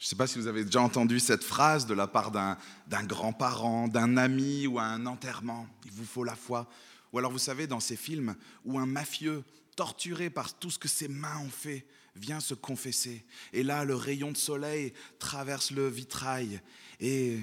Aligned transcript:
Je 0.00 0.06
ne 0.06 0.08
sais 0.08 0.16
pas 0.16 0.26
si 0.26 0.38
vous 0.38 0.46
avez 0.46 0.64
déjà 0.64 0.80
entendu 0.80 1.20
cette 1.20 1.44
phrase 1.44 1.84
de 1.84 1.92
la 1.92 2.06
part 2.06 2.30
d'un 2.30 3.04
grand-parent, 3.04 3.86
d'un 3.86 4.16
ami 4.16 4.66
ou 4.66 4.78
à 4.78 4.84
un 4.84 5.04
enterrement. 5.04 5.68
Il 5.84 5.90
vous 5.92 6.06
faut 6.06 6.24
la 6.24 6.34
foi. 6.34 6.70
Ou 7.12 7.18
alors 7.18 7.30
vous 7.30 7.38
savez, 7.38 7.66
dans 7.66 7.80
ces 7.80 7.96
films 7.96 8.34
où 8.64 8.78
un 8.78 8.86
mafieux, 8.86 9.44
torturé 9.76 10.30
par 10.30 10.58
tout 10.58 10.70
ce 10.70 10.78
que 10.78 10.88
ses 10.88 11.06
mains 11.06 11.38
ont 11.40 11.50
fait, 11.50 11.86
vient 12.16 12.40
se 12.40 12.54
confesser. 12.54 13.26
Et 13.52 13.62
là, 13.62 13.84
le 13.84 13.94
rayon 13.94 14.32
de 14.32 14.38
soleil 14.38 14.94
traverse 15.18 15.70
le 15.70 15.86
vitrail. 15.86 16.62
Et 16.98 17.38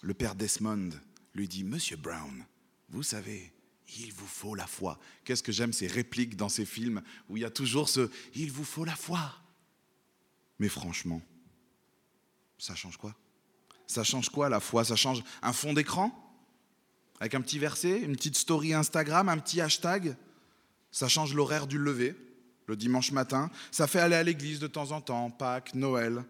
le 0.00 0.14
père 0.14 0.36
Desmond 0.36 0.90
lui 1.34 1.48
dit, 1.48 1.64
Monsieur 1.64 1.96
Brown, 1.96 2.44
vous 2.88 3.02
savez, 3.02 3.52
il 3.98 4.12
vous 4.12 4.28
faut 4.28 4.54
la 4.54 4.68
foi. 4.68 5.00
Qu'est-ce 5.24 5.42
que 5.42 5.50
j'aime 5.50 5.72
ces 5.72 5.88
répliques 5.88 6.36
dans 6.36 6.48
ces 6.48 6.66
films 6.66 7.02
où 7.28 7.36
il 7.36 7.40
y 7.40 7.44
a 7.44 7.50
toujours 7.50 7.88
ce⁇ 7.88 8.00
Il 8.36 8.52
vous 8.52 8.64
faut 8.64 8.84
la 8.84 8.94
foi⁇ 8.94 9.18
Mais 10.60 10.68
franchement, 10.68 11.20
ça 12.60 12.74
change 12.74 12.96
quoi? 12.96 13.14
Ça 13.86 14.04
change 14.04 14.28
quoi 14.28 14.48
la 14.48 14.60
foi? 14.60 14.84
Ça 14.84 14.94
change 14.94 15.24
un 15.42 15.52
fond 15.52 15.72
d'écran? 15.72 16.12
Avec 17.18 17.34
un 17.34 17.40
petit 17.40 17.58
verset, 17.58 18.00
une 18.00 18.14
petite 18.14 18.36
story 18.36 18.72
Instagram, 18.74 19.28
un 19.28 19.38
petit 19.38 19.60
hashtag? 19.60 20.16
Ça 20.92 21.08
change 21.08 21.34
l'horaire 21.34 21.66
du 21.66 21.78
lever, 21.78 22.14
le 22.66 22.76
dimanche 22.76 23.12
matin? 23.12 23.50
Ça 23.70 23.86
fait 23.86 23.98
aller 23.98 24.14
à 24.14 24.22
l'église 24.22 24.60
de 24.60 24.66
temps 24.66 24.92
en 24.92 25.00
temps, 25.00 25.30
Pâques, 25.30 25.74
Noël? 25.74 26.24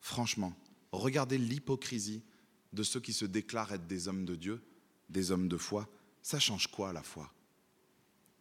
Franchement, 0.00 0.52
regardez 0.92 1.38
l'hypocrisie 1.38 2.22
de 2.72 2.82
ceux 2.82 3.00
qui 3.00 3.12
se 3.12 3.24
déclarent 3.24 3.72
être 3.72 3.86
des 3.86 4.08
hommes 4.08 4.24
de 4.24 4.34
Dieu, 4.34 4.62
des 5.08 5.30
hommes 5.30 5.48
de 5.48 5.56
foi. 5.56 5.88
Ça 6.22 6.38
change 6.38 6.66
quoi 6.68 6.92
la 6.92 7.02
foi? 7.02 7.32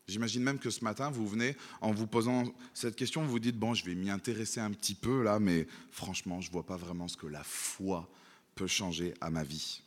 J'imagine 0.08 0.42
même 0.42 0.58
que 0.58 0.70
ce 0.70 0.86
matin, 0.86 1.12
vous 1.12 1.28
venez 1.28 1.58
en 1.82 1.92
vous 1.92 2.08
posant 2.08 2.46
cette 2.74 2.96
question, 2.96 3.24
vous 3.24 3.32
vous 3.32 3.40
dites, 3.40 3.58
bon, 3.58 3.74
je 3.74 3.84
vais 3.84 3.94
m'y 3.94 4.10
intéresser 4.10 4.62
un 4.62 4.72
petit 4.72 4.96
peu 4.96 5.22
là, 5.22 5.38
mais 5.38 5.68
franchement, 5.92 6.40
je 6.40 6.48
ne 6.48 6.54
vois 6.54 6.66
pas 6.66 6.78
vraiment 6.78 7.10
ce 7.10 7.18
que 7.18 7.28
la 7.28 7.44
foi 7.44 8.10
peut 8.56 8.68
changer 8.68 9.14
à 9.20 9.30
ma 9.30 9.44
vie. 9.44 9.82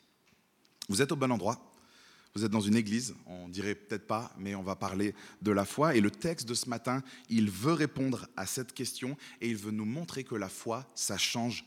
Vous 0.90 1.00
êtes 1.00 1.12
au 1.12 1.16
bon 1.16 1.32
endroit. 1.32 1.66
Vous 2.34 2.44
êtes 2.44 2.52
dans 2.52 2.60
une 2.60 2.76
église, 2.76 3.16
on 3.26 3.48
dirait 3.48 3.74
peut-être 3.74 4.06
pas, 4.06 4.32
mais 4.38 4.54
on 4.54 4.62
va 4.62 4.76
parler 4.76 5.14
de 5.42 5.50
la 5.50 5.64
foi. 5.64 5.96
Et 5.96 6.00
le 6.00 6.12
texte 6.12 6.46
de 6.46 6.54
ce 6.54 6.68
matin, 6.68 7.02
il 7.28 7.50
veut 7.50 7.72
répondre 7.72 8.28
à 8.36 8.46
cette 8.46 8.72
question 8.72 9.16
et 9.40 9.48
il 9.48 9.56
veut 9.56 9.72
nous 9.72 9.84
montrer 9.84 10.22
que 10.22 10.36
la 10.36 10.48
foi, 10.48 10.86
ça 10.94 11.18
change 11.18 11.64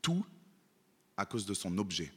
tout 0.00 0.24
à 1.18 1.26
cause 1.26 1.44
de 1.44 1.52
son 1.52 1.76
objet. 1.76 2.10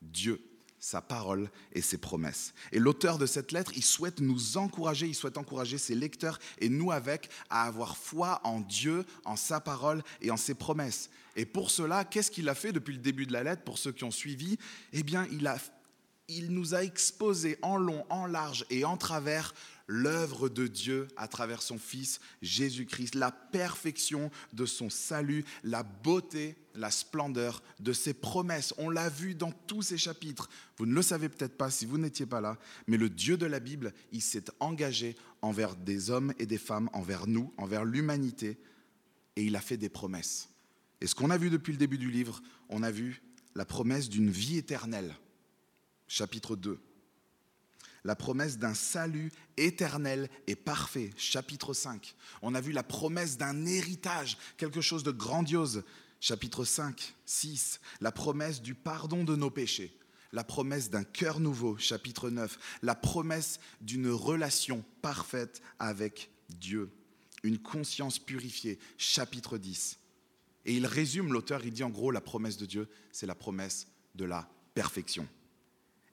Dieu 0.00 0.40
sa 0.80 1.00
parole 1.00 1.50
et 1.72 1.82
ses 1.82 1.98
promesses. 1.98 2.54
Et 2.72 2.78
l'auteur 2.78 3.18
de 3.18 3.26
cette 3.26 3.52
lettre, 3.52 3.72
il 3.74 3.84
souhaite 3.84 4.20
nous 4.20 4.56
encourager, 4.56 5.06
il 5.06 5.14
souhaite 5.14 5.38
encourager 5.38 5.78
ses 5.78 5.94
lecteurs 5.94 6.38
et 6.58 6.68
nous 6.68 6.92
avec 6.92 7.28
à 7.50 7.64
avoir 7.64 7.96
foi 7.96 8.40
en 8.44 8.60
Dieu, 8.60 9.04
en 9.24 9.36
sa 9.36 9.60
parole 9.60 10.02
et 10.20 10.30
en 10.30 10.36
ses 10.36 10.54
promesses. 10.54 11.10
Et 11.36 11.44
pour 11.44 11.70
cela, 11.70 12.04
qu'est-ce 12.04 12.30
qu'il 12.30 12.48
a 12.48 12.54
fait 12.54 12.72
depuis 12.72 12.94
le 12.94 13.00
début 13.00 13.26
de 13.26 13.32
la 13.32 13.44
lettre, 13.44 13.62
pour 13.62 13.78
ceux 13.78 13.92
qui 13.92 14.04
ont 14.04 14.10
suivi? 14.10 14.58
Eh 14.92 15.02
bien, 15.02 15.26
il, 15.30 15.46
a, 15.46 15.56
il 16.28 16.50
nous 16.50 16.74
a 16.74 16.82
exposé 16.82 17.58
en 17.62 17.76
long, 17.76 18.04
en 18.10 18.26
large 18.26 18.64
et 18.70 18.84
en 18.84 18.96
travers 18.96 19.54
l'œuvre 19.86 20.48
de 20.48 20.66
Dieu 20.66 21.08
à 21.16 21.28
travers 21.28 21.62
son 21.62 21.78
Fils 21.78 22.20
Jésus-Christ, 22.42 23.14
la 23.14 23.30
perfection 23.30 24.30
de 24.52 24.66
son 24.66 24.90
salut, 24.90 25.44
la 25.64 25.82
beauté, 25.82 26.56
la 26.78 26.90
splendeur 26.90 27.62
de 27.80 27.92
ses 27.92 28.14
promesses. 28.14 28.72
On 28.78 28.88
l'a 28.88 29.08
vu 29.08 29.34
dans 29.34 29.52
tous 29.66 29.82
ces 29.82 29.98
chapitres. 29.98 30.48
Vous 30.76 30.86
ne 30.86 30.94
le 30.94 31.02
savez 31.02 31.28
peut-être 31.28 31.56
pas 31.56 31.70
si 31.70 31.86
vous 31.86 31.98
n'étiez 31.98 32.26
pas 32.26 32.40
là, 32.40 32.56
mais 32.86 32.96
le 32.96 33.10
Dieu 33.10 33.36
de 33.36 33.46
la 33.46 33.60
Bible, 33.60 33.92
il 34.12 34.22
s'est 34.22 34.44
engagé 34.60 35.16
envers 35.42 35.76
des 35.76 36.10
hommes 36.10 36.32
et 36.38 36.46
des 36.46 36.58
femmes, 36.58 36.88
envers 36.92 37.26
nous, 37.26 37.52
envers 37.56 37.84
l'humanité, 37.84 38.58
et 39.36 39.44
il 39.44 39.56
a 39.56 39.60
fait 39.60 39.76
des 39.76 39.88
promesses. 39.88 40.48
Et 41.00 41.06
ce 41.06 41.14
qu'on 41.14 41.30
a 41.30 41.38
vu 41.38 41.50
depuis 41.50 41.72
le 41.72 41.78
début 41.78 41.98
du 41.98 42.10
livre, 42.10 42.42
on 42.68 42.82
a 42.82 42.90
vu 42.90 43.22
la 43.54 43.64
promesse 43.64 44.08
d'une 44.08 44.30
vie 44.30 44.56
éternelle. 44.56 45.14
Chapitre 46.06 46.56
2 46.56 46.80
la 48.04 48.16
promesse 48.16 48.58
d'un 48.58 48.74
salut 48.74 49.30
éternel 49.56 50.30
et 50.46 50.56
parfait, 50.56 51.10
chapitre 51.16 51.74
5. 51.74 52.14
On 52.42 52.54
a 52.54 52.60
vu 52.60 52.72
la 52.72 52.82
promesse 52.82 53.36
d'un 53.36 53.66
héritage, 53.66 54.38
quelque 54.56 54.80
chose 54.80 55.02
de 55.02 55.10
grandiose, 55.10 55.84
chapitre 56.20 56.64
5, 56.64 57.14
6. 57.26 57.80
La 58.00 58.12
promesse 58.12 58.62
du 58.62 58.74
pardon 58.74 59.24
de 59.24 59.36
nos 59.36 59.50
péchés, 59.50 59.96
la 60.32 60.44
promesse 60.44 60.90
d'un 60.90 61.04
cœur 61.04 61.40
nouveau, 61.40 61.76
chapitre 61.78 62.30
9. 62.30 62.58
La 62.82 62.94
promesse 62.94 63.60
d'une 63.80 64.10
relation 64.10 64.84
parfaite 65.02 65.62
avec 65.78 66.30
Dieu, 66.48 66.90
une 67.42 67.58
conscience 67.58 68.18
purifiée, 68.18 68.78
chapitre 68.96 69.58
10. 69.58 69.98
Et 70.66 70.74
il 70.74 70.86
résume 70.86 71.32
l'auteur, 71.32 71.64
il 71.64 71.72
dit 71.72 71.84
en 71.84 71.90
gros 71.90 72.10
la 72.10 72.20
promesse 72.20 72.58
de 72.58 72.66
Dieu, 72.66 72.88
c'est 73.12 73.26
la 73.26 73.34
promesse 73.34 73.86
de 74.14 74.24
la 74.24 74.48
perfection. 74.74 75.26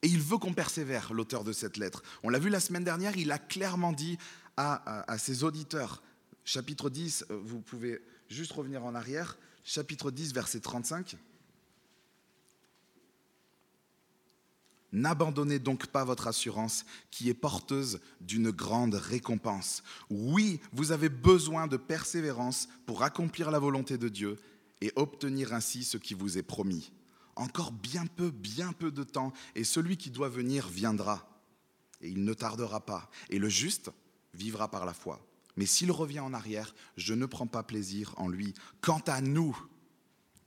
Et 0.02 0.08
il 0.08 0.22
veut 0.22 0.38
qu'on 0.38 0.54
persévère, 0.54 1.14
l'auteur 1.14 1.44
de 1.44 1.52
cette 1.52 1.78
lettre. 1.78 2.04
On 2.24 2.30
l'a 2.30 2.40
vu 2.40 2.50
la 2.50 2.60
semaine 2.60 2.84
dernière, 2.84 3.18
il 3.18 3.32
a 3.32 3.40
clairement 3.40 3.92
dit 3.92 4.18
à, 4.56 5.18
ses 5.18 5.44
auditeurs, 5.44 6.02
chapitre 6.46 6.90
10, 6.90 7.26
euh, 7.30 7.40
vous 7.44 7.60
pouvez 7.60 8.00
juste 8.30 8.54
revenir 8.54 8.86
en 8.86 8.96
arrière, 8.96 9.38
chapitre 9.66 10.12
10, 10.12 10.34
verset 10.34 10.62
35. 10.62 11.18
N'abandonnez 14.94 15.59
donc 15.59 15.88
pas 15.88 16.06
votre 16.06 16.28
assurance 16.28 16.86
qui 17.12 17.30
est 17.30 17.34
porteuse 17.34 18.00
d'une 18.22 18.52
grande 18.52 18.96
récompense. 18.96 19.84
Oui, 20.09 20.62
vous 20.72 20.94
avez 20.94 21.09
besoin 21.09 21.68
de 21.68 21.76
persévérance 21.76 22.70
pour 22.86 23.03
accomplir 23.03 23.52
la 23.52 23.59
volonté 23.59 23.98
de 23.98 24.08
Dieu 24.08 24.38
et 24.80 24.94
obtenir 24.96 25.53
ainsi 25.53 25.84
ce 25.84 25.97
qui 25.97 26.14
vous 26.14 26.38
est 26.38 26.44
promis 26.44 26.94
encore 27.36 27.72
bien 27.72 28.06
peu, 28.06 28.32
bien 28.32 28.74
peu 28.74 28.92
de 28.92 29.03
temps, 29.03 29.34
et 29.56 29.64
celui 29.64 29.97
qui 29.97 30.09
doit 30.09 30.30
venir 30.30 30.68
viendra, 30.68 31.28
et 32.02 32.09
il 32.09 32.24
ne 32.24 32.34
tardera 32.34 32.86
pas, 32.86 33.09
et 33.30 33.40
le 33.40 33.50
juste 33.50 33.92
vivra 34.34 34.70
par 34.70 34.86
la 34.86 34.94
foi. 34.94 35.26
Mais 35.58 35.66
s'il 35.66 35.92
revient 35.92 36.20
en 36.20 36.34
arrière, 36.34 36.76
je 36.98 37.14
ne 37.14 37.26
prends 37.26 37.48
pas 37.48 37.64
plaisir 37.64 38.14
en 38.18 38.28
lui. 38.28 38.54
Quant 38.82 39.02
à 39.08 39.22
nous, 39.22 39.58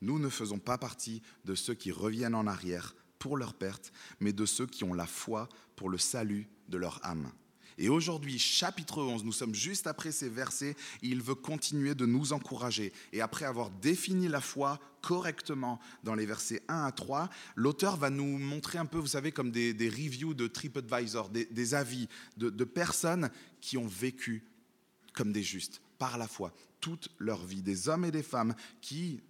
nous 0.01 0.19
ne 0.19 0.29
faisons 0.29 0.59
pas 0.59 0.79
partie 0.79 1.23
de 1.45 1.55
ceux 1.55 1.75
qui 1.75 1.91
reviennent 1.91 2.35
en 2.35 2.47
arrière 2.47 2.95
pour 3.19 3.37
leur 3.37 3.55
perte, 3.55 3.93
mais 4.21 4.33
de 4.33 4.47
ceux 4.47 4.67
qui 4.67 4.85
ont 4.85 4.95
la 4.95 5.07
foi 5.07 5.49
pour 5.77 5.89
le 5.91 5.99
salut 5.99 6.49
de 6.69 6.79
leur 6.79 7.05
âme. 7.05 7.33
Et 7.81 7.89
aujourd'hui, 7.89 8.41
chapitre 8.41 9.01
11, 9.01 9.25
nous 9.25 9.33
sommes 9.33 9.55
juste 9.55 9.87
après 9.87 10.11
ces 10.11 10.29
versets, 10.29 10.75
il 11.01 11.23
veut 11.23 11.37
continuer 11.37 11.95
de 11.95 12.07
nous 12.07 12.33
encourager. 12.33 12.93
Et 13.13 13.21
après 13.21 13.45
avoir 13.45 13.71
défini 13.71 14.27
la 14.27 14.41
foi 14.41 14.81
correctement 15.01 15.79
dans 16.03 16.17
les 16.17 16.27
versets 16.27 16.63
1 16.67 16.85
à 16.87 16.91
3, 16.91 17.31
l'auteur 17.55 17.97
va 17.97 18.11
nous 18.11 18.37
montrer 18.39 18.79
un 18.79 18.87
peu, 18.87 18.99
vous 18.99 19.07
savez, 19.07 19.31
comme 19.31 19.53
des, 19.53 19.73
reviews 19.89 20.35
de 20.35 20.49
TripAdvisor, 20.49 21.31
des, 21.31 21.75
avis 21.75 22.09
de, 22.37 22.51
de 22.51 22.65
personnes 22.65 23.31
qui 23.61 23.79
ont 23.79 23.87
vécu 23.87 24.45
comme 25.19 25.33
des 25.33 25.43
justes, 25.43 25.83
par 25.99 26.17
la 26.17 26.29
foi, 26.29 26.55
toute 26.81 27.09
leur 27.19 27.45
vie, 27.45 27.61
des 27.61 27.89
hommes 27.89 28.05
et 28.05 28.13
des 28.13 28.23
femmes 28.23 28.55
qui 28.81 29.21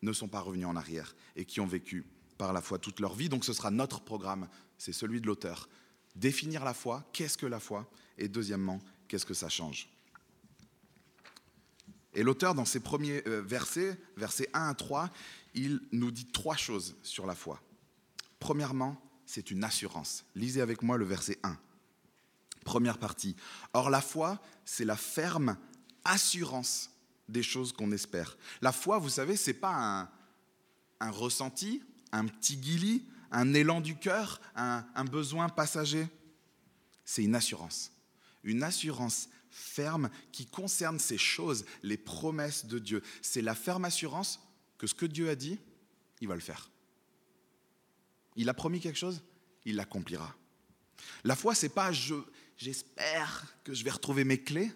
ne 0.00 0.12
sont 0.12 0.28
pas 0.28 0.38
revenus 0.38 0.66
en 0.66 0.76
arrière 0.76 1.16
et 1.34 1.44
qui 1.44 1.60
ont 1.60 1.66
vécu 1.66 2.06
par 2.38 2.52
la 2.52 2.62
foi 2.62 2.78
toute 2.78 3.00
leur 3.00 3.16
vie. 3.16 3.28
Donc 3.28 3.44
ce 3.44 3.52
sera 3.52 3.72
notre 3.72 4.00
programme, 4.00 4.48
c'est 4.78 4.92
celui 4.92 5.20
de 5.20 5.26
l'auteur 5.26 5.68
définir 6.14 6.64
la 6.64 6.72
foi, 6.72 7.04
qu'est-ce 7.12 7.36
que 7.36 7.46
la 7.46 7.58
foi, 7.58 7.90
et 8.16 8.28
deuxièmement, 8.28 8.80
qu'est-ce 9.08 9.26
que 9.26 9.34
ça 9.34 9.48
change? 9.48 9.88
Et 12.14 12.22
l'auteur, 12.22 12.54
dans 12.54 12.64
ses 12.64 12.80
premiers 12.80 13.22
euh, 13.26 13.42
versets, 13.42 13.98
versets 14.16 14.48
1 14.54 14.68
à 14.68 14.74
3, 14.74 15.10
il 15.54 15.80
nous 15.92 16.12
dit 16.12 16.26
trois 16.26 16.56
choses 16.56 16.96
sur 17.02 17.26
la 17.26 17.34
foi. 17.34 17.60
Premièrement, 18.38 19.00
c'est 19.26 19.50
une 19.50 19.64
assurance. 19.64 20.24
Lisez 20.36 20.60
avec 20.60 20.82
moi 20.82 20.96
le 20.96 21.04
verset 21.04 21.38
1. 21.42 21.56
Première 22.68 22.98
partie. 22.98 23.34
Or, 23.72 23.88
la 23.88 24.02
foi, 24.02 24.38
c'est 24.66 24.84
la 24.84 24.94
ferme 24.94 25.56
assurance 26.04 26.90
des 27.26 27.42
choses 27.42 27.72
qu'on 27.72 27.92
espère. 27.92 28.36
La 28.60 28.72
foi, 28.72 28.98
vous 28.98 29.08
savez, 29.08 29.36
ce 29.36 29.50
n'est 29.50 29.56
pas 29.56 29.72
un, 29.74 30.10
un 31.00 31.10
ressenti, 31.10 31.82
un 32.12 32.26
petit 32.26 32.58
guili, 32.58 33.06
un 33.30 33.54
élan 33.54 33.80
du 33.80 33.96
cœur, 33.96 34.42
un, 34.54 35.04
besoin 35.06 35.48
passager. 35.48 36.08
C'est 37.06 37.24
une 37.24 37.34
assurance. 37.34 37.90
Une 38.44 38.62
assurance 38.62 39.30
ferme 39.50 40.10
qui 40.30 40.44
concerne 40.44 40.98
ces 40.98 41.16
choses, 41.16 41.64
les 41.82 41.96
promesses 41.96 42.66
de 42.66 42.78
Dieu. 42.78 43.02
C'est 43.22 43.40
la 43.40 43.54
ferme 43.54 43.86
assurance 43.86 44.46
que 44.76 44.86
ce 44.86 44.94
que 44.94 45.06
Dieu 45.06 45.30
a 45.30 45.34
dit, 45.34 45.58
il 46.20 46.28
va 46.28 46.34
le 46.34 46.42
faire. 46.42 46.68
Il 48.36 48.50
a 48.50 48.54
promis 48.54 48.78
quelque 48.78 48.98
chose, 48.98 49.22
il 49.64 49.76
l'accomplira. 49.76 50.34
La 51.24 51.34
foi, 51.34 51.54
c'est 51.54 51.70
pas 51.70 51.92
je, 51.92 52.14
j'espère 52.58 53.46
que 53.64 53.72
je 53.72 53.82
vais 53.84 53.90
retrouver 53.90 54.24
mes 54.24 54.42
clés, 54.42 54.70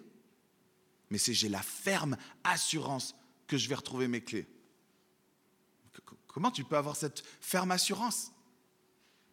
mais 1.10 1.18
c'est 1.18 1.34
j'ai 1.34 1.50
la 1.50 1.60
ferme 1.60 2.16
assurance 2.44 3.14
que 3.46 3.58
je 3.58 3.68
vais 3.68 3.74
retrouver 3.74 4.08
mes 4.08 4.22
clés. 4.22 4.46
Comment 6.28 6.50
tu 6.50 6.64
peux 6.64 6.78
avoir 6.78 6.96
cette 6.96 7.22
ferme 7.40 7.72
assurance? 7.72 8.32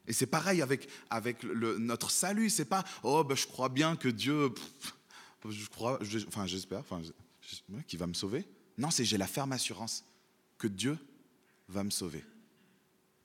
Et 0.05 0.11
c'est 0.11 0.25
pareil 0.25 0.61
avec, 0.61 0.89
avec 1.09 1.43
notre 1.43 2.11
salut. 2.11 2.49
C'est 2.49 2.65
pas, 2.65 2.83
oh, 3.03 3.23
ben, 3.23 3.35
je 3.35 3.47
crois 3.47 3.69
bien 3.69 3.95
que 3.95 4.09
Dieu, 4.09 4.51
je 5.47 5.67
crois, 5.67 5.99
enfin, 6.27 6.45
j'espère, 6.45 6.79
enfin, 6.79 7.01
qu'il 7.87 7.99
va 7.99 8.07
me 8.07 8.13
sauver. 8.13 8.45
Non, 8.77 8.91
c'est 8.91 9.05
j'ai 9.05 9.17
la 9.17 9.27
ferme 9.27 9.53
assurance 9.53 10.03
que 10.57 10.67
Dieu 10.67 10.97
va 11.69 11.83
me 11.83 11.91
sauver. 11.91 12.25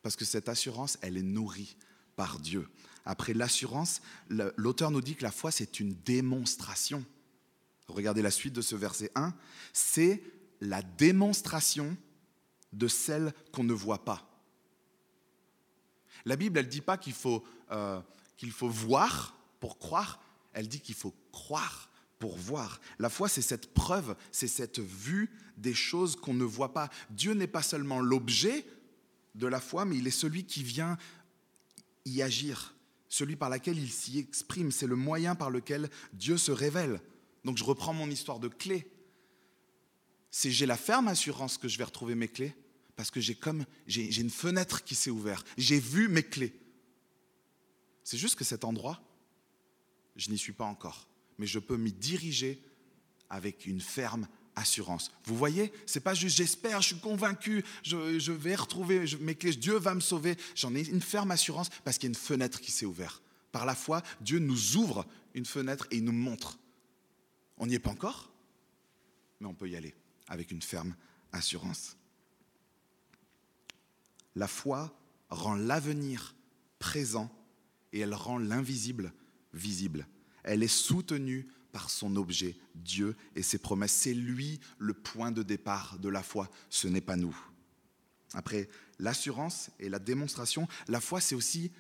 Parce 0.03 0.15
que 0.15 0.25
cette 0.25 0.49
assurance, 0.49 0.99
elle 1.01 1.17
est 1.17 1.23
nourrie 1.23 1.77
par 2.15 2.39
Dieu. 2.39 2.69
Après 3.05 3.35
l'assurance, 3.35 4.01
l'auteur 4.29 4.91
nous 4.91 5.03
dit 5.03 5.15
que 5.15 5.23
la 5.23 5.31
foi, 5.31 5.51
c'est 5.51 5.81
une 5.81 5.95
démonstration. 6.05 7.05
Regardez 7.87 8.23
la 8.23 8.31
suite 8.31 8.55
de 8.55 8.63
ce 8.63 8.77
verset 8.77 9.11
1. 9.15 9.35
C'est 9.73 10.23
la 10.61 10.83
démonstration 10.83 11.97
de 12.73 12.89
celle 12.89 13.33
qu'on 13.53 13.65
ne 13.65 13.73
voit 13.73 14.05
pas. 14.05 14.31
La 16.25 16.37
Bible, 16.37 16.59
elle 16.59 16.67
ne 16.67 16.71
dit 16.71 16.81
pas 16.81 16.97
qu'il 16.97 17.13
faut, 17.13 17.45
euh, 17.71 18.01
qu'il 18.37 18.51
faut 18.51 18.69
voir 18.69 19.37
pour 19.61 19.79
croire, 19.79 20.23
elle 20.53 20.69
dit 20.69 20.81
qu'il 20.81 20.95
faut 20.95 21.15
croire 21.33 21.91
pour 22.19 22.37
voir. 22.37 22.81
La 22.99 23.11
foi, 23.11 23.29
c'est 23.29 23.43
cette 23.43 23.75
preuve, 23.75 24.17
c'est 24.33 24.49
cette 24.49 24.79
vue 24.79 25.31
des 25.57 25.75
choses 25.75 26.17
qu'on 26.17 26.35
ne 26.35 26.45
voit 26.45 26.73
pas. 26.73 26.89
Dieu 27.11 27.35
n'est 27.35 27.47
pas 27.47 27.63
seulement 27.63 28.01
l'objet 28.01 28.67
de 29.35 29.47
la 29.47 29.61
foi, 29.61 29.85
mais 29.85 29.97
il 29.97 30.07
est 30.07 30.11
celui 30.13 30.45
qui 30.45 30.63
vient 30.63 30.97
y 32.07 32.23
agir, 32.23 32.74
celui 33.15 33.37
par 33.37 33.49
lequel 33.49 33.79
il 33.79 33.93
s'y 33.93 34.19
exprime. 34.19 34.73
C'est 34.73 34.89
le 34.89 34.97
moyen 34.97 35.37
par 35.37 35.49
lequel 35.49 35.89
Dieu 36.15 36.37
se 36.37 36.51
révèle. 36.51 37.01
Donc 37.45 37.57
je 37.57 37.63
reprends 37.63 37.95
mon 37.95 38.11
histoire 38.11 38.41
de 38.41 38.49
clés. 38.49 38.91
C'est 40.33 40.51
j'ai 40.51 40.67
la 40.67 40.77
ferme 40.77 41.07
assurance 41.07 41.57
que 41.57 41.69
je 41.69 41.79
vais 41.79 41.85
retrouver 41.85 42.17
mes 42.17 42.27
clés 42.27 42.55
parce 42.97 43.13
que 43.13 43.21
j'ai 43.21 43.37
comme 43.37 43.67
j'ai 43.87 44.21
une 44.21 44.31
fenêtre 44.31 44.83
qui 44.83 44.97
s'est 44.97 45.11
ouverte. 45.11 45.47
J'ai 45.57 45.79
vu 45.79 46.09
mes 46.09 46.25
clés. 46.25 46.53
C'est 48.03 48.19
juste 48.19 48.35
que 48.35 48.45
cet 48.45 48.65
endroit, 48.65 49.01
je 50.17 50.31
n'y 50.31 50.39
suis 50.39 50.53
pas 50.53 50.65
encore, 50.65 51.09
mais 51.39 51.47
je 51.47 51.61
peux 51.61 51.77
m'y 51.77 51.93
diriger 51.93 52.61
avec 53.31 53.65
une 53.67 53.81
ferme 53.81 54.27
assurance. 54.57 55.11
Vous 55.25 55.37
voyez, 55.37 55.73
c'est 55.87 56.01
pas 56.01 56.15
juste 56.15 56.37
j'espère, 56.37 56.81
je 56.81 56.89
suis 56.89 56.99
convaincu, 56.99 57.65
je, 57.83 58.33
vais 58.33 58.55
retrouver 58.55 59.05
mes 59.21 59.35
clés, 59.35 59.53
Dieu 59.53 59.75
va 59.75 59.95
me 59.95 60.01
sauver. 60.01 60.37
J'en 60.55 60.75
ai 60.75 60.87
une 60.89 61.01
ferme 61.01 61.31
assurance 61.31 61.71
parce 61.85 61.99
qu'il 61.99 62.09
y 62.09 62.11
a 62.11 62.15
une 62.15 62.23
fenêtre 62.23 62.61
qui 62.61 62.71
s'est 62.71 62.87
ouverte. 62.87 63.23
Par 63.53 63.67
la 63.67 63.75
foi, 63.75 64.03
Dieu 64.21 64.39
nous 64.39 64.77
ouvre 64.77 65.07
une 65.35 65.47
fenêtre 65.47 65.87
et 65.91 65.97
il 65.97 66.05
nous 66.05 66.13
montre. 66.13 66.59
On 67.59 67.67
n'y 67.67 67.75
est 67.75 67.81
pas 67.81 67.91
encore, 67.91 68.33
mais 69.41 69.47
on 69.47 69.55
peut 69.55 69.69
y 69.69 69.77
aller 69.77 69.95
avec 70.29 70.51
une 70.51 70.63
ferme 70.63 70.95
assurance. 71.33 71.97
La 74.35 74.49
foi 74.49 74.97
rend 75.31 75.55
l'avenir 75.55 76.35
présent 76.79 77.31
et 77.93 78.01
elle 78.01 78.15
rend 78.15 78.39
l'invisible 78.39 79.13
visible. 79.53 80.07
Elle 80.43 80.63
est 80.63 80.69
soutenue 80.69 81.49
par 81.75 81.91
son 81.91 82.15
objet, 82.15 82.55
Dieu 82.77 83.17
et 83.35 83.43
ses 83.43 83.59
promesses. 83.59 83.93
C'est 83.93 84.15
lui 84.15 84.61
le 84.79 84.95
point 84.95 85.33
de 85.33 85.43
départ 85.43 85.99
de 85.99 86.09
la 86.09 86.23
foi, 86.23 86.49
ce 86.71 86.87
n'est 86.87 87.01
pas 87.01 87.17
nous. 87.17 87.37
Après 88.33 88.69
l'assurance 89.01 89.71
et 89.81 89.89
la 89.89 89.99
démonstration, 89.99 90.69
la 90.87 91.01
foi 91.01 91.21
c'est 91.21 91.35
aussi 91.35 91.73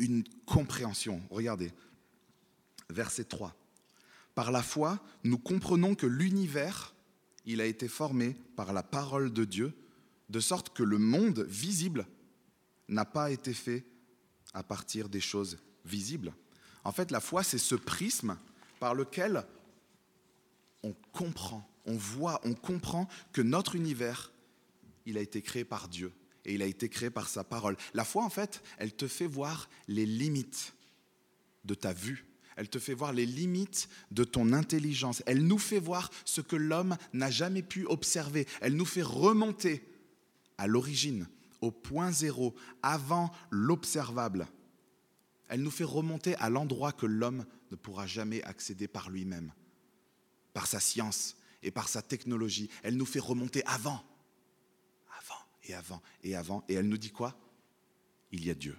une 0.00 0.24
compréhension. 0.44 1.22
Regardez, 1.30 1.72
verset 2.90 3.22
3. 3.22 3.54
Par 4.34 4.50
la 4.50 4.60
foi, 4.60 4.98
nous 5.22 5.38
comprenons 5.38 5.94
que 5.94 6.06
l'univers, 6.06 6.92
il 7.46 7.60
a 7.60 7.66
été 7.66 7.86
formé 7.86 8.34
par 8.56 8.72
la 8.72 8.82
parole 8.82 9.32
de 9.32 9.44
Dieu, 9.44 9.72
de 10.30 10.40
sorte 10.40 10.74
que 10.74 10.82
le 10.82 10.98
monde 10.98 11.46
visible 11.48 12.08
n'a 12.88 13.04
pas 13.04 13.30
été 13.30 13.54
fait 13.54 13.86
à 14.52 14.64
partir 14.64 15.08
des 15.08 15.20
choses 15.20 15.58
visibles. 15.84 16.34
En 16.82 16.90
fait, 16.90 17.12
la 17.12 17.20
foi, 17.20 17.44
c'est 17.44 17.58
ce 17.58 17.76
prisme 17.76 18.36
par 18.82 18.96
lequel 18.96 19.44
on 20.82 20.92
comprend, 21.12 21.64
on 21.86 21.96
voit, 21.96 22.40
on 22.42 22.52
comprend 22.52 23.06
que 23.32 23.40
notre 23.40 23.76
univers, 23.76 24.32
il 25.06 25.16
a 25.16 25.20
été 25.20 25.40
créé 25.40 25.64
par 25.64 25.86
Dieu 25.86 26.12
et 26.44 26.54
il 26.54 26.62
a 26.62 26.66
été 26.66 26.88
créé 26.88 27.08
par 27.08 27.28
sa 27.28 27.44
parole. 27.44 27.76
La 27.94 28.04
foi, 28.04 28.24
en 28.24 28.28
fait, 28.28 28.60
elle 28.78 28.92
te 28.92 29.06
fait 29.06 29.28
voir 29.28 29.70
les 29.86 30.04
limites 30.04 30.74
de 31.64 31.74
ta 31.74 31.92
vue. 31.92 32.26
Elle 32.56 32.68
te 32.68 32.80
fait 32.80 32.92
voir 32.92 33.12
les 33.12 33.24
limites 33.24 33.88
de 34.10 34.24
ton 34.24 34.52
intelligence. 34.52 35.22
Elle 35.26 35.46
nous 35.46 35.58
fait 35.58 35.78
voir 35.78 36.10
ce 36.24 36.40
que 36.40 36.56
l'homme 36.56 36.96
n'a 37.12 37.30
jamais 37.30 37.62
pu 37.62 37.86
observer. 37.86 38.48
Elle 38.60 38.74
nous 38.74 38.84
fait 38.84 39.02
remonter 39.02 39.88
à 40.58 40.66
l'origine, 40.66 41.28
au 41.60 41.70
point 41.70 42.10
zéro, 42.10 42.52
avant 42.82 43.30
l'observable. 43.52 44.48
Elle 45.46 45.62
nous 45.62 45.70
fait 45.70 45.84
remonter 45.84 46.34
à 46.38 46.50
l'endroit 46.50 46.90
que 46.90 47.06
l'homme 47.06 47.44
ne 47.72 47.76
pourra 47.76 48.06
jamais 48.06 48.42
accéder 48.42 48.86
par 48.86 49.08
lui-même, 49.08 49.52
par 50.52 50.66
sa 50.66 50.78
science 50.78 51.36
et 51.62 51.70
par 51.70 51.88
sa 51.88 52.02
technologie. 52.02 52.70
Elle 52.82 52.96
nous 52.96 53.06
fait 53.06 53.18
remonter 53.18 53.64
avant, 53.64 54.04
avant 55.18 55.40
et 55.64 55.74
avant 55.74 56.02
et 56.22 56.36
avant. 56.36 56.64
Et 56.68 56.74
elle 56.74 56.88
nous 56.88 56.98
dit 56.98 57.10
quoi? 57.10 57.34
Il 58.30 58.44
y 58.44 58.50
a 58.50 58.54
Dieu, 58.54 58.78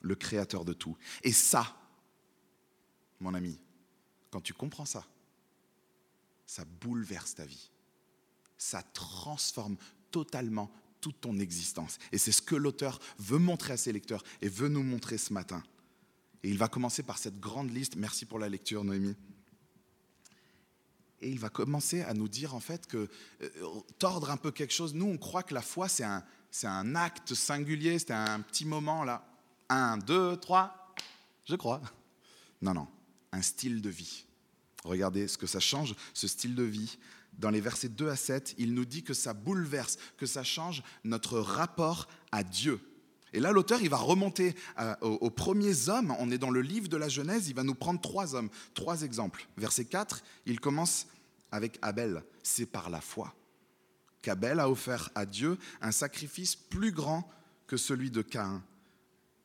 le 0.00 0.14
créateur 0.14 0.64
de 0.64 0.72
tout. 0.72 0.96
Et 1.22 1.32
ça, 1.32 1.76
mon 3.20 3.34
ami, 3.34 3.60
quand 4.30 4.40
tu 4.40 4.54
comprends 4.54 4.86
ça, 4.86 5.06
ça 6.46 6.64
bouleverse 6.64 7.34
ta 7.34 7.44
vie. 7.44 7.70
Ça 8.56 8.82
transforme 8.82 9.76
totalement 10.10 10.70
toute 11.00 11.20
ton 11.20 11.38
existence. 11.38 11.98
Et 12.10 12.18
c'est 12.18 12.32
ce 12.32 12.42
que 12.42 12.56
l'auteur 12.56 13.00
veut 13.18 13.38
montrer 13.38 13.74
à 13.74 13.76
ses 13.76 13.92
lecteurs 13.92 14.24
et 14.40 14.48
veut 14.48 14.68
nous 14.68 14.82
montrer 14.82 15.18
ce 15.18 15.32
matin. 15.32 15.62
Et 16.42 16.50
il 16.50 16.58
va 16.58 16.68
commencer 16.68 17.02
par 17.02 17.18
cette 17.18 17.40
grande 17.40 17.70
liste. 17.70 17.96
Merci 17.96 18.26
pour 18.26 18.38
la 18.38 18.48
lecture, 18.48 18.84
Noémie. 18.84 19.16
Et 21.20 21.30
il 21.30 21.38
va 21.38 21.48
commencer 21.48 22.02
à 22.02 22.14
nous 22.14 22.28
dire 22.28 22.54
en 22.54 22.60
fait 22.60 22.86
que, 22.86 23.08
euh, 23.42 23.48
tordre 23.98 24.30
un 24.30 24.36
peu 24.36 24.52
quelque 24.52 24.72
chose, 24.72 24.94
nous 24.94 25.06
on 25.06 25.18
croit 25.18 25.42
que 25.42 25.52
la 25.52 25.62
foi 25.62 25.88
c'est 25.88 26.04
un, 26.04 26.24
c'est 26.52 26.68
un 26.68 26.94
acte 26.94 27.34
singulier, 27.34 27.98
c'est 27.98 28.12
un 28.12 28.40
petit 28.40 28.64
moment 28.64 29.02
là. 29.02 29.26
Un, 29.68 29.98
deux, 29.98 30.36
trois, 30.36 30.94
je 31.44 31.56
crois. 31.56 31.82
Non, 32.62 32.72
non, 32.72 32.88
un 33.32 33.42
style 33.42 33.82
de 33.82 33.90
vie. 33.90 34.24
Regardez 34.84 35.28
ce 35.28 35.36
que 35.36 35.46
ça 35.46 35.60
change, 35.60 35.94
ce 36.14 36.28
style 36.28 36.54
de 36.54 36.62
vie. 36.62 36.98
Dans 37.38 37.50
les 37.50 37.60
versets 37.60 37.88
2 37.88 38.08
à 38.08 38.16
7, 38.16 38.54
il 38.58 38.74
nous 38.74 38.84
dit 38.84 39.02
que 39.02 39.14
ça 39.14 39.34
bouleverse, 39.34 39.98
que 40.16 40.26
ça 40.26 40.42
change 40.42 40.82
notre 41.04 41.38
rapport 41.38 42.08
à 42.32 42.42
Dieu. 42.42 42.80
Et 43.32 43.40
là, 43.40 43.52
l'auteur, 43.52 43.80
il 43.82 43.90
va 43.90 43.96
remonter 43.96 44.54
euh, 44.78 44.94
aux, 45.00 45.30
premiers 45.30 45.88
hommes. 45.88 46.14
On 46.18 46.30
est 46.30 46.38
dans 46.38 46.50
le 46.50 46.62
livre 46.62 46.88
de 46.88 46.96
la 46.96 47.08
Genèse. 47.08 47.48
Il 47.48 47.54
va 47.54 47.62
nous 47.62 47.74
prendre 47.74 48.00
trois 48.00 48.34
hommes, 48.34 48.48
trois 48.74 49.02
exemples. 49.02 49.46
Verset 49.56 49.84
4, 49.84 50.22
il 50.46 50.60
commence 50.60 51.06
avec 51.52 51.78
Abel. 51.82 52.22
C'est 52.42 52.66
par 52.66 52.90
la 52.90 53.00
foi 53.00 53.34
qu'Abel 54.22 54.60
a 54.60 54.68
offert 54.68 55.10
à 55.14 55.26
Dieu 55.26 55.58
un 55.80 55.92
sacrifice 55.92 56.56
plus 56.56 56.92
grand 56.92 57.30
que 57.66 57.76
celui 57.76 58.10
de 58.10 58.22
Caïn. 58.22 58.62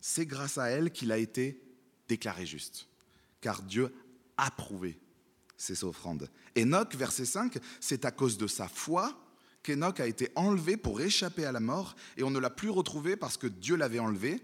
C'est 0.02 0.26
grâce 0.26 0.58
à 0.58 0.68
elle 0.70 0.92
qu'il 0.92 1.12
a 1.12 1.18
été 1.18 1.62
déclaré 2.08 2.46
juste, 2.46 2.88
car 3.40 3.62
Dieu 3.62 3.94
a 4.38 4.52
prouvé 4.52 5.00
ses 5.58 5.84
offrandes. 5.84 6.30
Enoch, 6.58 6.96
verset 6.96 7.26
5, 7.26 7.58
c'est 7.80 8.06
à 8.06 8.12
cause 8.12 8.38
de 8.38 8.48
sa 8.48 8.68
foi 8.68 9.23
qu'Enoch 9.64 10.00
a 10.00 10.08
été 10.08 10.30
enlevé 10.36 10.78
pour 10.78 11.02
échapper 11.02 11.46
à 11.46 11.52
la 11.52 11.60
mort 11.60 11.96
et 12.18 12.24
on 12.24 12.30
ne 12.30 12.40
l'a 12.40 12.50
plus 12.50 12.70
retrouvé 12.70 13.16
parce 13.16 13.38
que 13.38 13.48
Dieu 13.48 13.76
l'avait 13.76 14.00
enlevé. 14.00 14.42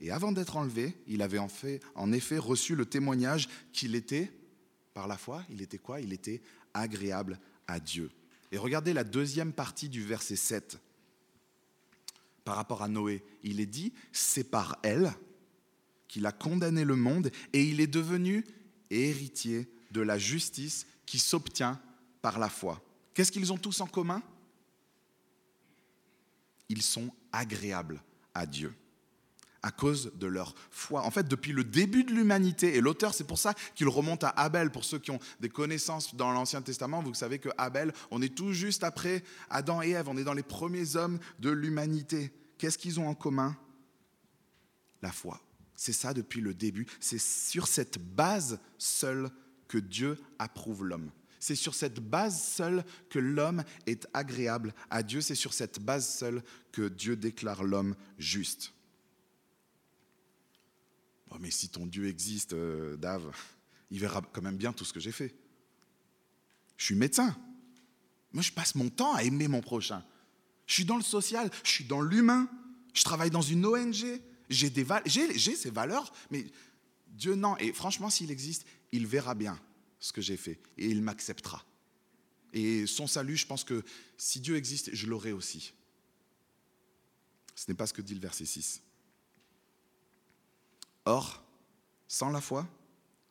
Et 0.00 0.10
avant 0.10 0.32
d'être 0.32 0.56
enlevé, 0.56 0.96
il 1.06 1.22
avait 1.22 1.38
en, 1.38 1.48
fait, 1.48 1.80
en 1.94 2.12
effet 2.12 2.38
reçu 2.38 2.74
le 2.74 2.86
témoignage 2.86 3.48
qu'il 3.72 3.94
était, 3.94 4.32
par 4.94 5.06
la 5.06 5.16
foi, 5.16 5.44
il 5.50 5.62
était 5.62 5.78
quoi? 5.78 6.00
Il 6.00 6.12
était 6.12 6.40
agréable 6.74 7.38
à 7.68 7.78
Dieu. 7.78 8.10
Et 8.50 8.58
regardez 8.58 8.92
la 8.92 9.04
deuxième 9.04 9.52
partie 9.52 9.88
du 9.88 10.02
verset 10.04 10.36
7. 10.36 10.78
Par 12.44 12.56
rapport 12.56 12.82
à 12.82 12.88
Noé, 12.88 13.22
il 13.44 13.60
est 13.60 13.66
dit, 13.66 13.92
c'est 14.10 14.50
par 14.50 14.78
elle 14.82 15.12
qu'il 16.08 16.26
a 16.26 16.32
condamné 16.32 16.84
le 16.84 16.96
monde 16.96 17.30
et 17.52 17.62
il 17.62 17.80
est 17.80 17.86
devenu 17.86 18.44
héritier 18.90 19.68
de 19.92 20.00
la 20.00 20.18
justice 20.18 20.86
qui 21.06 21.18
s'obtient 21.18 21.80
par 22.20 22.38
la 22.38 22.48
foi. 22.48 22.82
Qu'est-ce 23.14 23.32
qu'ils 23.32 23.52
ont 23.52 23.58
tous 23.58 23.80
en 23.80 23.86
commun? 23.86 24.22
Ils 26.72 26.82
sont 26.82 27.12
agréables 27.32 28.02
à 28.34 28.46
Dieu 28.46 28.74
à 29.62 29.70
cause 29.70 30.12
de 30.16 30.26
leur 30.26 30.54
foi. 30.70 31.02
En 31.02 31.10
fait, 31.10 31.28
depuis 31.28 31.52
le 31.52 31.62
début 31.62 32.02
de 32.04 32.12
l'humanité, 32.12 32.74
et 32.76 32.80
l'auteur, 32.80 33.14
c'est 33.14 33.26
pour 33.26 33.38
ça 33.38 33.54
qu'il 33.74 33.88
remonte 33.88 34.24
à 34.24 34.30
Abel, 34.30 34.70
pour 34.70 34.84
ceux 34.84 34.98
qui 34.98 35.12
ont 35.12 35.20
des 35.40 35.48
connaissances 35.48 36.16
dans 36.16 36.32
l'Ancien 36.32 36.62
Testament, 36.62 37.00
vous 37.02 37.14
savez 37.14 37.38
que 37.38 37.48
Abel, 37.58 37.92
on 38.10 38.20
est 38.20 38.34
tout 38.34 38.52
juste 38.52 38.82
après 38.82 39.22
Adam 39.50 39.80
et 39.80 39.90
Ève, 39.90 40.08
on 40.08 40.16
est 40.16 40.24
dans 40.24 40.34
les 40.34 40.42
premiers 40.42 40.96
hommes 40.96 41.20
de 41.38 41.50
l'humanité. 41.50 42.32
Qu'est-ce 42.58 42.78
qu'ils 42.78 42.98
ont 42.98 43.08
en 43.08 43.14
commun? 43.14 43.56
La 45.00 45.12
foi. 45.12 45.40
C'est 45.76 45.92
ça 45.92 46.12
depuis 46.12 46.40
le 46.40 46.54
début. 46.54 46.86
C'est 47.00 47.20
sur 47.20 47.66
cette 47.68 47.98
base 47.98 48.58
seule 48.78 49.30
que 49.68 49.78
Dieu 49.78 50.18
approuve 50.38 50.84
l'homme. 50.84 51.10
C'est 51.42 51.56
sur 51.56 51.74
cette 51.74 51.98
base 51.98 52.40
seule 52.40 52.84
que 53.10 53.18
l'homme 53.18 53.64
est 53.86 54.06
agréable 54.14 54.72
à 54.90 55.02
Dieu. 55.02 55.20
C'est 55.20 55.34
sur 55.34 55.52
cette 55.52 55.80
base 55.80 56.08
seule 56.08 56.40
que 56.70 56.86
Dieu 56.86 57.16
déclare 57.16 57.64
l'homme 57.64 57.96
juste. 58.16 58.72
mais 61.40 61.50
si 61.50 61.68
ton 61.68 61.86
Dieu 61.86 62.06
existe, 62.06 62.52
euh, 62.52 62.96
Dave, 62.96 63.28
il 63.90 63.98
verra 63.98 64.22
quand 64.32 64.40
même 64.40 64.56
bien 64.56 64.72
tout 64.72 64.84
ce 64.84 64.92
que 64.92 65.00
j'ai 65.00 65.10
fait. 65.10 65.34
Je 66.76 66.84
suis 66.84 66.94
médecin. 66.94 67.36
Moi, 68.32 68.44
je 68.44 68.52
passe 68.52 68.76
mon 68.76 68.88
temps 68.88 69.12
à 69.12 69.24
aimer 69.24 69.48
mon 69.48 69.62
prochain. 69.62 70.04
Je 70.68 70.74
suis 70.74 70.84
dans 70.84 70.96
le 70.96 71.02
social, 71.02 71.50
je 71.64 71.70
suis 71.70 71.84
dans 71.84 72.02
l'humain, 72.02 72.48
je 72.94 73.02
travaille 73.02 73.30
dans 73.30 73.42
une 73.42 73.66
ONG, 73.66 74.20
j'ai, 74.48 74.72
j'ai 75.06 75.56
ces 75.56 75.70
valeurs, 75.70 76.12
mais 76.30 76.46
Dieu 77.08 77.34
non. 77.34 77.56
Et 77.56 77.72
franchement, 77.72 78.10
s'il 78.10 78.30
existe, 78.30 78.64
il 78.92 79.08
verra 79.08 79.34
bien 79.34 79.58
ce 80.02 80.12
que 80.12 80.20
j'ai 80.20 80.36
fait 80.36 80.58
et 80.76 80.88
il 80.88 81.00
m'acceptera. 81.00 81.64
Et 82.52 82.86
son 82.86 83.06
salut, 83.06 83.36
je 83.36 83.46
pense 83.46 83.64
que 83.64 83.82
si 84.18 84.40
Dieu 84.40 84.56
existe, 84.56 84.92
je 84.92 85.06
l'aurai 85.06 85.32
aussi. 85.32 85.72
Ce 87.54 87.70
n'est 87.70 87.76
pas 87.76 87.86
ce 87.86 87.94
que 87.94 88.02
dit 88.02 88.14
le 88.14 88.20
verset 88.20 88.44
6. 88.44 88.82
Or, 91.04 91.42
sans 92.08 92.30
la 92.30 92.40
foi, 92.40 92.68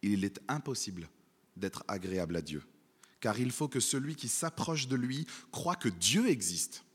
il 0.02 0.24
est 0.24 0.40
impossible 0.48 1.10
d'être 1.58 1.84
agréable 1.90 2.38
à 2.38 2.42
Dieu, 2.42 2.64
car 3.20 3.38
il 3.38 3.52
faut 3.52 3.68
que 3.68 3.82
celui 3.82 4.16
qui 4.16 4.30
s'approche 4.30 4.88
de 4.88 4.96
lui 4.96 5.28
croit 5.52 5.76
que 5.76 5.90
Dieu 5.90 6.30
existe 6.30 6.86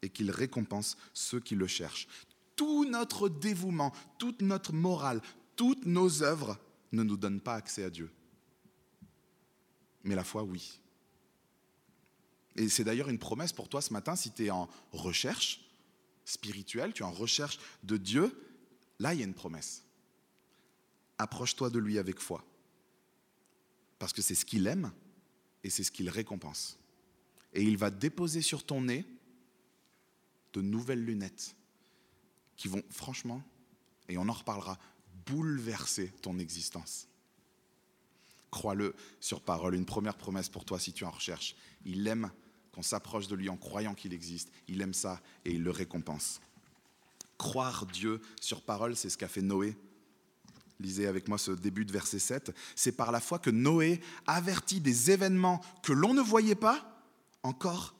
et 0.00 0.08
qu'il 0.08 0.30
récompense 0.30 0.96
ceux 1.12 1.40
qui 1.40 1.54
le 1.54 1.66
cherchent. 1.66 2.08
Tout 2.56 2.86
notre 2.86 3.28
dévouement, 3.28 3.92
toute 4.18 4.40
notre 4.40 4.72
morale, 4.72 5.20
toutes 5.56 5.84
nos 5.84 6.22
œuvres 6.22 6.58
ne 6.90 7.02
nous 7.02 7.18
donnent 7.18 7.40
pas 7.40 7.54
accès 7.54 7.84
à 7.84 7.90
Dieu. 7.90 8.10
Mais 10.04 10.14
la 10.14 10.24
foi, 10.24 10.42
oui. 10.42 10.80
Et 12.56 12.68
c'est 12.68 12.84
d'ailleurs 12.84 13.08
une 13.08 13.18
promesse 13.18 13.52
pour 13.52 13.68
toi 13.68 13.80
ce 13.80 13.92
matin, 13.92 14.16
si 14.16 14.30
tu 14.32 14.46
es 14.46 14.50
en 14.50 14.68
recherche 14.92 15.60
spirituelle, 16.24 16.92
tu 16.92 17.02
es 17.02 17.06
en 17.06 17.12
recherche 17.12 17.58
de 17.82 17.96
Dieu, 17.96 18.32
là 18.98 19.14
il 19.14 19.20
y 19.20 19.22
a 19.22 19.26
une 19.26 19.34
promesse. 19.34 19.84
Approche-toi 21.18 21.70
de 21.70 21.78
lui 21.78 21.98
avec 21.98 22.20
foi. 22.20 22.44
Parce 23.98 24.12
que 24.12 24.22
c'est 24.22 24.34
ce 24.34 24.44
qu'il 24.44 24.66
aime 24.66 24.92
et 25.64 25.70
c'est 25.70 25.84
ce 25.84 25.92
qu'il 25.92 26.10
récompense. 26.10 26.78
Et 27.52 27.62
il 27.62 27.76
va 27.76 27.90
déposer 27.90 28.42
sur 28.42 28.64
ton 28.64 28.82
nez 28.82 29.06
de 30.52 30.60
nouvelles 30.60 31.04
lunettes 31.04 31.54
qui 32.56 32.68
vont, 32.68 32.82
franchement, 32.90 33.42
et 34.08 34.18
on 34.18 34.28
en 34.28 34.32
reparlera, 34.32 34.78
bouleverser 35.26 36.08
ton 36.20 36.38
existence. 36.38 37.08
Crois-le 38.52 38.94
sur 39.18 39.40
parole, 39.40 39.74
une 39.74 39.84
première 39.84 40.16
promesse 40.16 40.48
pour 40.48 40.64
toi 40.64 40.78
si 40.78 40.92
tu 40.92 41.04
en 41.04 41.10
recherches. 41.10 41.56
Il 41.84 42.06
aime 42.06 42.30
qu'on 42.70 42.82
s'approche 42.82 43.26
de 43.26 43.34
lui 43.34 43.48
en 43.48 43.56
croyant 43.56 43.94
qu'il 43.94 44.12
existe. 44.12 44.52
Il 44.68 44.80
aime 44.80 44.94
ça 44.94 45.20
et 45.44 45.52
il 45.52 45.64
le 45.64 45.72
récompense. 45.72 46.40
Croire 47.38 47.86
Dieu 47.86 48.20
sur 48.40 48.62
parole, 48.62 48.94
c'est 48.94 49.10
ce 49.10 49.18
qu'a 49.18 49.26
fait 49.26 49.42
Noé. 49.42 49.76
Lisez 50.78 51.08
avec 51.08 51.26
moi 51.26 51.38
ce 51.38 51.50
début 51.50 51.84
de 51.84 51.92
verset 51.92 52.20
7. 52.20 52.54
C'est 52.76 52.92
par 52.92 53.10
la 53.10 53.20
foi 53.20 53.40
que 53.40 53.50
Noé 53.50 54.00
avertit 54.28 54.80
des 54.80 55.10
événements 55.10 55.60
que 55.82 55.92
l'on 55.92 56.14
ne 56.14 56.22
voyait 56.22 56.54
pas 56.54 57.02
encore 57.42 57.94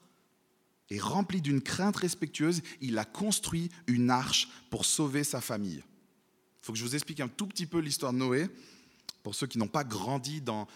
et 0.93 0.99
rempli 0.99 1.41
d'une 1.41 1.61
crainte 1.61 1.97
respectueuse, 1.97 2.61
il 2.79 2.99
a 2.99 3.05
construit 3.05 3.69
une 3.87 4.11
arche 4.11 4.49
pour 4.69 4.85
sauver 4.85 5.23
sa 5.23 5.41
famille. 5.41 5.81
Il 5.81 6.65
faut 6.65 6.73
que 6.73 6.77
je 6.77 6.83
vous 6.83 6.93
explique 6.93 7.19
un 7.19 7.27
tout 7.27 7.47
petit 7.47 7.65
peu 7.65 7.79
l'histoire 7.79 8.13
de 8.13 8.19
Noé. 8.19 8.47
Pour 9.23 9.35
ceux 9.35 9.47
qui 9.47 9.57
n'ont 9.57 9.67
pas 9.67 9.85
grandi 9.85 10.41
dans, 10.41 10.67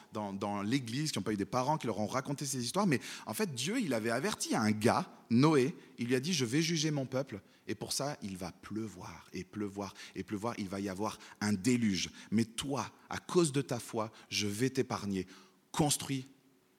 l'église, 0.63 1.11
qui 1.11 1.19
n'ont 1.19 1.23
pas 1.23 1.33
eu 1.33 1.37
des 1.37 1.45
parents 1.45 1.77
qui 1.77 1.85
leur 1.85 1.99
ont 1.99 2.07
raconté 2.07 2.45
ces 2.45 2.63
histoires, 2.63 2.87
mais 2.87 3.01
en 3.25 3.33
fait, 3.33 3.53
Dieu, 3.53 3.79
il 3.79 3.93
avait 3.93 4.09
averti 4.09 4.55
un 4.55 4.71
gars, 4.71 5.05
Noé, 5.29 5.75
il 5.97 6.07
lui 6.07 6.15
a 6.15 6.21
dit 6.21 6.33
Je 6.33 6.45
vais 6.45 6.61
juger 6.61 6.89
mon 6.89 7.05
peuple, 7.05 7.41
et 7.67 7.75
pour 7.75 7.91
ça, 7.91 8.17
il 8.21 8.37
va 8.37 8.53
pleuvoir, 8.53 9.27
et 9.33 9.43
pleuvoir, 9.43 9.93
et 10.15 10.23
pleuvoir, 10.23 10.55
il 10.57 10.69
va 10.69 10.79
y 10.79 10.87
avoir 10.87 11.19
un 11.41 11.51
déluge. 11.51 12.09
Mais 12.31 12.45
toi, 12.45 12.89
à 13.09 13.17
cause 13.17 13.51
de 13.51 13.61
ta 13.61 13.79
foi, 13.79 14.11
je 14.29 14.47
vais 14.47 14.69
t'épargner. 14.69 15.27
Construis 15.73 16.27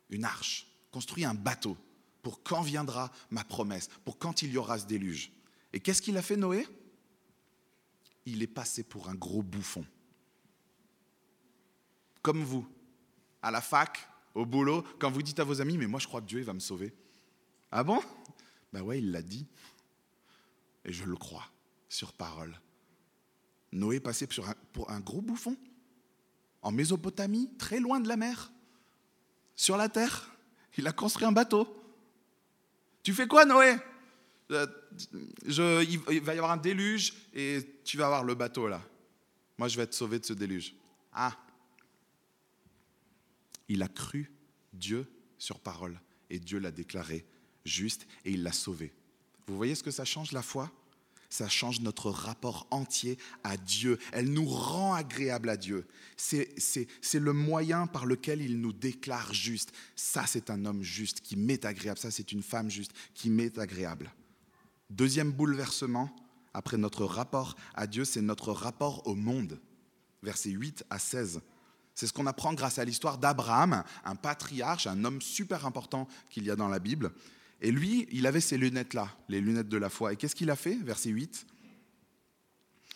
une 0.08 0.25
arche, 0.25 0.66
construis 0.90 1.26
un 1.26 1.34
bateau 1.34 1.76
pour 2.22 2.42
quand 2.42 2.62
viendra 2.62 3.12
ma 3.30 3.44
promesse, 3.44 3.88
pour 4.04 4.18
quand 4.18 4.42
il 4.42 4.52
y 4.52 4.56
aura 4.56 4.78
ce 4.78 4.87
déluge. 4.87 5.30
Et 5.72 5.80
qu'est-ce 5.80 6.02
qu'il 6.02 6.16
a 6.16 6.22
fait 6.22 6.37
Noé? 6.37 6.66
Il 8.26 8.42
est 8.42 8.46
passé 8.46 8.82
pour 8.82 9.08
un 9.08 9.14
gros 9.14 9.42
bouffon. 9.42 9.84
Comme 12.28 12.44
vous, 12.44 12.68
à 13.40 13.50
la 13.50 13.62
fac, 13.62 14.06
au 14.35 14.44
boulot, 14.44 14.85
quand 14.99 15.11
vous 15.11 15.23
dites 15.23 15.40
à 15.40 15.44
vos 15.44 15.62
amis, 15.62 15.78
mais 15.78 15.87
moi 15.87 15.99
je 15.99 16.06
crois 16.06 16.20
que 16.20 16.26
Dieu 16.26 16.42
va 16.42 16.52
me 16.52 16.61
sauver. 16.61 16.92
Ah 17.73 17.82
bon? 17.82 18.02
Ben 18.70 18.82
ouais, 18.82 18.99
il 18.99 19.12
l'a 19.12 19.23
dit. 19.23 19.47
Et 20.85 20.92
je 20.92 21.04
le 21.04 21.16
crois, 21.16 21.47
sur 21.88 22.12
parole. 22.12 22.61
Noé 23.73 23.97
est 23.97 24.50
pour 24.75 24.90
un 24.90 25.00
gros 25.00 25.23
bouffon, 25.23 25.56
en 26.61 26.70
Mésopotamie, 26.70 27.49
très 27.56 27.80
loin 27.80 27.99
de 27.99 28.08
la 28.08 28.18
mer, 28.18 28.52
sur 29.56 29.78
la 29.78 29.88
terre. 29.88 30.30
Il 30.76 30.87
a 30.87 30.92
construit 30.92 31.25
un 31.25 31.32
bateau. 31.32 31.66
Tu 33.04 33.14
fais 33.14 33.26
quoi, 33.26 33.47
Noé? 33.47 33.75
Euh, 34.50 34.66
Il 35.47 36.20
va 36.20 36.35
y 36.35 36.37
avoir 36.37 36.50
un 36.50 36.58
déluge 36.58 37.14
et 37.32 37.80
tu 37.85 37.97
vas 37.97 38.04
avoir 38.04 38.23
le 38.23 38.35
bateau 38.35 38.68
là. 38.68 38.82
Moi, 39.56 39.68
je 39.68 39.78
vais 39.78 39.85
être 39.85 39.94
sauvé 39.94 40.18
de 40.18 40.26
ce 40.26 40.35
déluge. 40.35 40.75
Ah 41.11 41.35
Il 43.68 43.82
a 43.82 43.88
cru 43.88 44.32
Dieu 44.72 45.06
sur 45.38 45.60
parole 45.60 46.00
et 46.30 46.38
Dieu 46.38 46.58
l'a 46.58 46.70
déclaré 46.70 47.25
juste 47.64 48.06
et 48.25 48.32
il 48.32 48.42
l'a 48.42 48.52
sauvé. 48.52 48.92
Vous 49.46 49.56
voyez 49.56 49.75
ce 49.75 49.82
que 49.82 49.90
ça 49.90 50.04
change 50.04 50.32
la 50.32 50.42
foi? 50.42 50.72
Ça 51.30 51.48
change 51.48 51.80
notre 51.80 52.10
rapport 52.10 52.66
entier 52.70 53.18
à 53.44 53.58
Dieu. 53.58 53.98
Elle 54.12 54.32
nous 54.32 54.46
rend 54.46 54.94
agréable 54.94 55.50
à 55.50 55.58
Dieu. 55.58 55.87
C'est 56.16 56.48
le 57.14 57.32
moyen 57.34 57.87
par 57.87 58.06
lequel 58.06 58.40
il 58.40 58.60
nous 58.60 58.72
déclare 58.72 59.34
juste. 59.34 59.72
Ça, 59.94 60.25
c'est 60.26 60.48
un 60.48 60.64
homme 60.64 60.82
juste 60.82 61.20
qui 61.20 61.37
m'est 61.37 61.66
agréable. 61.66 61.98
Ça, 61.98 62.10
c'est 62.10 62.32
une 62.32 62.42
femme 62.42 62.70
juste 62.70 62.92
qui 63.12 63.28
m'est 63.28 63.58
agréable. 63.58 64.10
Deuxième 64.88 65.30
bouleversement, 65.30 66.14
après 66.54 66.78
notre 66.78 67.04
rapport 67.04 67.56
à 67.75 67.87
Dieu, 67.87 68.06
c'est 68.06 68.22
notre 68.22 68.52
rapport 68.52 69.06
au 69.06 69.14
monde. 69.14 69.60
Versets 70.22 70.48
8 70.48 70.84
à 70.88 70.98
16. 70.98 71.42
C'est 71.99 72.07
ce 72.07 72.12
qu'on 72.12 72.28
apprend 72.28 72.55
grâce 72.55 72.78
à 72.78 72.85
l'histoire 72.85 73.19
d'Abraham, 73.19 73.83
un 74.05 74.14
patriarche, 74.14 74.87
un 74.87 75.05
homme 75.05 75.21
super 75.21 75.67
important 75.67 76.07
qu'il 76.31 76.45
y 76.45 76.50
a 76.52 76.55
dans 76.55 76.69
la 76.69 76.78
Bible. 76.78 77.11
Et 77.61 77.73
lui, 77.73 78.07
il 78.12 78.28
avait 78.28 78.40
ces 78.40 78.57
lunettes-là, 78.57 79.09
les 79.28 79.40
lunettes 79.40 79.69
de 79.69 79.78
la 79.78 79.90
foi. 79.90 80.12
Et 80.12 80.17
qu'est-ce 80.17 80.37
qu'il 80.37 80.49
a 80.50 80.55
fait 80.55 80.76
Verset 80.76 81.11
8. 81.11 81.45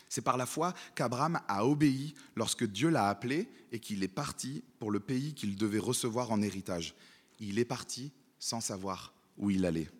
C'est 0.09 0.21
par 0.21 0.37
la 0.37 0.47
foi 0.47 0.73
qu'Abraham 0.94 1.40
a 1.49 1.66
obéi 1.66 2.14
lorsque 2.37 2.64
Dieu 2.64 2.90
l'a 2.90 3.09
appelé 3.09 3.49
et 3.73 3.80
qu'il 3.80 4.04
est 4.04 4.06
parti 4.06 4.62
pour 4.78 4.92
le 4.92 5.00
pays 5.00 5.35
qu'il 5.35 5.56
devait 5.56 5.80
recevoir 5.80 6.30
en 6.30 6.40
héritage. 6.40 6.94
Il 7.40 7.59
est 7.59 7.64
parti 7.64 8.12
sans 8.38 8.61
savoir 8.61 9.12
où 9.37 9.50
il 9.50 9.66
allait. 9.66 9.90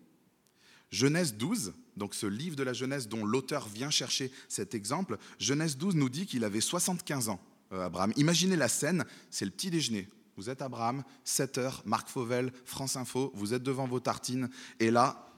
Genèse 0.91 1.33
12, 1.33 1.73
donc 1.97 2.15
ce 2.15 2.25
livre 2.25 2.55
de 2.55 2.63
la 2.63 2.71
Genèse 2.71 3.09
dont 3.09 3.25
l'auteur 3.25 3.67
vient 3.67 3.89
chercher 3.89 4.31
cet 4.47 4.73
exemple, 4.73 5.17
Genèse 5.39 5.75
12 5.75 5.95
nous 5.95 6.07
dit 6.07 6.25
qu'il 6.25 6.45
avait 6.45 6.61
75 6.61 7.27
ans, 7.27 7.41
Abraham. 7.81 8.13
Imaginez 8.15 8.55
la 8.55 8.67
scène, 8.67 9.05
c'est 9.29 9.45
le 9.45 9.51
petit 9.51 9.69
déjeuner. 9.69 10.07
Vous 10.35 10.49
êtes 10.49 10.61
Abraham, 10.61 11.03
7 11.23 11.57
heures, 11.59 11.83
Marc 11.85 12.09
Fauvel, 12.09 12.51
France 12.65 12.95
Info, 12.95 13.31
vous 13.35 13.53
êtes 13.53 13.63
devant 13.63 13.87
vos 13.87 13.99
tartines, 13.99 14.49
et 14.79 14.89
là, 14.89 15.31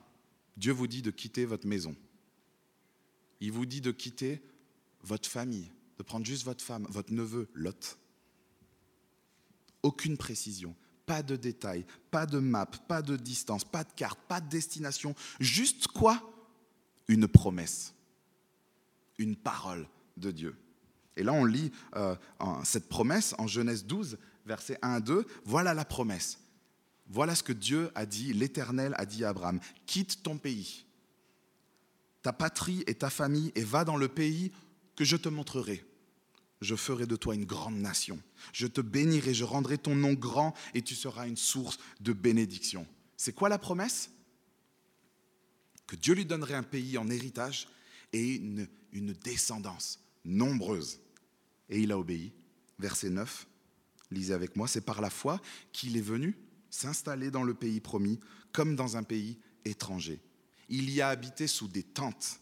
Dieu 0.56 0.72
vous 0.72 0.88
dit 0.88 1.02
de 1.02 1.12
quitter 1.12 1.46
votre 1.46 1.68
maison. 1.68 1.96
Il 3.42 3.52
vous 3.52 3.66
dit 3.66 3.82
de 3.82 3.92
quitter 3.92 4.42
votre 5.04 5.30
famille, 5.30 5.70
de 5.98 6.04
prendre 6.04 6.26
juste 6.26 6.46
votre 6.46 6.64
femme, 6.64 6.88
votre 6.90 7.12
neveu, 7.14 7.50
Lot. 7.54 7.98
Aucune 9.84 10.18
précision, 10.18 10.76
pas 11.06 11.22
de 11.22 11.36
détails, 11.36 11.86
pas 12.10 12.26
de 12.26 12.40
map, 12.40 12.66
pas 12.66 13.02
de 13.02 13.18
distance, 13.18 13.66
pas 13.66 13.84
de 13.84 13.92
carte, 13.92 14.20
pas 14.28 14.40
de 14.40 14.50
destination, 14.50 15.14
juste 15.40 15.88
quoi? 15.88 16.32
Une 17.08 17.28
promesse, 17.28 17.94
une 19.18 19.36
parole 19.36 19.88
de 20.18 20.32
Dieu. 20.32 20.56
Et 21.18 21.24
là, 21.24 21.34
on 21.34 21.46
lit 21.46 21.72
euh, 21.96 22.16
cette 22.64 22.90
promesse 22.90 23.36
en 23.38 23.48
Genèse 23.48 23.86
12, 23.86 24.18
versets 24.46 24.78
1 24.82 24.94
à 24.96 25.00
2, 25.00 25.26
voilà 25.46 25.74
la 25.74 25.86
promesse. 25.86 26.40
Voilà 27.08 27.36
ce 27.36 27.44
que 27.44 27.54
Dieu 27.54 27.92
a 27.96 28.06
dit, 28.06 28.34
l'Éternel 28.34 28.94
a 28.98 29.06
dit 29.06 29.24
à 29.24 29.30
Abraham, 29.30 29.60
quitte 29.86 30.24
ton 30.24 30.38
pays, 30.38 30.86
ta 32.22 32.34
patrie 32.34 32.84
et 32.88 32.96
ta 32.96 33.10
famille, 33.10 33.52
et 33.56 33.64
va 33.64 33.86
dans 33.86 33.98
le 33.98 34.08
pays 34.08 34.52
que 34.96 35.06
je 35.06 35.16
te 35.16 35.30
montrerai. 35.30 35.86
Je 36.62 36.76
ferai 36.76 37.06
de 37.06 37.16
toi 37.16 37.36
une 37.36 37.46
grande 37.46 37.76
nation. 37.76 38.20
Je 38.54 38.66
te 38.66 38.82
bénirai, 38.82 39.34
je 39.34 39.44
rendrai 39.44 39.78
ton 39.78 39.96
nom 39.96 40.14
grand, 40.14 40.56
et 40.74 40.82
tu 40.82 40.96
seras 40.96 41.28
une 41.28 41.38
source 41.38 41.78
de 42.00 42.14
bénédiction. 42.14 42.88
C'est 43.18 43.34
quoi 43.34 43.50
la 43.50 43.60
promesse? 43.60 44.10
Que 45.86 45.96
Dieu 45.96 46.16
lui 46.16 46.26
donnerait 46.26 46.56
un 46.56 46.64
pays 46.64 46.98
en 46.98 47.10
héritage 47.10 47.68
et 48.14 48.36
une, 48.36 48.68
une 48.92 49.14
descendance 49.14 50.00
nombreuse. 50.24 51.00
Et 51.70 51.80
il 51.80 51.92
a 51.92 51.98
obéi. 51.98 52.34
Verset 52.80 53.10
9 53.10 53.48
lisez 54.12 54.34
avec 54.34 54.56
moi, 54.56 54.68
c'est 54.68 54.82
par 54.82 55.02
la 55.02 55.10
foi 55.10 55.42
qu'il 55.72 55.98
est 55.98 56.02
venu 56.02 56.38
s'installer 56.70 57.32
dans 57.32 57.44
le 57.44 57.54
pays 57.54 57.80
promis 57.80 58.20
comme 58.52 58.76
dans 58.76 58.98
un 58.98 59.04
pays 59.04 59.38
étranger. 59.66 60.20
Il 60.70 60.90
y 60.90 61.02
a 61.02 61.10
habité 61.10 61.48
sous 61.48 61.68
des 61.68 61.84
tentes, 61.84 62.40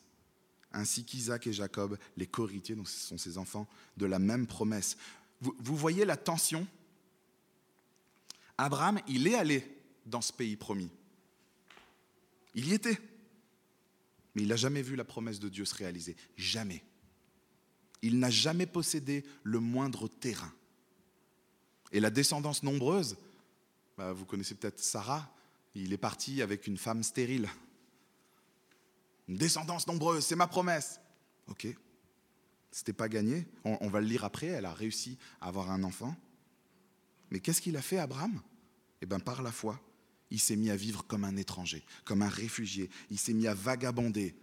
ainsi 0.72 1.03
qu'Isaac 1.03 1.48
et 1.48 1.53
Jacob, 1.53 1.98
les 2.18 2.27
coritiers, 2.27 2.75
donc 2.75 2.88
ce 2.88 3.08
sont 3.08 3.18
ses 3.18 3.38
enfants, 3.38 3.68
de 3.98 4.06
la 4.06 4.20
même 4.20 4.48
promesse. 4.48 4.98
Vous, 5.42 5.56
vous 5.60 5.75
voyez 5.75 6.06
la 6.06 6.18
tension? 6.18 6.65
Abraham, 8.58 9.00
il 9.08 9.27
est 9.27 9.36
allé 9.36 9.68
dans 10.06 10.22
ce 10.22 10.32
pays 10.32 10.56
promis. 10.56 10.89
Il 12.56 12.70
y 12.70 12.74
était. 12.74 13.00
Mais 14.36 14.44
il 14.44 14.48
n'a 14.48 14.56
jamais 14.56 14.82
vu 14.82 14.96
la 14.96 15.03
promesse 15.03 15.39
de 15.39 15.50
Dieu 15.50 15.65
se 15.65 15.75
réaliser. 15.75 16.15
Jamais. 16.38 16.84
Il 18.03 18.19
n'a 18.19 18.29
jamais 18.29 18.67
possédé 18.67 19.25
le 19.41 19.60
moindre 19.60 20.07
terrain. 20.07 20.53
Et 21.91 22.00
la 22.00 22.10
descendance 22.10 22.62
nombreuse, 22.62 23.17
bah, 23.98 24.13
vous 24.13 24.25
connaissez 24.25 24.55
peut-être 24.55 24.79
Sarah, 24.79 25.33
il 25.74 25.93
est 25.93 25.98
parti 25.98 26.41
avec 26.41 26.67
une 26.67 26.77
femme 26.77 27.01
stérile. 27.01 27.50
Une 29.27 29.38
descendance 29.38 29.88
nombreuse, 29.88 30.25
c'est 30.25 30.36
ma 30.36 30.48
promesse. 30.48 31.00
Ok, 31.48 31.67
c'était 32.72 32.93
pas 32.93 33.10
gagné. 33.10 33.48
On, 33.63 33.77
on, 33.81 33.89
va 33.89 34.01
le 34.01 34.07
lire 34.07 34.25
après. 34.25 34.48
Elle 34.48 34.65
a 34.65 34.74
réussi 34.74 35.17
à 35.41 35.48
avoir 35.48 35.72
un 35.72 35.83
enfant. 35.83 36.15
Mais 37.31 37.39
qu'est-ce 37.39 37.62
qu'il 37.62 37.77
a 37.77 37.81
fait, 37.81 37.98
Abraham? 37.98 38.41
Eh 39.01 39.05
bien, 39.05 39.19
par 39.19 39.41
la 39.41 39.51
foi, 39.51 39.79
il 40.29 40.39
s'est 40.39 40.55
mis 40.55 40.69
à 40.69 40.75
vivre 40.75 41.05
comme 41.05 41.24
un 41.24 41.38
étranger, 41.38 41.83
comme 42.05 42.22
un 42.22 42.29
réfugié. 42.29 42.89
Il 43.10 43.17
s'est 43.17 43.33
mis 43.33 43.48
à 43.48 43.53
vagabonder. 43.53 44.36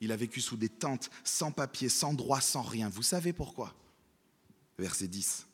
Il 0.00 0.12
a 0.12 0.16
vécu 0.16 0.40
sous 0.40 0.56
des 0.56 0.68
tentes, 0.68 1.10
sans 1.22 1.52
papier, 1.52 1.88
sans 1.88 2.12
droit, 2.14 2.40
sans 2.40 2.62
rien. 2.62 2.88
Vous 2.88 3.02
savez 3.02 3.32
pourquoi? 3.32 3.74
Verset 4.78 5.08
10. 5.08 5.46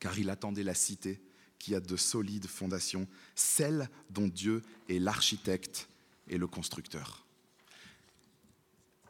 Car 0.00 0.18
il 0.18 0.30
attendait 0.30 0.62
la 0.62 0.74
cité 0.74 1.20
qui 1.58 1.74
a 1.74 1.80
de 1.80 1.96
solides 1.96 2.46
fondations, 2.46 3.08
celle 3.34 3.90
dont 4.10 4.28
Dieu 4.28 4.62
est 4.88 4.98
l'architecte 4.98 5.88
et 6.28 6.38
le 6.38 6.46
constructeur. 6.46 7.24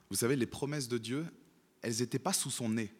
Vous 0.08 0.16
savez, 0.16 0.36
les 0.36 0.46
promesses 0.46 0.88
de 0.88 0.98
Dieu, 0.98 1.26
elles 1.82 1.98
n'étaient 1.98 2.18
pas 2.18 2.32
sous 2.32 2.50
son 2.50 2.70
nez, 2.70 2.92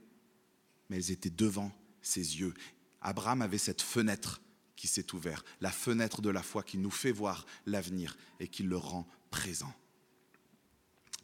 mais 0.91 0.97
elles 0.97 1.11
étaient 1.11 1.31
devant 1.31 1.73
ses 2.03 2.39
yeux. 2.41 2.53
Abraham 3.01 3.43
avait 3.43 3.59
cette 3.59 3.81
fenêtre 3.81 4.41
qui 4.79 4.87
s'est 4.87 5.13
ouverte, 5.13 5.45
la 5.61 5.73
fenêtre 5.73 6.23
de 6.23 6.31
la 6.31 6.43
foi 6.43 6.63
qui 6.63 6.79
nous 6.79 6.93
fait 6.93 7.11
voir 7.11 7.45
l'avenir 7.67 8.17
et 8.39 8.47
qui 8.47 8.63
le 8.63 8.77
rend 8.77 9.09
présent. 9.29 9.75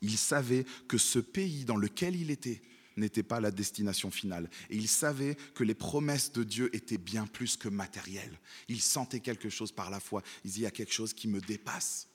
Il 0.02 0.18
savait 0.18 0.66
que 0.88 0.98
ce 0.98 1.20
pays 1.20 1.64
dans 1.64 1.76
lequel 1.76 2.16
il 2.16 2.32
était 2.32 2.60
n'était 2.96 3.22
pas 3.22 3.40
la 3.40 3.50
destination 3.50 4.10
finale. 4.10 4.50
Et 4.70 4.76
il 4.76 4.88
savait 4.88 5.36
que 5.54 5.64
les 5.64 5.74
promesses 5.74 6.32
de 6.32 6.44
Dieu 6.44 6.74
étaient 6.74 6.98
bien 6.98 7.26
plus 7.26 7.56
que 7.56 7.68
matérielles. 7.68 8.38
Il 8.68 8.80
sentait 8.80 9.18
quelque 9.18 9.48
chose 9.48 9.72
par 9.72 9.90
la 9.90 9.98
foi. 9.98 10.22
Il 10.44 10.50
dit, 10.52 10.60
il 10.60 10.62
y 10.62 10.66
a 10.66 10.70
quelque 10.70 10.92
chose 10.92 11.12
qui 11.12 11.26
me 11.26 11.40
dépasse. 11.40 12.08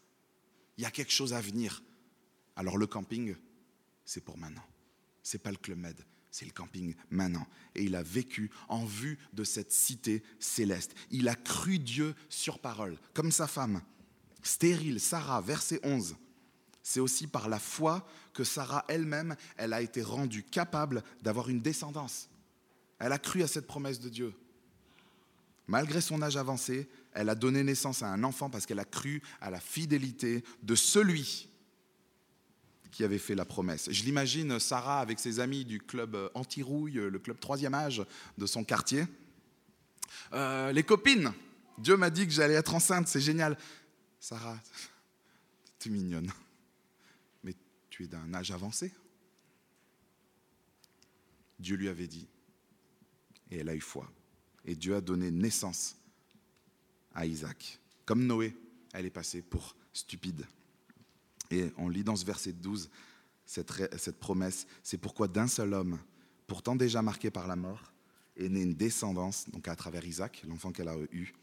Il 0.77 0.83
y 0.83 0.85
a 0.85 0.91
quelque 0.91 1.11
chose 1.11 1.33
à 1.33 1.41
venir. 1.41 1.83
Alors 2.55 2.77
le 2.77 2.87
camping, 2.87 3.35
c'est 4.05 4.23
pour 4.23 4.37
maintenant. 4.37 4.65
C'est 5.21 5.39
pas 5.39 5.51
le 5.51 5.57
Club 5.57 5.85
c'est 6.31 6.45
le 6.45 6.51
camping 6.51 6.95
maintenant. 7.09 7.47
Et 7.75 7.83
il 7.83 7.95
a 7.95 8.03
vécu 8.03 8.51
en 8.67 8.85
vue 8.85 9.17
de 9.33 9.43
cette 9.43 9.71
cité 9.71 10.23
céleste. 10.39 10.93
Il 11.11 11.27
a 11.27 11.35
cru 11.35 11.79
Dieu 11.79 12.15
sur 12.29 12.59
parole, 12.59 12.97
comme 13.13 13.31
sa 13.31 13.47
femme. 13.47 13.81
Stérile, 14.43 14.99
Sarah, 14.99 15.41
verset 15.41 15.79
11. 15.83 16.15
C'est 16.83 16.99
aussi 16.99 17.27
par 17.27 17.49
la 17.49 17.59
foi 17.59 18.07
que 18.33 18.43
Sarah 18.43 18.85
elle-même, 18.87 19.35
elle 19.57 19.73
a 19.73 19.81
été 19.81 20.01
rendue 20.01 20.43
capable 20.43 21.03
d'avoir 21.21 21.49
une 21.49 21.61
descendance. 21.61 22.29
Elle 22.99 23.11
a 23.11 23.19
cru 23.19 23.43
à 23.43 23.47
cette 23.47 23.67
promesse 23.67 23.99
de 23.99 24.09
Dieu. 24.09 24.33
Malgré 25.67 26.01
son 26.01 26.21
âge 26.21 26.37
avancé, 26.37 26.89
elle 27.13 27.29
a 27.29 27.35
donné 27.35 27.63
naissance 27.63 28.01
à 28.01 28.07
un 28.07 28.23
enfant 28.23 28.49
parce 28.49 28.65
qu'elle 28.65 28.79
a 28.79 28.85
cru 28.85 29.21
à 29.41 29.49
la 29.49 29.59
fidélité 29.59 30.43
de 30.63 30.75
celui 30.75 31.48
qui 32.91 33.03
avait 33.03 33.19
fait 33.19 33.35
la 33.35 33.45
promesse. 33.45 33.89
Je 33.91 34.03
l'imagine, 34.03 34.59
Sarah, 34.59 34.99
avec 34.99 35.19
ses 35.19 35.39
amis 35.39 35.65
du 35.65 35.79
club 35.79 36.17
anti-rouille, 36.33 36.93
le 36.93 37.19
club 37.19 37.39
troisième 37.39 37.73
âge 37.73 38.03
de 38.37 38.45
son 38.45 38.63
quartier. 38.63 39.05
Euh, 40.33 40.71
les 40.71 40.83
copines, 40.83 41.31
Dieu 41.77 41.97
m'a 41.97 42.09
dit 42.09 42.25
que 42.25 42.33
j'allais 42.33 42.55
être 42.55 42.73
enceinte, 42.73 43.07
c'est 43.07 43.21
génial. 43.21 43.57
Sarah, 44.19 44.59
tu 45.79 45.89
es 45.89 45.91
mignonne, 45.91 46.31
mais 47.43 47.55
tu 47.89 48.03
es 48.03 48.07
d'un 48.07 48.33
âge 48.33 48.51
avancé. 48.51 48.91
Dieu 51.59 51.75
lui 51.75 51.89
avait 51.89 52.07
dit, 52.07 52.27
et 53.51 53.57
elle 53.57 53.69
a 53.69 53.75
eu 53.75 53.81
foi. 53.81 54.09
Et 54.65 54.75
Dieu 54.75 54.95
a 54.95 55.01
donné 55.01 55.31
naissance 55.31 55.95
à 57.13 57.25
Isaac. 57.25 57.79
Comme 58.05 58.25
Noé, 58.25 58.55
elle 58.93 59.05
est 59.05 59.11
passée 59.11 59.41
pour 59.41 59.75
stupide. 59.93 60.45
Et 61.51 61.71
on 61.77 61.89
lit 61.89 62.03
dans 62.03 62.15
ce 62.15 62.25
verset 62.25 62.53
12 62.53 62.89
cette, 63.45 64.19
promesse, 64.19 64.67
c'est 64.83 64.99
pourquoi 64.99 65.27
d'un 65.27 65.47
seul 65.47 65.73
homme, 65.73 65.97
pourtant 66.45 66.75
déjà 66.75 67.01
marqué 67.01 67.31
par 67.31 67.47
la 67.47 67.55
mort, 67.55 67.91
est 68.37 68.47
née 68.47 68.61
une 68.61 68.75
descendance, 68.75 69.49
donc 69.49 69.67
à 69.67 69.75
travers 69.75 70.05
Isaac, 70.05 70.43
l'enfant 70.47 70.71
qu'elle 70.71 70.87
a 70.87 70.95
eu, 71.11 71.33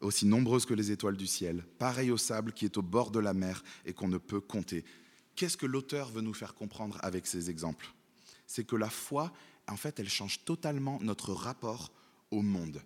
aussi 0.00 0.26
nombreuse 0.26 0.66
que 0.66 0.74
les 0.74 0.90
étoiles 0.90 1.16
du 1.16 1.26
ciel, 1.26 1.64
pareille 1.78 2.10
au 2.10 2.18
sable 2.18 2.52
qui 2.52 2.66
est 2.66 2.76
au 2.76 2.82
bord 2.82 3.10
de 3.10 3.18
la 3.18 3.32
mer 3.32 3.64
et 3.86 3.94
qu'on 3.94 4.08
ne 4.08 4.18
peut 4.18 4.40
compter. 4.40 4.84
Qu'est-ce 5.34 5.56
que 5.56 5.66
l'auteur 5.66 6.10
veut 6.10 6.20
nous 6.20 6.34
faire 6.34 6.54
comprendre 6.54 6.98
avec 7.00 7.26
ces 7.26 7.48
exemples? 7.48 7.90
C'est 8.46 8.64
que 8.64 8.76
la 8.76 8.90
foi, 8.90 9.32
en 9.66 9.76
fait, 9.76 9.98
elle 9.98 10.10
change 10.10 10.44
totalement 10.44 10.98
notre 11.00 11.32
rapport 11.32 11.90
au 12.30 12.42
monde 12.42 12.82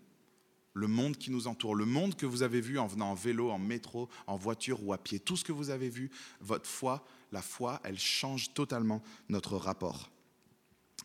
le 0.74 0.88
monde 0.88 1.16
qui 1.16 1.30
nous 1.30 1.46
entoure, 1.46 1.76
le 1.76 1.86
monde 1.86 2.16
que 2.16 2.26
vous 2.26 2.42
avez 2.42 2.60
vu 2.60 2.78
en 2.78 2.86
venant 2.88 3.12
en 3.12 3.14
vélo, 3.14 3.50
en 3.50 3.58
métro, 3.58 4.08
en 4.26 4.36
voiture 4.36 4.84
ou 4.84 4.92
à 4.92 4.98
pied, 4.98 5.20
tout 5.20 5.36
ce 5.36 5.44
que 5.44 5.52
vous 5.52 5.70
avez 5.70 5.88
vu, 5.88 6.10
votre 6.40 6.68
foi, 6.68 7.06
la 7.32 7.42
foi, 7.42 7.80
elle 7.84 7.98
change 7.98 8.52
totalement 8.52 9.02
notre 9.28 9.56
rapport 9.56 10.10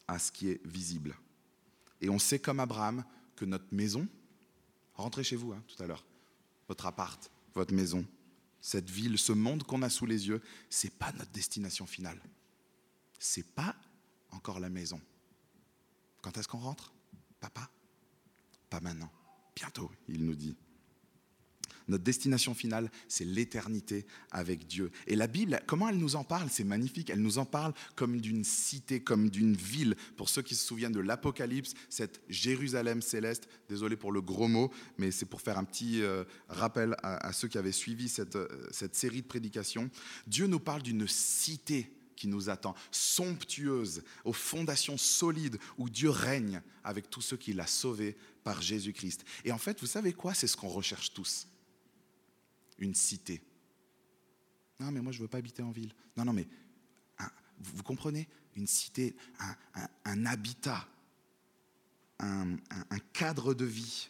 à 0.08 0.18
ce 0.18 0.32
qui 0.32 0.50
est 0.50 0.66
visible. 0.66 1.16
Et 2.02 2.10
on 2.10 2.18
sait 2.18 2.40
comme 2.40 2.60
Abraham 2.60 3.06
que 3.36 3.46
notre 3.46 3.72
maison, 3.72 4.08
rentrez 4.96 5.24
chez 5.24 5.36
vous 5.36 5.54
hein, 5.54 5.64
tout 5.68 5.82
à 5.82 5.86
l'heure, 5.86 6.04
votre 6.68 6.88
appart, 6.88 7.32
votre 7.54 7.74
maison, 7.74 8.06
cette 8.62 8.90
ville, 8.90 9.20
ce 9.20 9.34
monde 9.34 9.64
qu'on 9.64 9.84
a 9.84 9.90
sous 9.90 10.08
les 10.08 10.28
yeux, 10.28 10.42
c'est 10.70 10.98
pas 10.98 11.12
notre 11.14 11.32
destination 11.32 11.86
finale. 11.86 12.20
C'est 13.20 13.54
pas 13.54 13.76
encore 14.32 14.60
la 14.60 14.70
maison. 14.70 15.00
Quand 16.22 16.38
est-ce 16.38 16.48
qu'on 16.48 16.58
rentre? 16.58 16.92
Papa? 17.40 17.70
Pas 18.70 18.80
maintenant 18.82 19.12
bientôt, 19.60 19.92
il 20.08 20.26
nous 20.26 20.36
dit. 20.36 20.56
Notre 21.90 22.04
destination 22.04 22.54
finale, 22.54 22.92
c'est 23.08 23.26
l'éternité 23.26 24.06
avec 24.30 24.68
Dieu. 24.68 24.92
Et 25.08 25.16
la 25.16 25.26
Bible, 25.26 25.60
comment 25.66 25.90
elle 25.90 25.98
nous 25.98 26.16
en 26.16 26.24
parle? 26.24 26.48
C'est 26.52 26.64
magnifique. 26.64 27.10
Elle 27.10 27.22
nous 27.22 27.40
en 27.40 27.46
parle 27.46 27.74
comme 27.96 28.22
d'une 28.22 28.44
cité, 28.44 29.02
comme 29.02 29.30
d'une 29.30 29.56
ville. 29.56 29.96
Pour 30.16 30.30
ceux 30.30 30.44
qui 30.44 30.54
se 30.54 30.66
souviennent 30.66 30.94
de 30.94 31.00
l'Apocalypse, 31.00 31.74
cette 31.90 32.22
Jérusalem 32.30 33.02
céleste, 33.02 33.50
désolé 33.68 33.96
pour 33.96 34.12
le 34.12 34.22
gros 34.22 34.48
mot, 34.48 34.72
mais 35.00 35.10
c'est 35.10 35.26
pour 35.26 35.42
faire 35.42 35.58
un 35.58 35.64
petit 35.64 36.04
euh, 36.04 36.24
rappel 36.48 36.96
à, 37.02 37.34
ceux 37.34 37.48
qui 37.48 37.58
avaient 37.58 37.72
suivi 37.72 38.08
cette, 38.08 38.36
euh, 38.36 38.48
cette 38.70 38.96
série 38.96 39.24
de 39.24 39.28
prédications. 39.28 39.90
Dieu 40.28 40.46
nous 40.46 40.60
parle 40.60 40.84
d'une 40.84 41.08
cité 41.08 41.92
qui 42.20 42.28
nous 42.28 42.50
attend, 42.50 42.76
somptueuse, 42.92 44.04
aux 44.26 44.34
fondations 44.34 44.98
solides, 44.98 45.58
où 45.78 45.90
Dieu 45.90 46.10
règne 46.10 46.62
avec 46.84 47.10
tous 47.10 47.22
ceux 47.22 47.38
qu'il 47.38 47.62
a 47.62 47.66
sauvés 47.66 48.18
par 48.44 48.62
Jésus-Christ. 48.62 49.24
Et 49.46 49.54
en 49.54 49.58
fait, 49.58 49.80
vous 49.80 49.88
savez 49.88 50.12
quoi? 50.12 50.34
C'est 50.34 50.48
ce 50.48 50.58
qu'on 50.58 50.68
recherche 50.68 51.14
tous. 51.14 51.48
Une 52.78 52.94
cité. 52.94 53.42
Non, 54.82 54.92
mais 54.92 55.00
moi, 55.00 55.14
je 55.14 55.20
ne 55.20 55.24
veux 55.24 55.28
pas 55.30 55.38
habiter 55.38 55.64
en 55.64 55.72
ville. 55.72 55.94
Non, 56.18 56.26
non, 56.26 56.34
mais 56.34 56.48
vous, 57.58 57.84
comprenez? 57.84 58.28
Une 58.56 58.68
cité, 58.68 59.16
un 60.04 60.26
habitat, 60.26 60.86
un 62.20 62.58
cadre 63.14 63.54
de 63.54 63.66
vie. 63.66 64.10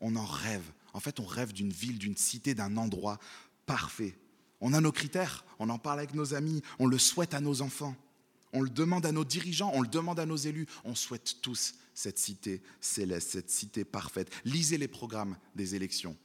On 0.00 0.16
en 0.16 0.26
rêve. 0.26 0.72
En 0.92 0.98
fait, 0.98 1.20
on 1.20 1.24
rêve 1.24 1.52
d'une 1.52 1.72
ville, 1.72 1.98
d'une 1.98 2.16
cité, 2.16 2.56
d'un 2.56 2.76
endroit 2.76 3.20
parfait. 3.64 4.18
On 4.66 4.72
a 4.72 4.80
nos 4.80 4.92
critères, 4.92 5.44
on 5.58 5.68
en 5.68 5.78
parle 5.78 5.98
avec 5.98 6.14
nos 6.14 6.32
amis, 6.32 6.62
on 6.78 6.86
le 6.86 6.96
souhaite 6.96 7.34
à 7.34 7.40
nos 7.42 7.60
enfants, 7.60 7.94
on 8.54 8.62
le 8.62 8.70
demande 8.70 9.04
à 9.04 9.12
nos 9.12 9.22
dirigeants, 9.22 9.70
on 9.74 9.82
le 9.82 9.88
demande 9.88 10.18
à 10.18 10.24
nos 10.24 10.38
élus. 10.38 10.66
On 10.84 10.94
souhaite 10.94 11.36
tous 11.42 11.74
cette 11.92 12.18
cité 12.18 12.62
céleste, 12.80 13.32
cette 13.32 13.50
cité 13.50 13.84
parfaite. 13.84 14.30
Lisez 14.46 14.78
les 14.78 14.88
programmes 14.88 15.36
des 15.54 15.74
élections. 15.74 16.16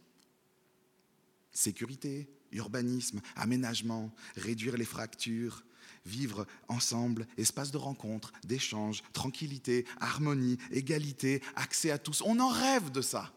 Sécurité, 1.52 2.30
urbanisme, 2.54 3.19
aménagement, 3.36 4.10
réduire 4.38 4.78
les 4.78 4.86
fractures, 4.86 5.65
vivre 6.06 6.47
ensemble, 6.69 7.28
espace 7.36 7.71
de 7.71 7.78
rencontre, 7.78 8.32
d'échange, 8.45 9.04
tranquillité, 9.12 9.86
harmonie, 9.99 10.60
égalité, 10.71 11.41
accès 11.58 11.91
à 11.91 11.97
tous. 11.97 12.21
On 12.21 12.39
en 12.39 12.47
rêve 12.47 12.89
de 12.89 13.02
ça. 13.02 13.34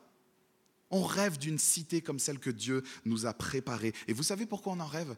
On 0.92 1.02
rêve 1.02 1.38
d'une 1.38 1.58
cité 1.58 2.02
comme 2.02 2.18
celle 2.18 2.38
que 2.38 2.50
Dieu 2.50 2.84
nous 3.04 3.26
a 3.26 3.32
préparée. 3.32 3.94
Et 4.06 4.12
vous 4.12 4.22
savez 4.22 4.46
pourquoi 4.46 4.74
on 4.74 4.80
en 4.80 4.86
rêve? 4.86 5.16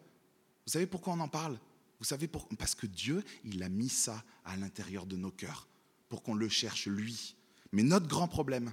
Vous 0.66 0.72
savez 0.72 0.86
pourquoi 0.86 1.12
on 1.12 1.20
en 1.20 1.28
parle? 1.28 1.58
Parce 2.58 2.74
que 2.74 2.86
Dieu, 2.86 3.24
il 3.44 3.62
a 3.62 3.68
mis 3.68 3.88
ça 3.88 4.24
à 4.44 4.56
l'intérieur 4.56 5.04
de 5.04 5.16
nos 5.16 5.30
cœurs 5.30 5.68
pour 6.08 6.22
qu'on 6.22 6.34
le 6.34 6.48
cherche 6.48 6.86
lui. 6.86 7.36
Mais 7.72 7.82
notre 7.82 8.06
grand 8.06 8.28
problème, 8.28 8.72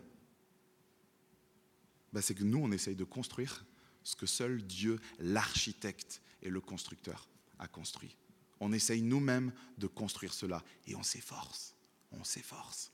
bah, 2.13 2.21
c'est 2.21 2.35
que 2.35 2.43
nous, 2.43 2.59
on 2.59 2.71
essaye 2.71 2.95
de 2.95 3.03
construire 3.03 3.65
ce 4.03 4.15
que 4.15 4.25
seul 4.25 4.61
Dieu, 4.61 4.99
l'architecte 5.19 6.21
et 6.43 6.49
le 6.49 6.61
constructeur, 6.61 7.27
a 7.57 7.67
construit. 7.67 8.15
On 8.59 8.73
essaye 8.73 9.01
nous-mêmes 9.01 9.53
de 9.77 9.87
construire 9.87 10.33
cela 10.33 10.63
et 10.85 10.95
on 10.95 11.03
s'efforce, 11.03 11.73
on 12.11 12.23
s'efforce. 12.23 12.91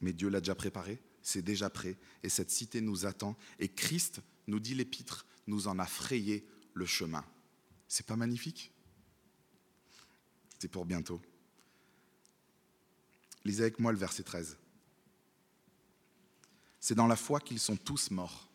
Mais 0.00 0.12
Dieu 0.12 0.28
l'a 0.28 0.40
déjà 0.40 0.54
préparé, 0.54 1.00
c'est 1.28 1.42
déjà 1.42 1.68
prêt, 1.68 1.98
et 2.22 2.30
cette 2.30 2.50
cité 2.50 2.80
nous 2.80 3.04
attend, 3.04 3.36
et 3.58 3.68
Christ, 3.68 4.22
nous 4.46 4.60
dit 4.60 4.74
l'Épître, 4.74 5.26
nous 5.46 5.68
en 5.68 5.78
a 5.78 5.84
frayé 5.84 6.46
le 6.72 6.86
chemin. 6.86 7.22
C'est 7.86 8.06
pas 8.06 8.16
magnifique? 8.16 8.72
C'est 10.58 10.68
pour 10.68 10.86
bientôt. 10.86 11.20
Lisez 13.44 13.64
avec 13.64 13.78
moi 13.78 13.92
le 13.92 13.98
verset 13.98 14.22
13. 14.22 14.56
C'est 16.80 16.94
dans 16.94 17.06
la 17.06 17.16
foi 17.16 17.40
qu'ils 17.40 17.60
sont 17.60 17.76
tous 17.76 18.10
morts. 18.10 18.47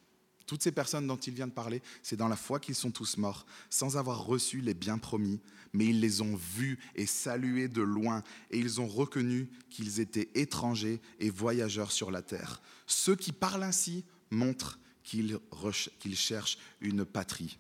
Toutes 0.54 0.62
ces 0.62 0.72
personnes 0.72 1.08
dont 1.08 1.18
il 1.18 1.34
vient 1.34 1.48
de 1.48 1.52
parler, 1.52 1.82
c'est 2.04 2.16
dans 2.16 2.28
la 2.28 2.36
foi 2.36 2.60
qu'ils 2.60 2.76
sont 2.76 2.92
tous 2.92 3.18
morts, 3.18 3.48
sans 3.72 3.98
avoir 3.98 4.24
reçu 4.24 4.62
les 4.62 4.76
biens 4.76 5.00
promis, 5.00 5.40
mais 5.74 5.88
ils 5.88 6.00
les 6.00 6.22
ont 6.22 6.36
vus 6.36 6.78
et 6.94 7.08
salués 7.08 7.68
de 7.68 7.82
loin, 7.82 8.22
et 8.52 8.60
ils 8.60 8.80
ont 8.80 8.86
reconnu 8.86 9.50
qu'ils 9.72 10.00
étaient 10.00 10.30
étrangers 10.36 11.02
et 11.20 11.32
voyageurs 11.32 11.92
sur 11.92 12.12
la 12.12 12.22
terre. 12.22 12.62
Ceux 12.86 13.16
qui 13.16 13.32
parlent 13.32 13.64
ainsi 13.64 14.06
montrent 14.30 14.78
qu'ils 15.04 15.40
cherchent 16.14 16.60
une 16.82 17.04
patrie. 17.04 17.58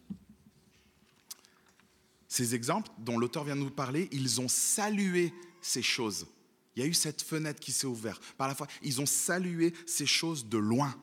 Ces 2.28 2.54
exemples 2.54 2.92
dont 3.00 3.18
l'auteur 3.18 3.44
vient 3.44 3.56
de 3.56 3.62
nous 3.62 3.72
parler, 3.72 4.08
ils 4.12 4.40
ont 4.40 4.48
salué 4.48 5.34
ces 5.64 5.82
choses. 5.82 6.28
Il 6.76 6.84
y 6.84 6.86
a 6.86 6.88
eu 6.88 6.94
cette 6.94 7.24
fenêtre 7.24 7.60
qui 7.60 7.72
s'est 7.72 7.88
ouverte. 7.88 8.22
Par 8.38 8.48
la 8.48 8.54
foi, 8.54 8.68
ils 8.84 9.02
ont 9.02 9.08
salué 9.08 9.74
ces 9.88 10.06
choses 10.06 10.46
de 10.46 10.60
loin. 10.60 10.96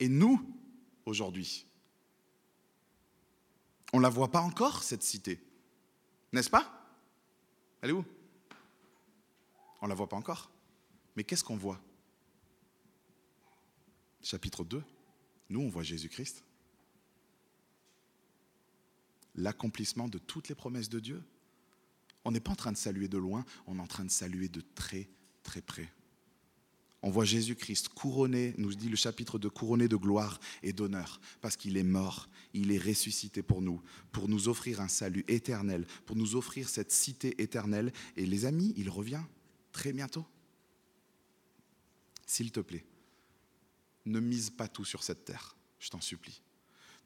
Et 0.00 0.08
nous, 0.08 0.40
aujourd'hui, 1.04 1.66
on 3.92 3.98
ne 3.98 4.02
la 4.02 4.08
voit 4.08 4.30
pas 4.30 4.40
encore, 4.40 4.82
cette 4.82 5.02
cité. 5.02 5.38
N'est-ce 6.32 6.50
pas? 6.50 6.96
Elle 7.82 7.90
est 7.90 7.92
où? 7.92 8.04
On 9.82 9.86
ne 9.86 9.90
la 9.90 9.94
voit 9.94 10.08
pas 10.08 10.16
encore. 10.16 10.50
Mais 11.16 11.24
qu'est-ce 11.24 11.44
qu'on 11.44 11.56
voit? 11.56 11.80
Chapitre 14.22 14.64
2. 14.64 14.82
Nous, 15.50 15.60
on 15.60 15.68
voit 15.68 15.82
Jésus-Christ. 15.82 16.44
L'accomplissement 19.34 20.08
de 20.08 20.18
toutes 20.18 20.48
les 20.48 20.54
promesses 20.54 20.88
de 20.88 21.00
Dieu. 21.00 21.22
On 22.24 22.30
n'est 22.30 22.40
pas 22.40 22.52
en 22.52 22.56
train 22.56 22.72
de 22.72 22.76
saluer 22.76 23.08
de 23.08 23.18
loin, 23.18 23.44
on 23.66 23.78
est 23.78 23.82
en 23.82 23.86
train 23.86 24.04
de 24.04 24.10
saluer 24.10 24.48
de 24.48 24.60
très, 24.60 25.08
très 25.42 25.62
près. 25.62 25.90
On 27.02 27.10
voit 27.10 27.24
Jésus-Christ 27.24 27.88
couronné, 27.88 28.54
nous 28.58 28.74
dit 28.74 28.90
le 28.90 28.96
chapitre 28.96 29.38
de 29.38 29.48
couronné 29.48 29.88
de 29.88 29.96
gloire 29.96 30.38
et 30.62 30.74
d'honneur, 30.74 31.20
parce 31.40 31.56
qu'il 31.56 31.78
est 31.78 31.82
mort, 31.82 32.28
il 32.52 32.72
est 32.72 32.78
ressuscité 32.78 33.42
pour 33.42 33.62
nous, 33.62 33.80
pour 34.12 34.28
nous 34.28 34.48
offrir 34.48 34.82
un 34.82 34.88
salut 34.88 35.24
éternel, 35.26 35.86
pour 36.04 36.16
nous 36.16 36.36
offrir 36.36 36.68
cette 36.68 36.92
cité 36.92 37.40
éternelle. 37.40 37.92
Et 38.16 38.26
les 38.26 38.44
amis, 38.44 38.74
il 38.76 38.90
revient 38.90 39.22
très 39.72 39.94
bientôt. 39.94 40.26
S'il 42.26 42.52
te 42.52 42.60
plaît, 42.60 42.84
ne 44.04 44.20
mise 44.20 44.50
pas 44.50 44.68
tout 44.68 44.84
sur 44.84 45.02
cette 45.02 45.24
terre, 45.24 45.56
je 45.78 45.88
t'en 45.88 46.00
supplie. 46.02 46.42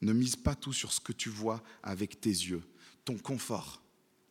Ne 0.03 0.13
mise 0.13 0.37
pas 0.37 0.57
tout 0.57 0.73
sur 0.73 0.93
ce 0.93 1.01
que 1.01 1.13
tu 1.13 1.29
vois 1.29 1.63
avec 1.85 2.21
tes 2.21 2.31
yeux. 2.31 2.65
Ton 3.05 3.17
confort, 3.17 3.81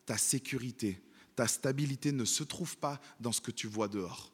ta 0.04 0.18
sécurité, 0.18 1.02
ta 1.36 1.48
stabilité 1.48 2.12
ne 2.12 2.26
se 2.26 2.44
trouve 2.44 2.76
pas 2.76 3.00
dans 3.18 3.32
ce 3.32 3.40
que 3.40 3.50
tu 3.50 3.66
vois 3.66 3.88
dehors 3.88 4.33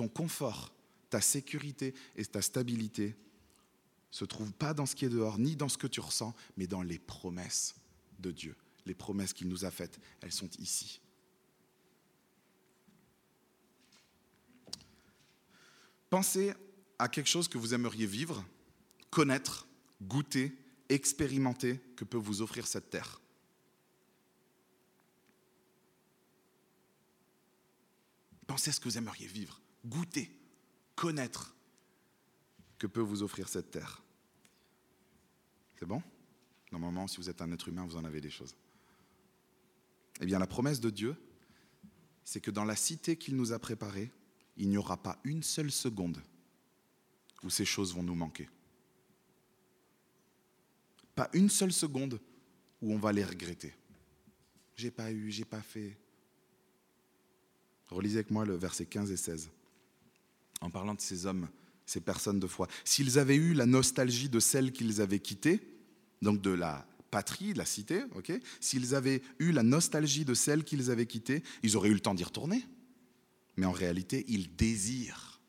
ton 0.00 0.08
confort, 0.08 0.72
ta 1.10 1.20
sécurité 1.20 1.92
et 2.16 2.24
ta 2.24 2.40
stabilité 2.40 3.14
se 4.10 4.24
trouvent 4.24 4.54
pas 4.54 4.72
dans 4.72 4.86
ce 4.86 4.96
qui 4.96 5.04
est 5.04 5.10
dehors, 5.10 5.38
ni 5.38 5.56
dans 5.56 5.68
ce 5.68 5.76
que 5.76 5.86
tu 5.86 6.00
ressens, 6.00 6.34
mais 6.56 6.66
dans 6.66 6.80
les 6.80 6.98
promesses 6.98 7.74
de 8.18 8.30
Dieu. 8.30 8.56
Les 8.86 8.94
promesses 8.94 9.34
qu'il 9.34 9.48
nous 9.48 9.66
a 9.66 9.70
faites, 9.70 10.00
elles 10.22 10.32
sont 10.32 10.48
ici. 10.58 11.02
Pensez 16.08 16.54
à 16.98 17.06
quelque 17.10 17.28
chose 17.28 17.46
que 17.46 17.58
vous 17.58 17.74
aimeriez 17.74 18.06
vivre, 18.06 18.42
connaître, 19.10 19.68
goûter, 20.00 20.56
expérimenter, 20.88 21.78
que 21.94 22.06
peut 22.06 22.16
vous 22.16 22.40
offrir 22.40 22.66
cette 22.66 22.88
terre. 22.88 23.20
Pensez 28.46 28.70
à 28.70 28.72
ce 28.72 28.80
que 28.80 28.88
vous 28.88 28.96
aimeriez 28.96 29.26
vivre 29.26 29.59
goûter, 29.84 30.30
connaître 30.94 31.54
que 32.78 32.86
peut 32.86 33.00
vous 33.00 33.22
offrir 33.22 33.48
cette 33.48 33.70
terre. 33.70 34.02
C'est 35.78 35.86
bon? 35.86 36.02
Normalement, 36.72 37.06
si 37.06 37.16
vous 37.16 37.30
êtes 37.30 37.42
un 37.42 37.50
être 37.52 37.68
humain, 37.68 37.84
vous 37.84 37.96
en 37.96 38.04
avez 38.04 38.20
des 38.20 38.30
choses. 38.30 38.54
Eh 40.20 40.26
bien, 40.26 40.38
la 40.38 40.46
promesse 40.46 40.80
de 40.80 40.90
Dieu, 40.90 41.16
c'est 42.24 42.40
que 42.40 42.50
dans 42.50 42.64
la 42.64 42.76
cité 42.76 43.16
qu'il 43.16 43.36
nous 43.36 43.52
a 43.52 43.58
préparée, 43.58 44.10
il 44.56 44.68
n'y 44.68 44.76
aura 44.76 45.02
pas 45.02 45.18
une 45.24 45.42
seule 45.42 45.70
seconde 45.70 46.22
où 47.42 47.50
ces 47.50 47.64
choses 47.64 47.94
vont 47.94 48.02
nous 48.02 48.14
manquer. 48.14 48.48
Pas 51.14 51.30
une 51.32 51.48
seule 51.48 51.72
seconde 51.72 52.20
où 52.82 52.92
on 52.92 52.98
va 52.98 53.12
les 53.12 53.24
regretter. 53.24 53.74
J'ai 54.76 54.90
pas 54.90 55.10
eu, 55.10 55.30
j'ai 55.30 55.44
pas 55.44 55.62
fait. 55.62 55.96
Relisez 57.88 58.18
avec 58.18 58.30
moi 58.30 58.44
le 58.44 58.54
verset 58.54 58.86
15 58.86 59.10
et 59.10 59.16
16 59.16 59.50
en 60.60 60.70
parlant 60.70 60.94
de 60.94 61.00
ces 61.00 61.26
hommes, 61.26 61.48
ces 61.86 62.00
personnes 62.00 62.40
de 62.40 62.46
foi. 62.46 62.68
S'ils 62.84 63.18
avaient 63.18 63.36
eu 63.36 63.54
la 63.54 63.66
nostalgie 63.66 64.28
de 64.28 64.40
celle 64.40 64.72
qu'ils 64.72 65.00
avaient 65.00 65.20
quittée, 65.20 65.60
donc 66.22 66.40
de 66.40 66.50
la 66.50 66.86
patrie, 67.10 67.52
de 67.52 67.58
la 67.58 67.64
cité, 67.64 68.02
s'ils 68.60 68.94
avaient 68.94 69.22
eu 69.38 69.52
la 69.52 69.62
nostalgie 69.62 70.24
de 70.24 70.34
celle 70.34 70.64
qu'ils 70.64 70.90
avaient 70.90 71.06
quittée, 71.06 71.42
ils 71.62 71.76
auraient 71.76 71.88
eu 71.88 71.94
le 71.94 72.00
temps 72.00 72.14
d'y 72.14 72.24
retourner. 72.24 72.64
Mais 73.56 73.66
en 73.66 73.72
réalité, 73.72 74.24
ils 74.28 74.54
désirent 74.54 75.40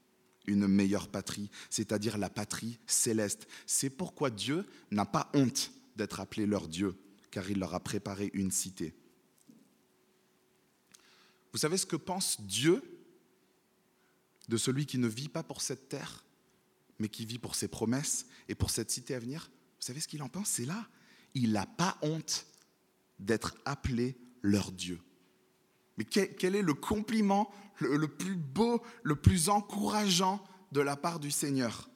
une 0.47 0.67
meilleure 0.67 1.07
patrie, 1.07 1.51
c'est-à-dire 1.69 2.17
la 2.17 2.29
patrie 2.29 2.79
céleste. 2.87 3.47
C'est 3.67 3.91
pourquoi 3.91 4.29
Dieu 4.29 4.65
n'a 4.89 5.05
pas 5.05 5.29
honte 5.33 5.71
d'être 5.95 6.19
appelé 6.19 6.45
leur 6.45 6.67
Dieu, 6.67 6.95
car 7.29 7.49
il 7.51 7.59
leur 7.59 7.75
a 7.75 7.79
préparé 7.79 8.31
une 8.33 8.51
cité. 8.51 8.95
Vous 11.53 11.59
savez 11.59 11.77
ce 11.77 11.85
que 11.85 11.95
pense 11.95 12.41
Dieu 12.41 12.81
de 14.51 14.57
celui 14.57 14.85
qui 14.85 14.97
ne 14.97 15.07
vit 15.07 15.29
pas 15.29 15.43
pour 15.43 15.61
cette 15.61 15.87
terre, 15.87 16.25
mais 16.99 17.07
qui 17.07 17.25
vit 17.25 17.39
pour 17.39 17.55
ses 17.55 17.69
promesses 17.69 18.25
et 18.49 18.53
pour 18.53 18.69
cette 18.69 18.91
cité 18.91 19.15
à 19.15 19.19
venir, 19.19 19.49
vous 19.79 19.85
savez 19.85 20.01
ce 20.01 20.09
qu'il 20.09 20.21
en 20.21 20.27
pense? 20.27 20.49
C'est 20.49 20.65
là. 20.65 20.89
Il 21.33 21.53
n'a 21.53 21.65
pas 21.65 21.97
honte 22.01 22.45
d'être 23.17 23.55
appelé 23.63 24.17
leur 24.41 24.73
Dieu. 24.73 24.99
Mais 25.97 26.03
quel, 26.03 26.53
est 26.53 26.61
le 26.61 26.73
compliment 26.73 27.49
le, 27.77 28.09
plus 28.09 28.35
beau, 28.35 28.83
le 29.03 29.15
plus 29.15 29.47
encourageant 29.47 30.43
de 30.73 30.81
la 30.81 30.97
part 30.97 31.21
du 31.21 31.31
Seigneur? 31.31 31.89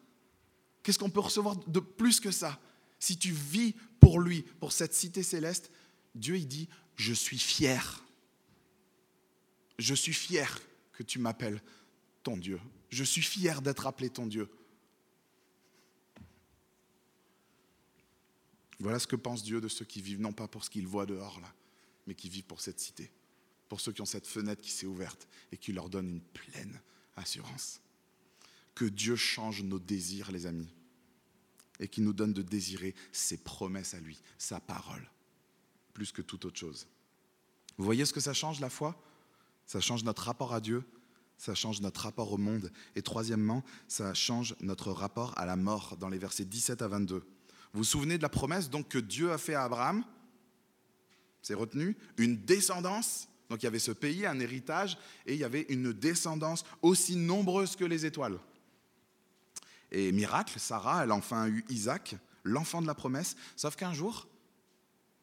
Qu'est-ce 0.82 0.98
qu'on 0.98 1.10
peut 1.10 1.20
recevoir 1.20 1.58
de 1.58 1.82
plus 1.82 2.22
que 2.22 2.32
ça? 2.32 2.58
Si 3.00 3.18
tu 3.18 3.34
vis 3.34 3.76
pour 4.00 4.22
lui, 4.22 4.44
pour 4.62 4.72
cette 4.72 4.94
cité 4.94 5.24
céleste, 5.24 5.72
Dieu 6.16 6.38
il 6.38 6.48
dit, 6.48 6.70
je 6.96 7.14
suis 7.14 7.38
fier. 7.38 8.02
Je 9.78 9.94
suis 9.94 10.14
fier 10.14 10.62
que 10.94 11.04
tu 11.04 11.20
m'appelles 11.20 11.62
ton 12.26 12.36
Dieu. 12.38 12.60
Je 12.90 13.04
suis 13.04 13.22
fier 13.22 13.62
d'être 13.62 13.86
appelé 13.86 14.10
ton 14.10 14.26
Dieu. 14.26 14.50
Voilà 18.80 19.00
ce 19.00 19.08
que 19.08 19.16
pense 19.16 19.44
Dieu 19.44 19.62
de 19.62 19.68
ceux 19.68 19.86
qui 19.86 20.02
vivent 20.02 20.20
non 20.20 20.34
pas 20.34 20.48
pour 20.48 20.66
ce 20.66 20.72
qu'ils 20.72 20.88
voient 20.88 21.06
dehors 21.06 21.40
là, 21.40 21.54
mais 22.08 22.16
qui 22.16 22.28
vivent 22.28 22.46
pour 22.46 22.62
cette 22.62 22.80
cité, 22.80 23.12
pour 23.70 23.80
ceux 23.80 23.92
qui 23.92 24.02
ont 24.02 24.06
cette 24.06 24.26
fenêtre 24.26 24.62
qui 24.62 24.72
s'est 24.72 24.88
ouverte 24.88 25.28
et 25.52 25.58
qui 25.58 25.72
leur 25.72 25.88
donne 25.88 26.10
une 26.10 26.22
pleine 26.22 26.82
assurance. 27.16 27.80
Que 28.74 28.86
Dieu 28.86 29.16
change 29.16 29.62
nos 29.62 29.80
désirs, 29.80 30.32
les 30.32 30.48
amis, 30.48 30.74
et 31.80 31.88
qui 31.88 32.02
nous 32.02 32.12
donne 32.12 32.34
de 32.34 32.42
désirer 32.42 32.96
ses 33.12 33.38
promesses 33.38 33.94
à 33.94 34.00
lui, 34.00 34.20
sa 34.40 34.60
parole, 34.60 35.10
plus 35.94 36.12
que 36.12 36.24
toute 36.24 36.44
autre 36.46 36.60
chose. 36.60 36.88
Vous 37.78 37.86
voyez 37.86 38.06
ce 38.06 38.14
que 38.14 38.20
ça 38.20 38.34
change 38.34 38.60
la 38.60 38.70
foi? 38.70 39.00
Ça 39.68 39.80
change 39.80 40.04
notre 40.04 40.24
rapport 40.24 40.54
à 40.54 40.60
Dieu, 40.60 40.84
ça 41.38 41.56
change 41.56 41.82
notre 41.82 42.02
rapport 42.02 42.32
au 42.32 42.38
monde. 42.38 42.72
Et 42.96 43.02
troisièmement, 43.02 43.64
ça 43.88 44.14
change 44.14 44.56
notre 44.62 44.92
rapport 44.92 45.38
à 45.38 45.46
la 45.46 45.56
mort 45.56 45.98
dans 45.98 46.10
les 46.10 46.18
versets 46.18 46.46
17 46.46 46.82
à 46.82 46.88
22. 46.88 47.18
Vous 47.18 47.24
vous 47.74 47.84
souvenez 47.84 48.18
de 48.18 48.24
la 48.24 48.30
promesse 48.30 48.70
donc 48.70 48.88
que 48.88 48.98
Dieu 48.98 49.32
a 49.32 49.38
fait 49.38 49.54
à 49.54 49.64
Abraham? 49.64 50.04
C'est 51.42 51.54
retenu 51.54 51.98
une 52.18 52.38
descendance. 52.38 53.28
Donc 53.50 53.62
il 53.62 53.66
y 53.66 53.68
avait 53.68 53.80
ce 53.80 53.92
pays, 53.92 54.26
un 54.26 54.40
héritage, 54.40 54.98
et 55.26 55.34
il 55.34 55.40
y 55.40 55.44
avait 55.44 55.66
une 55.70 55.94
descendance 55.94 56.64
aussi 56.82 57.16
nombreuse 57.16 57.76
que 57.76 57.86
les 57.86 58.06
étoiles. 58.06 58.40
Et 59.92 60.12
miracle, 60.12 60.60
Sarah, 60.60 61.04
elle 61.04 61.12
a 61.12 61.16
enfin 61.16 61.48
eu 61.48 61.64
Isaac, 61.70 62.16
l'enfant 62.44 62.82
de 62.82 62.88
la 62.88 62.96
promesse, 62.96 63.36
sauf 63.56 63.76
qu'un 63.76 63.94
jour, 63.94 64.28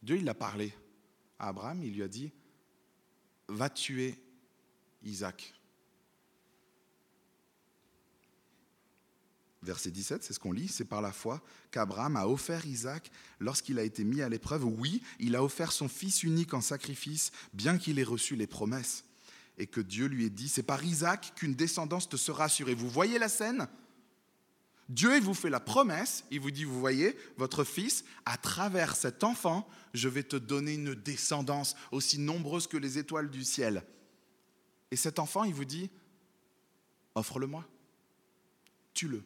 Dieu, 0.02 0.16
il 0.16 0.28
a 0.28 0.34
parlé 0.34 0.72
à 1.38 1.48
Abraham, 1.48 1.82
il 1.82 1.94
lui 1.94 2.02
a 2.02 2.08
dit, 2.08 2.30
va 3.48 3.68
tuer 3.68 4.16
Isaac. 5.02 5.52
Verset 9.62 9.90
17, 9.90 10.24
c'est 10.24 10.32
ce 10.32 10.38
qu'on 10.40 10.52
lit, 10.52 10.68
c'est 10.68 10.84
par 10.84 11.00
la 11.00 11.12
foi 11.12 11.42
qu'Abraham 11.70 12.16
a 12.16 12.26
offert 12.26 12.66
Isaac 12.66 13.10
lorsqu'il 13.40 13.78
a 13.78 13.82
été 13.82 14.04
mis 14.04 14.22
à 14.22 14.28
l'épreuve. 14.28 14.64
Oui, 14.64 15.02
il 15.20 15.36
a 15.36 15.42
offert 15.44 15.72
son 15.72 15.88
fils 15.88 16.22
unique 16.22 16.54
en 16.54 16.60
sacrifice, 16.60 17.30
bien 17.52 17.78
qu'il 17.78 17.98
ait 17.98 18.04
reçu 18.04 18.36
les 18.36 18.46
promesses. 18.46 19.04
et 19.58 19.66
que 19.66 19.80
Dieu 19.80 20.06
lui 20.06 20.24
ait 20.24 20.30
dit, 20.30 20.48
c'est 20.48 20.62
par 20.62 20.82
Isaac 20.82 21.32
qu'une 21.36 21.54
descendance 21.54 22.08
te 22.08 22.16
sera 22.16 22.44
assurée. 22.44 22.74
Vous 22.74 22.88
voyez 22.88 23.18
la 23.18 23.28
scène? 23.28 23.68
Dieu 24.88 25.16
il 25.16 25.22
vous 25.22 25.34
fait 25.34 25.50
la 25.50 25.60
promesse, 25.60 26.24
il 26.30 26.40
vous 26.40 26.50
dit, 26.50 26.64
vous 26.64 26.80
voyez, 26.80 27.16
votre 27.36 27.64
fils, 27.64 28.04
à 28.26 28.36
travers 28.36 28.96
cet 28.96 29.24
enfant, 29.24 29.68
je 29.94 30.08
vais 30.08 30.22
te 30.22 30.36
donner 30.36 30.74
une 30.74 30.94
descendance 30.94 31.76
aussi 31.92 32.18
nombreuse 32.18 32.66
que 32.66 32.76
les 32.76 32.98
étoiles 32.98 33.30
du 33.30 33.44
ciel. 33.44 33.84
Et 34.90 34.96
cet 34.96 35.18
enfant, 35.18 35.44
il 35.44 35.54
vous 35.54 35.64
dit, 35.64 35.90
offre-le-moi, 37.14 37.66
tue-le. 38.92 39.22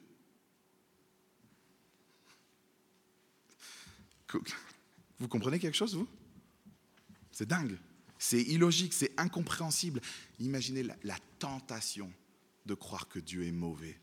Vous 5.19 5.29
comprenez 5.29 5.59
quelque 5.59 5.77
chose, 5.77 5.95
vous? 5.95 6.09
C'est 7.33 7.49
dingue. 7.49 7.79
C'est 8.19 8.43
illogique, 8.43 8.95
c'est 8.95 9.13
incompréhensible. 9.19 10.01
Imaginez 10.39 10.83
la, 10.83 11.17
tentation 11.39 12.11
de 12.65 12.75
croire 12.75 13.09
que 13.09 13.19
Dieu 13.19 13.47
est 13.47 13.53
mauvais, 13.53 14.01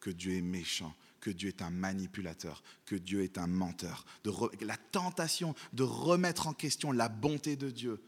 que 0.00 0.10
Dieu 0.10 0.32
est 0.32 0.42
méchant, 0.42 0.94
que 1.20 1.30
Dieu 1.30 1.48
est 1.48 1.62
un 1.62 1.70
manipulateur, 1.70 2.62
que 2.84 2.96
Dieu 2.96 3.22
est 3.22 3.38
un 3.38 3.46
menteur. 3.46 4.04
De 4.24 4.32
la 4.64 4.76
tentation 4.76 5.54
de 5.72 5.84
remettre 5.84 6.48
en 6.48 6.54
question 6.54 6.90
la 6.90 7.08
bonté 7.08 7.56
de 7.56 7.70
Dieu. 7.70 8.02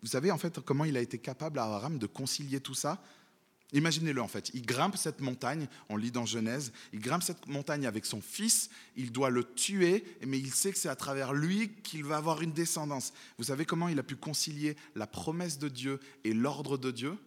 vous 0.00 0.10
savez 0.10 0.30
en 0.30 0.36
fait 0.36 0.60
comment 0.60 0.84
il 0.84 0.98
a 0.98 1.00
été 1.00 1.18
capable 1.18 1.58
à 1.58 1.64
Abraham 1.64 1.98
de 1.98 2.06
concilier 2.06 2.60
tout 2.60 2.74
ça? 2.74 3.02
Imaginez-le 3.74 4.22
en 4.22 4.28
fait, 4.28 4.52
il 4.54 4.64
grimpe 4.64 4.96
cette 4.96 5.20
montagne, 5.20 5.66
on 5.88 5.96
lit 5.96 6.12
dans 6.12 6.24
Genèse, 6.24 6.72
il 6.92 7.00
grimpe 7.00 7.24
cette 7.24 7.48
montagne 7.48 7.86
avec 7.86 8.06
son 8.06 8.20
fils, 8.20 8.70
il 8.96 9.10
doit 9.10 9.30
le 9.30 9.42
tuer, 9.42 10.04
mais 10.24 10.38
il 10.38 10.54
sait 10.54 10.72
que 10.72 10.78
c'est 10.78 10.88
à 10.88 10.94
travers 10.94 11.34
lui 11.34 11.70
qu'il 11.82 12.04
va 12.04 12.16
avoir 12.16 12.40
une 12.40 12.52
descendance. 12.52 13.12
Vous 13.36 13.44
savez 13.44 13.64
comment 13.64 13.88
il 13.88 13.98
a 13.98 14.04
pu 14.04 14.14
concilier 14.14 14.76
la 14.94 15.08
promesse 15.08 15.58
de 15.58 15.68
Dieu 15.68 15.98
et 16.22 16.32
l'ordre 16.32 16.78
de 16.78 16.92
Dieu? 16.92 17.18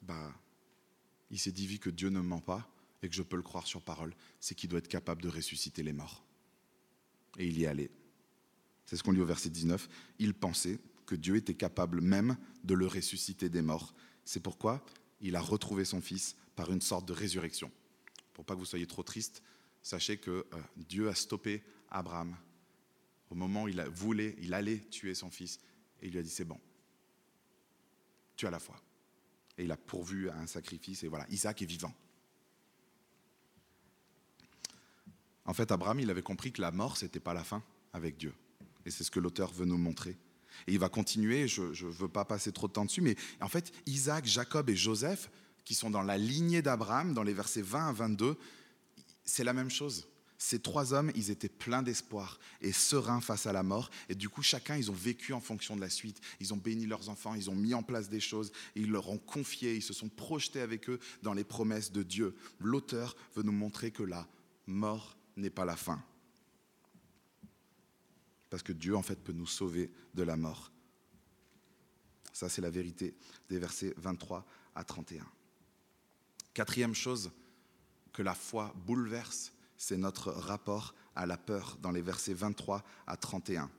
Bah, 0.00 0.32
il 1.30 1.38
s'est 1.38 1.52
dit 1.52 1.78
que 1.78 1.90
Dieu 1.90 2.08
ne 2.08 2.20
ment 2.20 2.40
pas 2.40 2.66
et 3.02 3.08
que 3.10 3.14
je 3.14 3.22
peux 3.22 3.36
le 3.36 3.42
croire 3.42 3.66
sur 3.66 3.82
parole, 3.82 4.14
c'est 4.40 4.54
qu'il 4.54 4.70
doit 4.70 4.78
être 4.78 4.88
capable 4.88 5.20
de 5.20 5.28
ressusciter 5.28 5.82
les 5.82 5.92
morts. 5.92 6.24
Et 7.36 7.46
il 7.46 7.58
y 7.58 7.64
est 7.64 7.66
allé. 7.66 7.90
C'est 8.86 8.96
ce 8.96 9.02
qu'on 9.02 9.12
lit 9.12 9.20
au 9.20 9.26
verset 9.26 9.50
19. 9.50 9.86
Il 10.18 10.32
pensait, 10.32 10.78
que 11.08 11.14
Dieu 11.14 11.36
était 11.36 11.54
capable 11.54 12.02
même 12.02 12.36
de 12.64 12.74
le 12.74 12.86
ressusciter 12.86 13.48
des 13.48 13.62
morts. 13.62 13.94
C'est 14.26 14.42
pourquoi 14.42 14.84
il 15.22 15.36
a 15.36 15.40
retrouvé 15.40 15.86
son 15.86 16.02
fils 16.02 16.36
par 16.54 16.70
une 16.70 16.82
sorte 16.82 17.08
de 17.08 17.14
résurrection. 17.14 17.72
Pour 18.34 18.44
pas 18.44 18.54
que 18.54 18.58
vous 18.58 18.66
soyez 18.66 18.86
trop 18.86 19.02
triste, 19.02 19.42
sachez 19.82 20.18
que 20.18 20.30
euh, 20.52 20.62
Dieu 20.76 21.08
a 21.08 21.14
stoppé 21.14 21.64
Abraham 21.90 22.36
au 23.30 23.34
moment 23.34 23.64
où 23.64 23.68
il 23.68 23.80
voulait, 23.94 24.36
il 24.40 24.52
allait 24.52 24.80
tuer 24.90 25.14
son 25.14 25.30
fils, 25.30 25.60
et 26.02 26.06
il 26.06 26.12
lui 26.12 26.18
a 26.18 26.22
dit 26.22 26.28
c'est 26.28 26.44
bon, 26.44 26.60
tu 28.36 28.46
as 28.46 28.50
la 28.50 28.58
foi. 28.58 28.76
Et 29.56 29.64
il 29.64 29.72
a 29.72 29.76
pourvu 29.76 30.28
à 30.28 30.36
un 30.36 30.46
sacrifice, 30.46 31.02
et 31.04 31.08
voilà, 31.08 31.26
Isaac 31.30 31.62
est 31.62 31.66
vivant. 31.66 31.94
En 35.46 35.54
fait, 35.54 35.72
Abraham, 35.72 36.00
il 36.00 36.10
avait 36.10 36.22
compris 36.22 36.52
que 36.52 36.60
la 36.60 36.70
mort, 36.70 36.98
ce 36.98 37.06
n'était 37.06 37.20
pas 37.20 37.32
la 37.32 37.44
fin 37.44 37.62
avec 37.94 38.18
Dieu. 38.18 38.34
Et 38.84 38.90
c'est 38.90 39.04
ce 39.04 39.10
que 39.10 39.20
l'auteur 39.20 39.50
veut 39.52 39.64
nous 39.64 39.78
montrer. 39.78 40.18
Et 40.66 40.72
il 40.72 40.78
va 40.78 40.88
continuer, 40.88 41.48
je 41.48 41.62
ne 41.62 41.90
veux 41.90 42.08
pas 42.08 42.24
passer 42.24 42.52
trop 42.52 42.68
de 42.68 42.72
temps 42.72 42.84
dessus, 42.84 43.00
mais 43.00 43.16
en 43.40 43.48
fait, 43.48 43.72
Isaac, 43.86 44.26
Jacob 44.26 44.68
et 44.70 44.76
Joseph, 44.76 45.30
qui 45.64 45.74
sont 45.74 45.90
dans 45.90 46.02
la 46.02 46.16
lignée 46.16 46.62
d'Abraham, 46.62 47.14
dans 47.14 47.22
les 47.22 47.34
versets 47.34 47.62
20 47.62 47.88
à 47.88 47.92
22, 47.92 48.36
c'est 49.24 49.44
la 49.44 49.52
même 49.52 49.70
chose. 49.70 50.06
Ces 50.38 50.60
trois 50.60 50.94
hommes, 50.94 51.10
ils 51.16 51.30
étaient 51.30 51.48
pleins 51.48 51.82
d'espoir 51.82 52.38
et 52.60 52.72
sereins 52.72 53.20
face 53.20 53.46
à 53.46 53.52
la 53.52 53.64
mort. 53.64 53.90
Et 54.08 54.14
du 54.14 54.28
coup, 54.28 54.42
chacun, 54.42 54.76
ils 54.76 54.90
ont 54.90 54.94
vécu 54.94 55.32
en 55.32 55.40
fonction 55.40 55.74
de 55.74 55.80
la 55.80 55.90
suite. 55.90 56.20
Ils 56.40 56.54
ont 56.54 56.56
béni 56.56 56.86
leurs 56.86 57.08
enfants, 57.08 57.34
ils 57.34 57.50
ont 57.50 57.56
mis 57.56 57.74
en 57.74 57.82
place 57.82 58.08
des 58.08 58.20
choses, 58.20 58.52
ils 58.76 58.90
leur 58.90 59.08
ont 59.10 59.18
confié, 59.18 59.74
ils 59.74 59.82
se 59.82 59.92
sont 59.92 60.08
projetés 60.08 60.60
avec 60.60 60.88
eux 60.88 61.00
dans 61.22 61.34
les 61.34 61.44
promesses 61.44 61.90
de 61.90 62.04
Dieu. 62.04 62.36
L'auteur 62.60 63.16
veut 63.34 63.42
nous 63.42 63.52
montrer 63.52 63.90
que 63.90 64.04
la 64.04 64.28
mort 64.66 65.16
n'est 65.36 65.50
pas 65.50 65.64
la 65.64 65.76
fin 65.76 66.02
parce 68.50 68.62
que 68.62 68.72
Dieu, 68.72 68.96
en 68.96 69.02
fait, 69.02 69.16
peut 69.16 69.32
nous 69.32 69.46
sauver 69.46 69.90
de 70.14 70.22
la 70.22 70.36
mort. 70.36 70.70
Ça, 72.32 72.48
c'est 72.48 72.62
la 72.62 72.70
vérité 72.70 73.14
des 73.48 73.58
versets 73.58 73.94
23 73.96 74.46
à 74.74 74.84
31. 74.84 75.26
Quatrième 76.54 76.94
chose 76.94 77.30
que 78.12 78.22
la 78.22 78.34
foi 78.34 78.72
bouleverse, 78.86 79.52
c'est 79.76 79.96
notre 79.96 80.30
rapport 80.32 80.94
à 81.14 81.26
la 81.26 81.36
peur 81.36 81.78
dans 81.82 81.90
les 81.90 82.02
versets 82.02 82.34
23 82.34 82.84
à 83.06 83.16
31. 83.16 83.70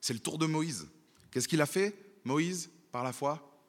C'est 0.00 0.12
le 0.12 0.20
tour 0.20 0.38
de 0.38 0.46
Moïse. 0.46 0.88
Qu'est-ce 1.30 1.48
qu'il 1.48 1.60
a 1.60 1.66
fait, 1.66 1.96
Moïse, 2.24 2.70
par 2.92 3.04
la 3.04 3.12
foi? 3.12 3.60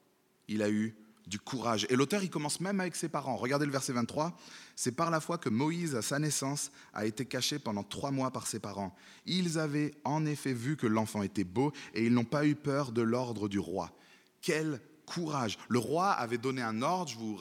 Il 0.47 0.61
a 0.61 0.69
eu 0.69 0.95
du 1.27 1.39
courage. 1.39 1.85
Et 1.89 1.95
l'auteur, 1.95 2.23
il 2.23 2.29
commence 2.29 2.59
même 2.59 2.79
avec 2.79 2.95
ses 2.95 3.09
parents. 3.09 3.35
Regardez 3.35 3.65
le 3.65 3.71
verset 3.71 3.93
23. 3.93 4.35
C'est 4.75 4.93
par 4.93 5.11
la 5.11 5.19
foi 5.19 5.37
que 5.37 5.49
Moïse, 5.49 5.95
à 5.95 6.01
sa 6.01 6.19
naissance, 6.19 6.71
a 6.93 7.05
été 7.05 7.25
caché 7.25 7.59
pendant 7.59 7.83
trois 7.83 8.11
mois 8.11 8.31
par 8.31 8.47
ses 8.47 8.59
parents. 8.59 8.95
Ils 9.25 9.59
avaient 9.59 9.93
en 10.05 10.25
effet 10.25 10.53
vu 10.53 10.77
que 10.77 10.87
l'enfant 10.87 11.23
était 11.23 11.43
beau 11.43 11.73
et 11.93 12.05
ils 12.05 12.13
n'ont 12.13 12.23
pas 12.23 12.45
eu 12.45 12.55
peur 12.55 12.91
de 12.91 13.01
l'ordre 13.01 13.49
du 13.49 13.59
roi. 13.59 13.91
Quel 14.41 14.81
courage. 15.05 15.57
Le 15.69 15.79
roi 15.79 16.11
avait 16.11 16.37
donné 16.37 16.61
un 16.61 16.81
ordre, 16.81 17.11
je 17.11 17.17
vous, 17.17 17.39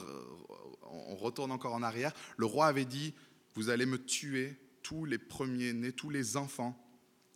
on 0.83 1.16
retourne 1.16 1.53
encore 1.53 1.75
en 1.75 1.83
arrière. 1.83 2.12
Le 2.37 2.46
roi 2.46 2.66
avait 2.66 2.85
dit, 2.85 3.14
vous 3.55 3.70
allez 3.70 3.87
me 3.87 3.99
tuer 3.99 4.57
tous 4.83 5.05
les 5.05 5.18
premiers-nés, 5.18 5.92
tous 5.92 6.11
les 6.11 6.37
enfants 6.37 6.77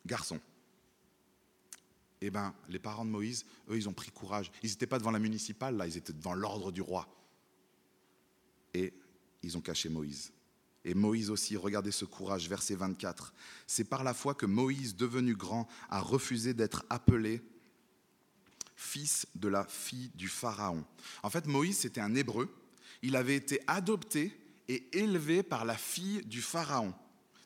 garçons 0.06 0.40
eh 2.20 2.30
ben, 2.30 2.54
les 2.68 2.78
parents 2.78 3.04
de 3.04 3.10
Moïse, 3.10 3.46
eux, 3.70 3.76
ils 3.76 3.88
ont 3.88 3.92
pris 3.92 4.10
courage. 4.10 4.50
Ils 4.62 4.70
n'étaient 4.70 4.86
pas 4.86 4.98
devant 4.98 5.10
la 5.10 5.18
municipale, 5.18 5.76
là, 5.76 5.86
ils 5.86 5.96
étaient 5.96 6.12
devant 6.12 6.34
l'ordre 6.34 6.70
du 6.70 6.82
roi. 6.82 7.08
Et 8.74 8.92
ils 9.42 9.56
ont 9.56 9.60
caché 9.60 9.88
Moïse. 9.88 10.32
Et 10.84 10.94
Moïse 10.94 11.30
aussi, 11.30 11.56
regardez 11.56 11.90
ce 11.90 12.04
courage, 12.04 12.48
verset 12.48 12.74
24. 12.74 13.34
C'est 13.66 13.84
par 13.84 14.04
la 14.04 14.14
foi 14.14 14.34
que 14.34 14.46
Moïse, 14.46 14.96
devenu 14.96 15.34
grand, 15.34 15.68
a 15.88 16.00
refusé 16.00 16.54
d'être 16.54 16.84
appelé 16.88 17.42
fils 18.76 19.26
de 19.34 19.48
la 19.48 19.64
fille 19.64 20.10
du 20.14 20.28
Pharaon. 20.28 20.84
En 21.22 21.30
fait, 21.30 21.46
Moïse, 21.46 21.78
c'était 21.78 22.00
un 22.00 22.14
hébreu. 22.14 22.48
Il 23.02 23.14
avait 23.14 23.36
été 23.36 23.60
adopté 23.66 24.34
et 24.68 24.98
élevé 24.98 25.42
par 25.42 25.64
la 25.64 25.76
fille 25.76 26.22
du 26.24 26.40
Pharaon. 26.40 26.94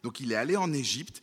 Donc 0.03 0.21
il 0.21 0.31
est 0.33 0.37
allé 0.37 0.57
en 0.57 0.73
Égypte, 0.73 1.23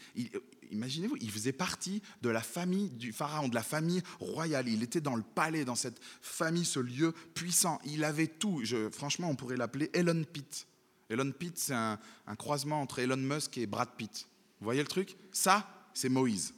imaginez-vous, 0.72 1.18
il 1.22 1.32
faisait 1.32 1.52
partie 1.52 2.02
de 2.22 2.30
la 2.30 2.42
famille 2.42 2.90
du 2.90 3.14
pharaon, 3.14 3.48
de 3.48 3.56
la 3.56 3.64
famille 3.64 4.02
royale. 4.20 4.68
Il 4.68 4.84
était 4.84 5.02
dans 5.02 5.16
le 5.16 5.24
palais, 5.24 5.66
dans 5.66 5.76
cette 5.76 6.00
famille, 6.22 6.66
ce 6.66 6.80
lieu 6.80 7.14
puissant. 7.34 7.80
Il 7.86 8.04
avait 8.04 8.28
tout. 8.28 8.64
franchement, 8.92 9.30
on 9.30 9.36
pourrait 9.36 9.58
l'appeler 9.58 9.90
Elon 9.94 10.24
Pitt. 10.24 10.68
Elon 11.10 11.32
Pitt, 11.32 11.58
c'est 11.58 11.74
un, 11.74 12.00
croisement 12.38 12.82
entre 12.82 13.00
Elon 13.00 13.18
Musk 13.18 13.58
et 13.58 13.68
Brad 13.68 13.90
Pitt. 13.98 14.28
Vous 14.60 14.66
voyez 14.66 14.82
le 14.82 14.88
truc? 14.88 15.18
Ça, 15.32 15.90
c'est 15.94 16.10
Moïse. 16.10 16.54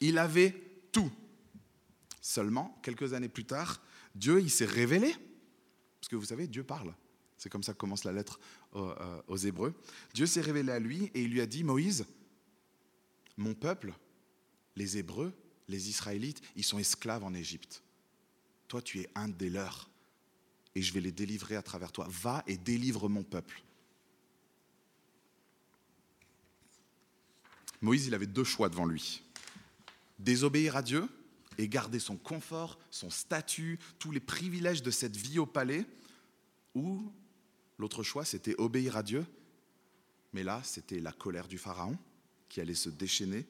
Il 0.00 0.18
avait 0.18 0.54
tout. 0.90 1.10
Seulement, 2.20 2.78
quelques 2.82 3.12
années 3.12 3.28
plus 3.28 3.44
tard, 3.44 3.80
Dieu, 4.14 4.40
il 4.40 4.50
s'est 4.50 4.64
révélé. 4.64 5.14
Parce 6.00 6.08
que 6.08 6.16
vous 6.16 6.24
savez, 6.24 6.46
Dieu 6.48 6.64
parle. 6.64 6.94
C'est 7.38 7.50
comme 7.50 7.62
ça 7.62 7.72
que 7.72 7.78
commence 7.78 8.04
la 8.04 8.12
lettre 8.12 8.40
aux, 8.72 8.88
euh, 8.88 9.22
aux 9.28 9.36
Hébreux. 9.36 9.74
Dieu 10.14 10.26
s'est 10.26 10.40
révélé 10.40 10.72
à 10.72 10.78
lui 10.78 11.10
et 11.14 11.22
il 11.22 11.30
lui 11.30 11.40
a 11.40 11.46
dit, 11.46 11.62
Moïse, 11.62 12.06
mon 13.36 13.54
peuple, 13.54 13.92
les 14.76 14.98
Hébreux, 14.98 15.32
les 15.68 15.88
Israélites, 15.88 16.42
ils 16.56 16.64
sont 16.64 16.78
esclaves 16.78 17.24
en 17.24 17.34
Égypte. 17.34 17.82
Toi, 18.68 18.82
tu 18.82 19.00
es 19.00 19.08
un 19.14 19.28
des 19.28 19.50
leurs, 19.50 19.88
et 20.74 20.82
je 20.82 20.92
vais 20.92 21.00
les 21.00 21.12
délivrer 21.12 21.56
à 21.56 21.62
travers 21.62 21.92
toi. 21.92 22.06
Va 22.10 22.42
et 22.46 22.56
délivre 22.56 23.08
mon 23.08 23.22
peuple. 23.22 23.62
Moïse, 27.80 28.06
il 28.06 28.14
avait 28.14 28.26
deux 28.26 28.44
choix 28.44 28.68
devant 28.68 28.86
lui. 28.86 29.22
Désobéir 30.18 30.76
à 30.76 30.82
Dieu 30.82 31.08
et 31.58 31.68
garder 31.68 31.98
son 31.98 32.16
confort, 32.16 32.78
son 32.90 33.10
statut, 33.10 33.78
tous 33.98 34.10
les 34.10 34.20
privilèges 34.20 34.82
de 34.82 34.90
cette 34.90 35.16
vie 35.16 35.38
au 35.38 35.46
palais, 35.46 35.84
ou 36.74 37.12
l'autre 37.78 38.02
choix, 38.02 38.24
c'était 38.24 38.54
obéir 38.58 38.96
à 38.96 39.02
Dieu, 39.02 39.24
mais 40.32 40.42
là, 40.42 40.60
c'était 40.64 40.98
la 40.98 41.12
colère 41.12 41.46
du 41.46 41.58
Pharaon, 41.58 41.96
qui 42.54 42.60
allait 42.60 42.74
se 42.74 42.88
déchaîner, 42.88 43.48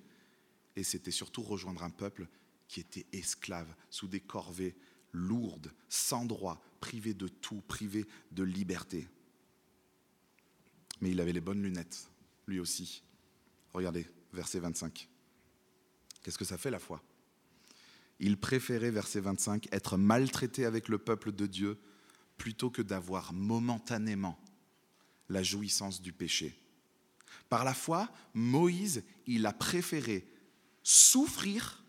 et 0.77 0.83
c'était 0.83 1.11
surtout 1.11 1.43
rejoindre 1.43 1.83
un 1.83 1.91
peuple 1.91 2.27
qui 2.69 2.81
était 2.81 3.05
esclave, 3.13 3.69
sous 3.91 4.09
des 4.09 4.21
corvées 4.21 4.75
lourdes, 5.13 5.71
sans 5.91 6.25
droit, 6.25 6.65
privé 6.81 7.13
de 7.13 7.29
tout, 7.29 7.61
privé 7.69 8.07
de 8.33 8.43
liberté. 8.43 9.07
Mais 11.03 11.11
il 11.11 11.21
avait 11.21 11.35
les 11.35 11.43
bonnes 11.43 11.63
lunettes, 11.63 12.09
lui 12.47 12.59
aussi. 12.61 13.03
Regardez, 13.75 14.07
verset 14.33 14.61
25. 14.61 15.07
Qu'est-ce 16.23 16.39
que 16.39 16.47
ça 16.47 16.57
fait 16.57 16.71
la 16.71 16.79
foi? 16.79 17.03
Il 18.21 18.39
préférait, 18.39 18.91
verset 18.91 19.21
25, 19.21 19.69
être 19.71 19.99
maltraité 19.99 20.65
avec 20.65 20.89
le 20.89 20.97
peuple 20.97 21.31
de 21.31 21.47
Dieu 21.47 21.79
plutôt 22.39 22.71
que 22.71 22.81
d'avoir 22.81 23.35
momentanément 23.35 24.43
la 25.29 25.43
jouissance 25.43 26.01
du 26.01 26.15
péché. 26.15 26.59
Par 27.55 27.63
la 27.63 27.73
foi, 27.73 28.11
Moïse, 28.35 29.05
il 29.29 29.47
a 29.47 29.53
préféré 29.53 30.27
souffrir 30.83 31.85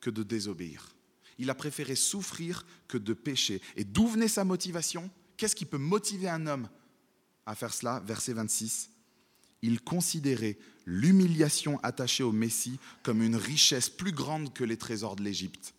que 0.00 0.08
de 0.08 0.22
désobéir. 0.22 0.96
Il 1.36 1.50
a 1.50 1.54
préféré 1.54 1.94
souffrir 1.96 2.64
que 2.88 2.96
de 2.96 3.12
pécher. 3.12 3.60
Et 3.76 3.84
d'où 3.84 4.06
venait 4.06 4.26
sa 4.26 4.42
motivation? 4.42 5.10
Qu'est-ce 5.36 5.54
qui 5.54 5.66
peut 5.66 5.76
motiver 5.76 6.30
un 6.30 6.46
homme 6.46 6.70
à 7.44 7.54
faire 7.54 7.74
cela? 7.74 8.00
Verset 8.06 8.32
26. 8.32 8.88
Il 9.60 9.82
considérait 9.82 10.56
l'humiliation 10.86 11.78
attachée 11.82 12.22
au 12.22 12.32
Messie 12.32 12.78
comme 13.02 13.20
une 13.20 13.36
richesse 13.36 13.90
plus 13.90 14.12
grande 14.12 14.50
que 14.54 14.64
les 14.64 14.78
trésors 14.78 15.16
de 15.16 15.24
l'Égypte. 15.24 15.74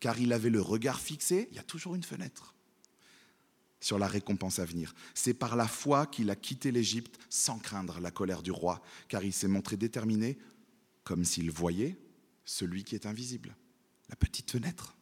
Car 0.00 0.20
il 0.20 0.34
avait 0.34 0.50
le 0.50 0.60
regard 0.60 1.00
fixé, 1.00 1.48
il 1.50 1.56
y 1.56 1.60
a 1.60 1.64
toujours 1.64 1.94
une 1.94 2.04
fenêtre, 2.04 2.54
sur 3.80 3.98
la 3.98 4.08
récompense 4.08 4.58
à 4.58 4.64
venir. 4.64 4.94
C'est 5.14 5.34
par 5.34 5.56
la 5.56 5.68
foi 5.68 6.06
qu'il 6.06 6.30
a 6.30 6.36
quitté 6.36 6.72
l'Égypte 6.72 7.18
sans 7.28 7.58
craindre 7.58 8.00
la 8.00 8.10
colère 8.10 8.42
du 8.42 8.50
roi, 8.50 8.82
car 9.08 9.24
il 9.24 9.32
s'est 9.32 9.48
montré 9.48 9.76
déterminé, 9.76 10.38
comme 11.04 11.24
s'il 11.24 11.50
voyait 11.50 11.96
celui 12.44 12.84
qui 12.84 12.94
est 12.94 13.06
invisible, 13.06 13.54
la 14.08 14.16
petite 14.16 14.50
fenêtre. 14.50 14.96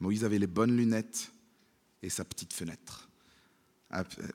Moïse 0.00 0.24
avait 0.24 0.38
les 0.38 0.46
bonnes 0.46 0.76
lunettes 0.76 1.30
et 2.02 2.10
sa 2.10 2.24
petite 2.24 2.52
fenêtre 2.52 3.08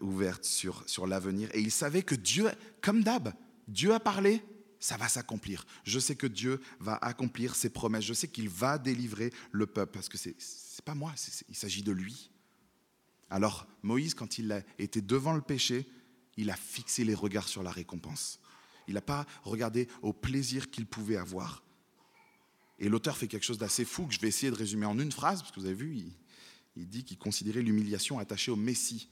ouverte 0.01 0.45
sur, 0.45 0.87
sur 0.87 1.07
l'avenir. 1.07 1.49
Et 1.53 1.59
il 1.59 1.71
savait 1.71 2.03
que 2.03 2.15
Dieu, 2.15 2.49
comme 2.81 3.03
d'hab, 3.03 3.33
Dieu 3.67 3.93
a 3.93 3.99
parlé, 3.99 4.43
ça 4.79 4.97
va 4.97 5.07
s'accomplir. 5.07 5.65
Je 5.83 5.99
sais 5.99 6.15
que 6.15 6.27
Dieu 6.27 6.61
va 6.79 6.95
accomplir 7.01 7.55
ses 7.55 7.69
promesses. 7.69 8.05
Je 8.05 8.13
sais 8.13 8.27
qu'il 8.27 8.49
va 8.49 8.77
délivrer 8.77 9.33
le 9.51 9.65
peuple 9.65 9.93
parce 9.93 10.09
que 10.09 10.17
ce 10.17 10.29
n'est 10.29 10.35
pas 10.85 10.95
moi, 10.95 11.13
il 11.49 11.55
s'agit 11.55 11.83
de 11.83 11.91
lui. 11.91 12.29
Alors 13.29 13.67
Moïse, 13.83 14.13
quand 14.13 14.37
il 14.37 14.51
a 14.51 14.61
été 14.79 15.01
devant 15.01 15.33
le 15.33 15.41
péché, 15.41 15.87
il 16.37 16.49
a 16.49 16.55
fixé 16.55 17.03
les 17.03 17.15
regards 17.15 17.47
sur 17.47 17.63
la 17.63 17.71
récompense. 17.71 18.39
Il 18.87 18.93
n'a 18.93 19.01
pas 19.01 19.25
regardé 19.43 19.87
au 20.01 20.13
plaisir 20.13 20.69
qu'il 20.69 20.85
pouvait 20.85 21.17
avoir. 21.17 21.63
Et 22.79 22.89
l'auteur 22.89 23.17
fait 23.17 23.27
quelque 23.27 23.45
chose 23.45 23.57
d'assez 23.57 23.85
fou 23.85 24.05
que 24.05 24.13
je 24.13 24.19
vais 24.19 24.27
essayer 24.27 24.51
de 24.51 24.55
résumer 24.55 24.85
en 24.85 24.99
une 24.99 25.11
phrase, 25.11 25.41
parce 25.41 25.51
que 25.51 25.59
vous 25.59 25.65
avez 25.65 25.75
vu, 25.75 25.95
il, 25.95 26.11
il 26.77 26.87
dit 26.87 27.03
qu'il 27.03 27.17
considérait 27.17 27.61
l'humiliation 27.61 28.19
attachée 28.19 28.51
au 28.51 28.55
Messie. 28.55 29.09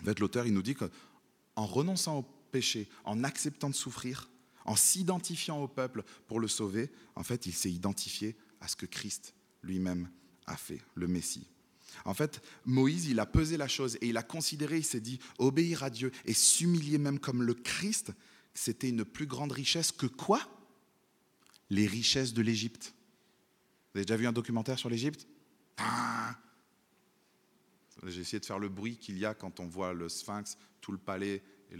En 0.00 0.04
fait, 0.04 0.20
l'auteur, 0.20 0.46
il 0.46 0.52
nous 0.52 0.62
dit 0.62 0.74
qu'en 0.74 1.66
renonçant 1.66 2.18
au 2.18 2.22
péché, 2.52 2.88
en 3.04 3.24
acceptant 3.24 3.70
de 3.70 3.74
souffrir, 3.74 4.28
en 4.64 4.76
s'identifiant 4.76 5.60
au 5.60 5.66
peuple 5.66 6.04
pour 6.28 6.38
le 6.38 6.48
sauver, 6.48 6.90
en 7.16 7.22
fait, 7.22 7.46
il 7.46 7.54
s'est 7.54 7.72
identifié 7.72 8.36
à 8.60 8.68
ce 8.68 8.76
que 8.76 8.86
Christ 8.86 9.34
lui-même 9.62 10.10
a 10.46 10.56
fait, 10.56 10.80
le 10.94 11.08
Messie. 11.08 11.48
En 12.04 12.14
fait, 12.14 12.42
Moïse, 12.64 13.06
il 13.06 13.20
a 13.20 13.26
pesé 13.26 13.56
la 13.56 13.68
chose 13.68 13.96
et 14.00 14.08
il 14.08 14.16
a 14.16 14.22
considéré, 14.22 14.78
il 14.78 14.84
s'est 14.84 15.00
dit, 15.00 15.18
obéir 15.38 15.82
à 15.82 15.90
Dieu 15.90 16.10
et 16.24 16.34
s'humilier 16.34 16.98
même 16.98 17.18
comme 17.18 17.42
le 17.42 17.54
Christ, 17.54 18.12
c'était 18.54 18.88
une 18.88 19.04
plus 19.04 19.26
grande 19.26 19.52
richesse 19.52 19.92
que 19.92 20.06
quoi? 20.06 20.40
Les 21.70 21.86
richesses 21.86 22.34
de 22.34 22.42
l'Égypte. 22.42 22.94
Vous 23.92 23.98
avez 23.98 24.04
déjà 24.04 24.16
vu 24.16 24.26
un 24.26 24.32
documentaire 24.32 24.78
sur 24.78 24.88
l'Égypte? 24.88 25.26
Ah 25.78 26.36
j'ai 28.06 28.20
essayé 28.20 28.40
de 28.40 28.44
faire 28.44 28.58
le 28.58 28.68
bruit 28.68 28.96
qu'il 28.96 29.18
y 29.18 29.24
a 29.24 29.34
quand 29.34 29.60
on 29.60 29.66
voit 29.66 29.92
le 29.92 30.08
sphinx, 30.08 30.56
tout 30.80 30.92
le 30.92 30.98
palais 30.98 31.42
et 31.70 31.76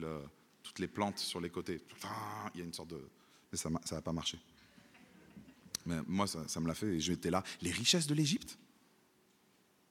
toutes 0.63 0.79
les 0.79 0.87
plantes 0.89 1.19
sur 1.19 1.41
les 1.41 1.51
côtés. 1.51 1.83
Il 2.55 2.61
y 2.61 2.63
a 2.63 2.65
une 2.65 2.73
sorte 2.73 2.91
de... 2.91 3.03
Mais 3.51 3.59
ça 3.59 3.69
n'a 3.71 4.01
pas 4.01 4.13
marché. 4.13 4.39
Mais 5.85 5.97
moi, 6.07 6.27
ça, 6.27 6.47
ça 6.47 6.61
me 6.61 6.69
l'a 6.69 6.75
fait 6.75 6.87
et 6.87 7.01
j'étais 7.01 7.31
là. 7.31 7.43
Les 7.61 7.73
richesses 7.73 8.07
de 8.07 8.15
l'Égypte? 8.15 8.57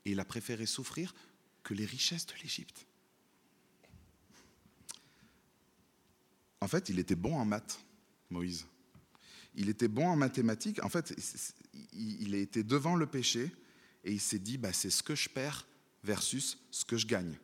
Et 0.05 0.11
il 0.11 0.19
a 0.19 0.25
préféré 0.25 0.65
souffrir 0.65 1.13
que 1.63 1.73
les 1.73 1.85
richesses 1.85 2.25
de 2.25 2.33
l'Égypte. 2.41 2.85
En 6.59 6.67
fait, 6.67 6.89
il 6.89 6.99
était 6.99 7.15
bon 7.15 7.35
en 7.35 7.45
maths, 7.45 7.83
Moïse. 8.29 8.65
Il 9.55 9.69
était 9.69 9.87
bon 9.87 10.07
en 10.07 10.15
mathématiques. 10.15 10.83
En 10.83 10.89
fait, 10.89 11.13
il 11.93 12.35
été 12.35 12.63
devant 12.63 12.95
le 12.95 13.05
péché 13.05 13.51
et 14.03 14.11
il 14.11 14.21
s'est 14.21 14.39
dit, 14.39 14.57
bah, 14.57 14.73
c'est 14.73 14.89
ce 14.89 15.03
que 15.03 15.15
je 15.15 15.29
perds 15.29 15.67
versus 16.03 16.57
ce 16.71 16.85
que 16.85 16.97
je 16.97 17.05
gagne. 17.05 17.37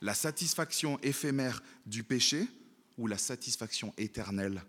La 0.00 0.14
satisfaction 0.14 0.98
éphémère 1.00 1.62
du 1.86 2.02
péché 2.02 2.46
ou 2.98 3.06
la 3.06 3.18
satisfaction 3.18 3.94
éternelle 3.96 4.62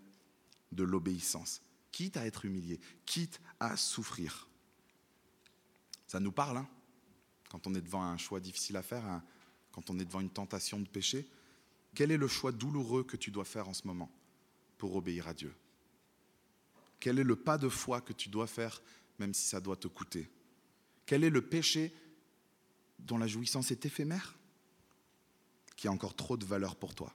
de 0.72 0.82
l'obéissance, 0.82 1.62
quitte 1.92 2.16
à 2.16 2.26
être 2.26 2.44
humilié, 2.44 2.78
quitte 3.06 3.40
à 3.58 3.76
souffrir. 3.76 4.48
Ça 6.06 6.20
nous 6.20 6.32
parle, 6.32 6.58
hein? 6.58 6.68
Quand 7.48 7.66
on 7.66 7.74
est 7.74 7.80
devant 7.80 8.02
un 8.02 8.16
choix 8.16 8.40
difficile 8.40 8.76
à 8.76 8.82
faire, 8.82 9.22
quand 9.72 9.90
on 9.90 9.98
est 9.98 10.04
devant 10.04 10.20
une 10.20 10.30
tentation 10.30 10.80
de 10.80 10.88
péché. 10.88 11.28
Quel 11.94 12.10
est 12.10 12.16
le 12.16 12.28
choix 12.28 12.52
douloureux 12.52 13.04
que 13.04 13.16
tu 13.16 13.30
dois 13.30 13.44
faire 13.44 13.68
en 13.68 13.74
ce 13.74 13.86
moment 13.86 14.10
pour 14.76 14.96
obéir 14.96 15.28
à 15.28 15.34
Dieu? 15.34 15.54
Quel 17.00 17.18
est 17.18 17.24
le 17.24 17.36
pas 17.36 17.58
de 17.58 17.68
foi 17.68 18.00
que 18.00 18.12
tu 18.12 18.28
dois 18.28 18.46
faire, 18.46 18.82
même 19.18 19.34
si 19.34 19.46
ça 19.46 19.60
doit 19.60 19.76
te 19.76 19.88
coûter? 19.88 20.30
Quel 21.06 21.24
est 21.24 21.30
le 21.30 21.42
péché 21.42 21.94
dont 22.98 23.18
la 23.18 23.26
jouissance 23.26 23.70
est 23.70 23.86
éphémère, 23.86 24.36
qui 25.76 25.88
a 25.88 25.92
encore 25.92 26.14
trop 26.14 26.36
de 26.36 26.44
valeur 26.44 26.76
pour 26.76 26.94
toi? 26.94 27.14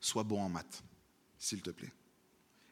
Sois 0.00 0.24
bon 0.24 0.40
en 0.40 0.48
maths, 0.48 0.84
s'il 1.38 1.62
te 1.62 1.70
plaît. 1.70 1.92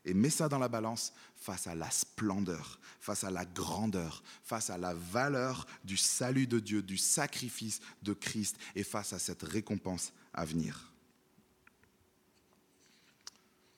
Et 0.05 0.15
mets 0.15 0.31
ça 0.31 0.49
dans 0.49 0.59
la 0.59 0.69
balance 0.69 1.13
face 1.37 1.67
à 1.67 1.75
la 1.75 1.91
splendeur, 1.91 2.79
face 3.01 3.25
à 3.25 3.31
la 3.31 3.45
grandeur, 3.45 4.23
face 4.43 4.71
à 4.71 4.79
la 4.79 4.95
valeur 4.95 5.67
du 5.85 5.97
salut 5.97 6.47
de 6.47 6.61
Dieu, 6.61 6.83
du 6.83 6.99
sacrifice 6.99 7.81
de 8.03 8.13
Christ 8.13 8.57
et 8.75 8.85
face 8.85 9.13
à 9.13 9.19
cette 9.19 9.43
récompense 9.43 10.13
à 10.35 10.45
venir. 10.45 10.93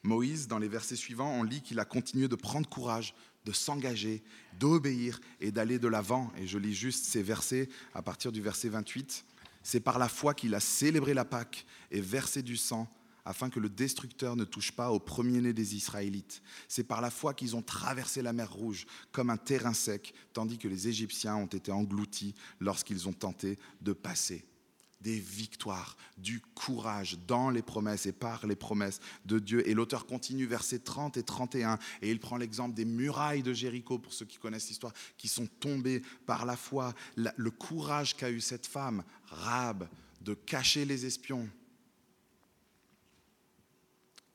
Moïse, 0.02 0.46
dans 0.46 0.58
les 0.58 0.68
versets 0.68 0.96
suivants, 0.96 1.32
on 1.32 1.42
lit 1.42 1.62
qu'il 1.62 1.80
a 1.80 1.84
continué 1.84 2.28
de 2.28 2.36
prendre 2.36 2.68
courage, 2.68 3.14
de 3.44 3.52
s'engager, 3.52 4.22
d'obéir 4.58 5.20
et 5.40 5.50
d'aller 5.50 5.78
de 5.78 5.88
l'avant. 5.88 6.32
Et 6.38 6.46
je 6.46 6.58
lis 6.58 6.74
juste 6.74 7.04
ces 7.04 7.22
versets 7.22 7.68
à 7.94 8.02
partir 8.02 8.32
du 8.32 8.40
verset 8.40 8.68
28. 8.68 9.24
C'est 9.62 9.80
par 9.80 9.98
la 9.98 10.08
foi 10.08 10.34
qu'il 10.34 10.54
a 10.54 10.60
célébré 10.60 11.12
la 11.12 11.24
Pâque 11.24 11.66
et 11.90 12.00
versé 12.00 12.42
du 12.42 12.56
sang 12.56 12.88
afin 13.26 13.50
que 13.50 13.60
le 13.60 13.68
destructeur 13.68 14.36
ne 14.36 14.44
touche 14.44 14.72
pas 14.72 14.90
au 14.90 15.00
premier-né 15.00 15.52
des 15.52 15.74
Israélites. 15.74 16.40
C'est 16.68 16.84
par 16.84 17.00
la 17.00 17.10
foi 17.10 17.34
qu'ils 17.34 17.56
ont 17.56 17.62
traversé 17.62 18.22
la 18.22 18.32
mer 18.32 18.50
Rouge 18.50 18.86
comme 19.12 19.30
un 19.30 19.36
terrain 19.36 19.74
sec, 19.74 20.14
tandis 20.32 20.56
que 20.56 20.68
les 20.68 20.88
Égyptiens 20.88 21.36
ont 21.36 21.46
été 21.46 21.72
engloutis 21.72 22.34
lorsqu'ils 22.60 23.08
ont 23.08 23.12
tenté 23.12 23.58
de 23.82 23.92
passer 23.92 24.46
des 25.00 25.18
victoires, 25.18 25.96
du 26.16 26.40
courage 26.54 27.18
dans 27.26 27.50
les 27.50 27.62
promesses 27.62 28.06
et 28.06 28.12
par 28.12 28.46
les 28.46 28.56
promesses 28.56 29.00
de 29.24 29.38
Dieu. 29.38 29.68
Et 29.68 29.74
l'auteur 29.74 30.06
continue 30.06 30.46
versets 30.46 30.78
30 30.78 31.16
et 31.16 31.22
31 31.22 31.78
et 32.02 32.10
il 32.10 32.18
prend 32.18 32.36
l'exemple 32.36 32.74
des 32.74 32.84
murailles 32.84 33.42
de 33.42 33.52
Jéricho, 33.52 33.98
pour 33.98 34.12
ceux 34.12 34.24
qui 34.24 34.38
connaissent 34.38 34.68
l'histoire, 34.68 34.94
qui 35.18 35.28
sont 35.28 35.46
tombées 35.60 36.02
par 36.26 36.46
la 36.46 36.56
foi, 36.56 36.94
le 37.16 37.50
courage 37.50 38.16
qu'a 38.16 38.30
eu 38.30 38.40
cette 38.40 38.66
femme, 38.66 39.04
Rab, 39.26 39.88
de 40.22 40.34
cacher 40.34 40.84
les 40.84 41.04
espions. 41.06 41.48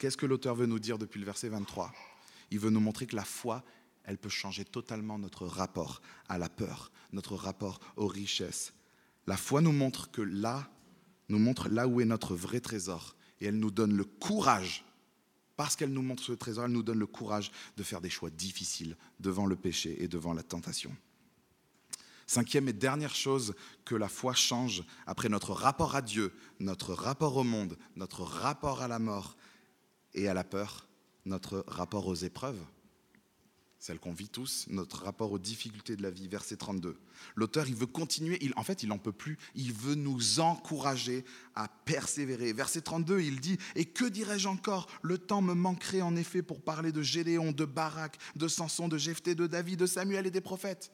Qu'est-ce 0.02 0.18
que 0.18 0.26
l'auteur 0.26 0.56
veut 0.56 0.66
nous 0.66 0.80
dire 0.80 0.98
depuis 0.98 1.20
le 1.20 1.28
verset 1.28 1.50
23 1.50 1.94
Il 2.50 2.58
veut 2.58 2.72
nous 2.72 2.80
montrer 2.80 3.06
que 3.06 3.16
la 3.16 3.24
foi, 3.24 3.64
elle 4.04 4.18
peut 4.18 4.30
changer 4.30 4.66
totalement 4.66 5.20
notre 5.20 5.46
rapport 5.46 6.02
à 6.28 6.40
la 6.40 6.50
peur, 6.50 6.92
notre 7.14 7.36
rapport 7.36 7.80
aux 7.98 8.08
richesses 8.08 8.74
la 9.28 9.38
foi 9.38 9.62
nous 9.62 9.72
montre 9.72 10.10
que 10.10 10.24
là, 10.24 10.68
nous 11.30 11.38
montre 11.38 11.70
là 11.70 11.88
où 11.88 12.02
est 12.02 12.06
notre 12.06 12.36
vrai 12.36 12.60
trésor. 12.60 13.16
Et 13.40 13.46
elle 13.46 13.60
nous 13.60 13.70
donne 13.70 13.96
le 13.96 14.04
courage, 14.04 14.84
parce 15.56 15.76
qu'elle 15.76 15.94
nous 15.94 16.02
montre 16.02 16.24
ce 16.24 16.32
trésor, 16.32 16.66
elle 16.66 16.72
nous 16.72 16.82
donne 16.82 16.98
le 16.98 17.06
courage 17.06 17.52
de 17.78 17.84
faire 17.84 18.02
des 18.02 18.10
choix 18.10 18.32
difficiles 18.32 18.98
devant 19.20 19.46
le 19.46 19.56
péché 19.56 20.04
et 20.04 20.08
devant 20.08 20.34
la 20.34 20.42
tentation. 20.42 20.92
Cinquième 22.28 22.70
et 22.70 22.74
dernière 22.74 23.14
chose 23.14 23.54
que 23.84 23.94
la 23.94 24.08
foi 24.08 24.34
change 24.34 24.84
après 25.06 25.30
notre 25.30 25.52
rapport 25.52 25.96
à 25.96 26.02
Dieu, 26.02 26.34
notre 26.60 26.94
rapport 26.94 27.36
au 27.38 27.43
monde, 27.43 27.78
notre 27.95 28.24
rapport 28.24 28.82
à 28.82 28.88
la 28.88 28.99
mort 28.99 29.36
et 30.14 30.28
à 30.28 30.34
la 30.34 30.43
peur, 30.43 30.88
notre 31.26 31.64
rapport 31.68 32.07
aux 32.07 32.16
épreuves 32.16 32.59
celle 33.82 33.99
qu'on 33.99 34.14
vit 34.14 34.30
tous, 34.30 34.68
notre 34.70 35.03
rapport 35.03 35.32
aux 35.32 35.39
difficultés 35.39 35.95
de 35.95 36.03
la 36.03 36.12
vie, 36.12 36.28
verset 36.28 36.55
32. 36.55 36.95
L'auteur, 37.36 37.68
il 37.68 37.74
veut 37.74 37.88
continuer, 37.88 38.38
il, 38.41 38.53
en 38.55 38.64
fait, 38.64 38.84
il 38.84 38.89
n'en 38.89 38.99
peut 38.99 39.12
plus, 39.12 39.39
il 39.55 39.74
veut 39.74 39.95
nous 39.95 40.39
encourager 40.39 41.26
à 41.55 41.68
persévérer. 41.68 42.53
Verset 42.53 42.82
32, 42.82 43.22
il 43.22 43.39
dit, 43.39 43.57
Et 43.76 43.86
que 43.86 44.05
dirais-je 44.05 44.47
encore? 44.47 44.86
Le 45.01 45.18
temps 45.18 45.41
me 45.41 45.55
manquerait 45.55 46.01
en 46.01 46.16
effet 46.16 46.43
pour 46.43 46.62
parler 46.62 46.91
de 46.91 47.01
Gédéon, 47.01 47.53
de 47.53 47.66
Barak, 47.66 48.20
de 48.36 48.47
Samson, 48.47 48.88
de 48.88 48.99
Jephthé, 48.99 49.34
de 49.34 49.47
David, 49.47 49.80
de 49.80 49.88
Samuel 49.88 50.28
et 50.28 50.32
des 50.32 50.41
prophètes. 50.41 50.91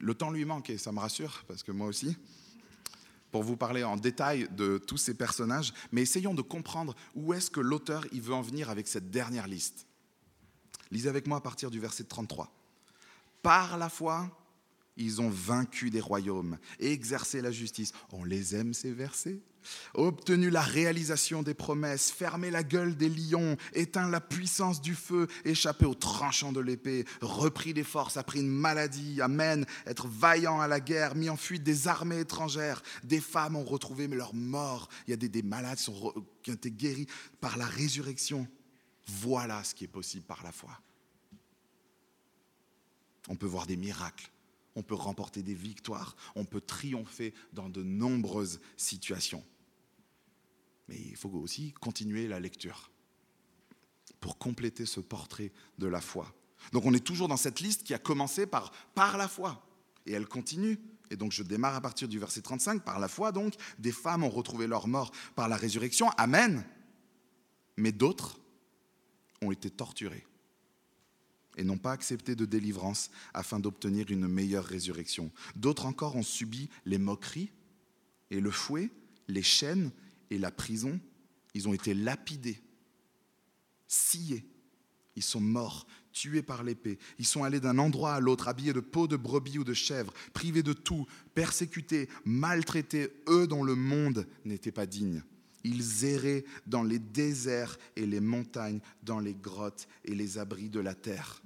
Le 0.00 0.14
temps 0.14 0.30
lui 0.30 0.46
manque, 0.46 0.70
et 0.70 0.78
ça 0.78 0.92
me 0.92 0.98
rassure, 0.98 1.44
parce 1.46 1.62
que 1.62 1.72
moi 1.72 1.88
aussi, 1.88 2.16
pour 3.32 3.42
vous 3.42 3.56
parler 3.56 3.82
en 3.82 3.96
détail 3.96 4.46
de 4.52 4.78
tous 4.78 4.98
ces 4.98 5.14
personnages, 5.14 5.72
mais 5.90 6.02
essayons 6.02 6.34
de 6.34 6.42
comprendre 6.42 6.94
où 7.16 7.32
est-ce 7.32 7.50
que 7.50 7.60
l'auteur 7.60 8.06
il 8.12 8.20
veut 8.20 8.34
en 8.34 8.42
venir 8.42 8.70
avec 8.70 8.86
cette 8.86 9.10
dernière 9.10 9.48
liste. 9.48 9.86
Lisez 10.90 11.08
avec 11.08 11.26
moi 11.26 11.38
à 11.38 11.40
partir 11.40 11.70
du 11.70 11.80
verset 11.80 12.04
33. 12.04 12.52
Par 13.42 13.78
la 13.78 13.88
foi, 13.88 14.30
ils 14.96 15.20
ont 15.20 15.30
vaincu 15.30 15.90
des 15.90 16.00
royaumes 16.00 16.58
et 16.78 16.92
exercé 16.92 17.40
la 17.40 17.50
justice. 17.50 17.92
On 18.12 18.24
les 18.24 18.54
aime 18.54 18.74
ces 18.74 18.92
versets? 18.92 19.40
Obtenu 19.94 20.50
la 20.50 20.60
réalisation 20.60 21.42
des 21.42 21.54
promesses, 21.54 22.10
fermé 22.10 22.50
la 22.50 22.62
gueule 22.62 22.96
des 22.96 23.08
lions, 23.08 23.56
éteint 23.72 24.08
la 24.08 24.20
puissance 24.20 24.80
du 24.80 24.94
feu, 24.94 25.26
échappé 25.44 25.86
au 25.86 25.94
tranchant 25.94 26.52
de 26.52 26.60
l'épée, 26.60 27.04
repris 27.20 27.74
des 27.74 27.84
forces, 27.84 28.16
appris 28.16 28.40
une 28.40 28.48
maladie, 28.48 29.20
amen, 29.20 29.66
être 29.86 30.06
vaillant 30.06 30.60
à 30.60 30.68
la 30.68 30.80
guerre, 30.80 31.14
mis 31.14 31.28
en 31.28 31.36
fuite 31.36 31.62
des 31.62 31.88
armées 31.88 32.20
étrangères, 32.20 32.82
des 33.04 33.20
femmes 33.20 33.56
ont 33.56 33.64
retrouvé 33.64 34.08
leur 34.08 34.34
mort, 34.34 34.88
il 35.06 35.10
y 35.10 35.14
a 35.14 35.16
des, 35.16 35.42
malades 35.42 35.78
qui 36.42 36.50
ont 36.50 36.54
été 36.54 36.70
guéris 36.70 37.06
par 37.40 37.56
la 37.56 37.66
résurrection. 37.66 38.46
Voilà 39.06 39.64
ce 39.64 39.74
qui 39.74 39.84
est 39.84 39.88
possible 39.88 40.24
par 40.24 40.42
la 40.42 40.52
foi. 40.52 40.78
On 43.28 43.36
peut 43.36 43.46
voir 43.46 43.66
des 43.66 43.76
miracles, 43.76 44.30
on 44.74 44.82
peut 44.82 44.94
remporter 44.94 45.42
des 45.42 45.54
victoires, 45.54 46.16
on 46.34 46.44
peut 46.44 46.60
triompher 46.60 47.34
dans 47.52 47.68
de 47.68 47.82
nombreuses 47.82 48.60
situations. 48.76 49.44
Mais 50.88 50.98
il 50.98 51.16
faut 51.16 51.30
aussi 51.30 51.72
continuer 51.72 52.28
la 52.28 52.40
lecture 52.40 52.90
pour 54.20 54.38
compléter 54.38 54.86
ce 54.86 55.00
portrait 55.00 55.52
de 55.78 55.86
la 55.86 56.00
foi. 56.00 56.32
Donc 56.72 56.84
on 56.84 56.94
est 56.94 57.04
toujours 57.04 57.28
dans 57.28 57.36
cette 57.36 57.60
liste 57.60 57.82
qui 57.82 57.94
a 57.94 57.98
commencé 57.98 58.46
par 58.46 58.70
par 58.94 59.16
la 59.16 59.28
foi 59.28 59.66
et 60.06 60.12
elle 60.12 60.26
continue. 60.26 60.78
Et 61.10 61.16
donc 61.16 61.32
je 61.32 61.42
démarre 61.42 61.74
à 61.74 61.80
partir 61.80 62.08
du 62.08 62.18
verset 62.18 62.40
35 62.40 62.84
par 62.84 62.98
la 62.98 63.08
foi 63.08 63.32
donc 63.32 63.54
des 63.78 63.92
femmes 63.92 64.24
ont 64.24 64.30
retrouvé 64.30 64.66
leur 64.66 64.88
mort 64.88 65.10
par 65.34 65.48
la 65.48 65.56
résurrection. 65.56 66.10
Amen. 66.10 66.64
Mais 67.76 67.92
d'autres 67.92 68.38
ont 69.40 69.50
été 69.50 69.70
torturées 69.70 70.26
et 71.56 71.64
n'ont 71.64 71.78
pas 71.78 71.92
accepté 71.92 72.34
de 72.34 72.46
délivrance 72.46 73.10
afin 73.34 73.60
d'obtenir 73.60 74.10
une 74.10 74.26
meilleure 74.26 74.64
résurrection. 74.64 75.30
D'autres 75.56 75.86
encore 75.86 76.16
ont 76.16 76.22
subi 76.22 76.68
les 76.86 76.98
moqueries 76.98 77.50
et 78.30 78.40
le 78.40 78.50
fouet, 78.50 78.90
les 79.28 79.42
chaînes 79.42 79.90
et 80.32 80.38
la 80.38 80.50
prison. 80.50 80.98
Ils 81.54 81.68
ont 81.68 81.74
été 81.74 81.94
lapidés, 81.94 82.60
sciés. 83.86 84.44
Ils 85.14 85.22
sont 85.22 85.40
morts, 85.40 85.86
tués 86.12 86.42
par 86.42 86.64
l'épée. 86.64 86.98
Ils 87.18 87.26
sont 87.26 87.44
allés 87.44 87.60
d'un 87.60 87.78
endroit 87.78 88.14
à 88.14 88.20
l'autre, 88.20 88.48
habillés 88.48 88.72
de 88.72 88.80
peau 88.80 89.06
de 89.06 89.16
brebis 89.16 89.58
ou 89.58 89.64
de 89.64 89.74
chèvre, 89.74 90.14
privés 90.32 90.62
de 90.62 90.72
tout, 90.72 91.06
persécutés, 91.34 92.08
maltraités, 92.24 93.12
eux 93.28 93.46
dont 93.46 93.62
le 93.62 93.74
monde 93.74 94.26
n'était 94.46 94.72
pas 94.72 94.86
digne. 94.86 95.22
Ils 95.64 96.06
erraient 96.06 96.44
dans 96.66 96.82
les 96.82 96.98
déserts 96.98 97.78
et 97.94 98.06
les 98.06 98.20
montagnes, 98.20 98.80
dans 99.02 99.20
les 99.20 99.34
grottes 99.34 99.86
et 100.04 100.14
les 100.14 100.38
abris 100.38 100.70
de 100.70 100.80
la 100.80 100.94
terre. 100.94 101.42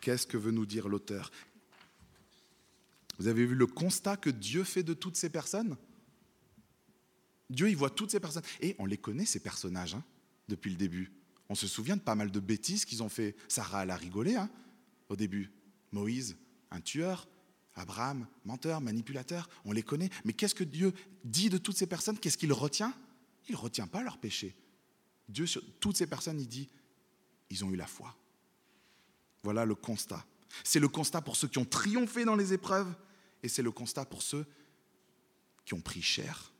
Qu'est-ce 0.00 0.26
que 0.26 0.36
veut 0.36 0.50
nous 0.50 0.66
dire 0.66 0.88
l'auteur? 0.88 1.30
Vous 3.18 3.28
avez 3.28 3.46
vu 3.46 3.54
le 3.54 3.66
constat 3.66 4.16
que 4.16 4.30
Dieu 4.30 4.64
fait 4.64 4.82
de 4.82 4.94
toutes 4.94 5.16
ces 5.16 5.30
personnes? 5.30 5.76
Dieu, 7.50 7.68
il 7.68 7.76
voit 7.76 7.90
toutes 7.90 8.12
ces 8.12 8.20
personnes. 8.20 8.44
Et 8.60 8.76
on 8.78 8.86
les 8.86 8.96
connaît, 8.96 9.26
ces 9.26 9.40
personnages, 9.40 9.94
hein, 9.94 10.04
depuis 10.48 10.70
le 10.70 10.76
début. 10.76 11.12
On 11.48 11.54
se 11.54 11.66
souvient 11.66 11.96
de 11.96 12.00
pas 12.00 12.14
mal 12.14 12.30
de 12.30 12.40
bêtises 12.40 12.84
qu'ils 12.84 13.02
ont 13.02 13.08
fait. 13.08 13.36
Sarah, 13.48 13.82
elle 13.82 13.90
a 13.90 13.96
rigolé 13.96 14.36
hein, 14.36 14.48
au 15.08 15.16
début. 15.16 15.50
Moïse, 15.92 16.36
un 16.70 16.80
tueur. 16.80 17.28
Abraham, 17.74 18.26
menteur, 18.44 18.80
manipulateur, 18.80 19.48
on 19.64 19.72
les 19.72 19.82
connaît. 19.82 20.10
Mais 20.24 20.32
qu'est-ce 20.32 20.54
que 20.54 20.64
Dieu 20.64 20.92
dit 21.24 21.48
de 21.48 21.56
toutes 21.56 21.76
ces 21.76 21.86
personnes? 21.86 22.18
Qu'est-ce 22.18 22.36
qu'il 22.36 22.52
retient? 22.52 22.92
Il 23.48 23.52
ne 23.52 23.56
retient 23.56 23.86
pas 23.86 24.02
leur 24.02 24.18
péché. 24.18 24.54
Dieu, 25.28 25.46
toutes 25.78 25.96
ces 25.96 26.06
personnes, 26.06 26.40
il 26.40 26.48
dit, 26.48 26.68
ils 27.48 27.64
ont 27.64 27.70
eu 27.70 27.76
la 27.76 27.86
foi. 27.86 28.16
Voilà 29.42 29.64
le 29.64 29.74
constat. 29.74 30.24
C'est 30.64 30.80
le 30.80 30.88
constat 30.88 31.22
pour 31.22 31.36
ceux 31.36 31.48
qui 31.48 31.58
ont 31.58 31.64
triomphé 31.64 32.24
dans 32.24 32.36
les 32.36 32.52
épreuves 32.52 32.92
et 33.42 33.48
c'est 33.48 33.62
le 33.62 33.70
constat 33.70 34.04
pour 34.04 34.22
ceux 34.22 34.46
qui 35.64 35.74
ont 35.74 35.80
pris 35.80 36.02
cher. 36.02 36.52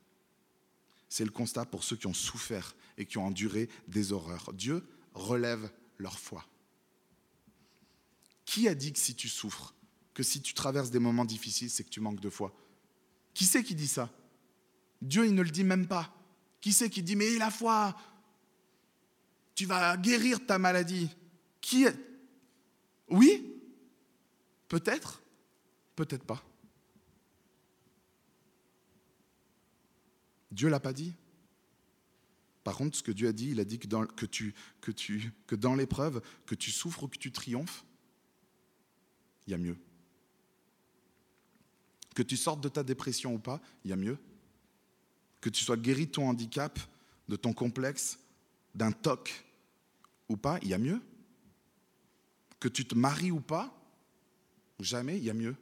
C'est 1.10 1.24
le 1.24 1.30
constat 1.30 1.66
pour 1.66 1.84
ceux 1.84 1.96
qui 1.96 2.06
ont 2.06 2.14
souffert 2.14 2.74
et 2.96 3.04
qui 3.04 3.18
ont 3.18 3.26
enduré 3.26 3.68
des 3.88 4.12
horreurs. 4.12 4.52
Dieu 4.54 4.86
relève 5.12 5.70
leur 5.98 6.18
foi. 6.18 6.46
Qui 8.46 8.68
a 8.68 8.74
dit 8.74 8.92
que 8.92 8.98
si 8.98 9.14
tu 9.16 9.28
souffres, 9.28 9.74
que 10.14 10.22
si 10.22 10.40
tu 10.40 10.54
traverses 10.54 10.90
des 10.90 11.00
moments 11.00 11.24
difficiles, 11.24 11.68
c'est 11.68 11.84
que 11.84 11.90
tu 11.90 12.00
manques 12.00 12.20
de 12.20 12.30
foi? 12.30 12.54
Qui 13.34 13.44
c'est 13.44 13.64
qui 13.64 13.74
dit 13.74 13.88
ça? 13.88 14.08
Dieu, 15.02 15.26
il 15.26 15.34
ne 15.34 15.42
le 15.42 15.50
dit 15.50 15.64
même 15.64 15.88
pas. 15.88 16.14
Qui 16.60 16.72
c'est 16.72 16.90
qui 16.90 17.02
dit, 17.02 17.16
mais 17.16 17.36
la 17.38 17.50
foi, 17.50 17.96
tu 19.54 19.66
vas 19.66 19.96
guérir 19.96 20.46
ta 20.46 20.58
maladie? 20.58 21.08
Qui 21.60 21.84
est? 21.84 21.96
Oui? 23.08 23.60
Peut-être? 24.68 25.22
Peut-être 25.96 26.24
pas. 26.24 26.42
Dieu 30.50 30.68
l'a 30.68 30.80
pas 30.80 30.92
dit. 30.92 31.14
Par 32.64 32.76
contre, 32.76 32.96
ce 32.96 33.02
que 33.02 33.12
Dieu 33.12 33.28
a 33.28 33.32
dit, 33.32 33.50
il 33.50 33.60
a 33.60 33.64
dit 33.64 33.78
que 33.78 33.86
dans, 33.86 34.04
que 34.06 35.54
dans 35.56 35.74
l'épreuve, 35.74 36.20
que 36.46 36.54
tu 36.54 36.70
souffres 36.70 37.04
ou 37.04 37.08
que 37.08 37.18
tu 37.18 37.32
triomphes, 37.32 37.84
il 39.46 39.52
y 39.52 39.54
a 39.54 39.58
mieux. 39.58 39.76
Que 42.14 42.22
tu 42.22 42.36
sortes 42.36 42.60
de 42.60 42.68
ta 42.68 42.82
dépression 42.82 43.34
ou 43.34 43.38
pas, 43.38 43.60
il 43.84 43.90
y 43.90 43.92
a 43.92 43.96
mieux. 43.96 44.18
Que 45.40 45.48
tu 45.48 45.64
sois 45.64 45.76
guéri 45.76 46.06
de 46.06 46.12
ton 46.12 46.28
handicap, 46.28 46.78
de 47.28 47.36
ton 47.36 47.52
complexe, 47.52 48.18
d'un 48.74 48.92
toc 48.92 49.44
ou 50.28 50.36
pas, 50.36 50.58
il 50.62 50.68
y 50.68 50.74
a 50.74 50.78
mieux. 50.78 51.00
Que 52.58 52.68
tu 52.68 52.84
te 52.84 52.94
maries 52.94 53.30
ou 53.30 53.40
pas, 53.40 53.74
jamais, 54.80 55.16
il 55.16 55.24
y 55.24 55.30
a 55.30 55.34
mieux. 55.34 55.56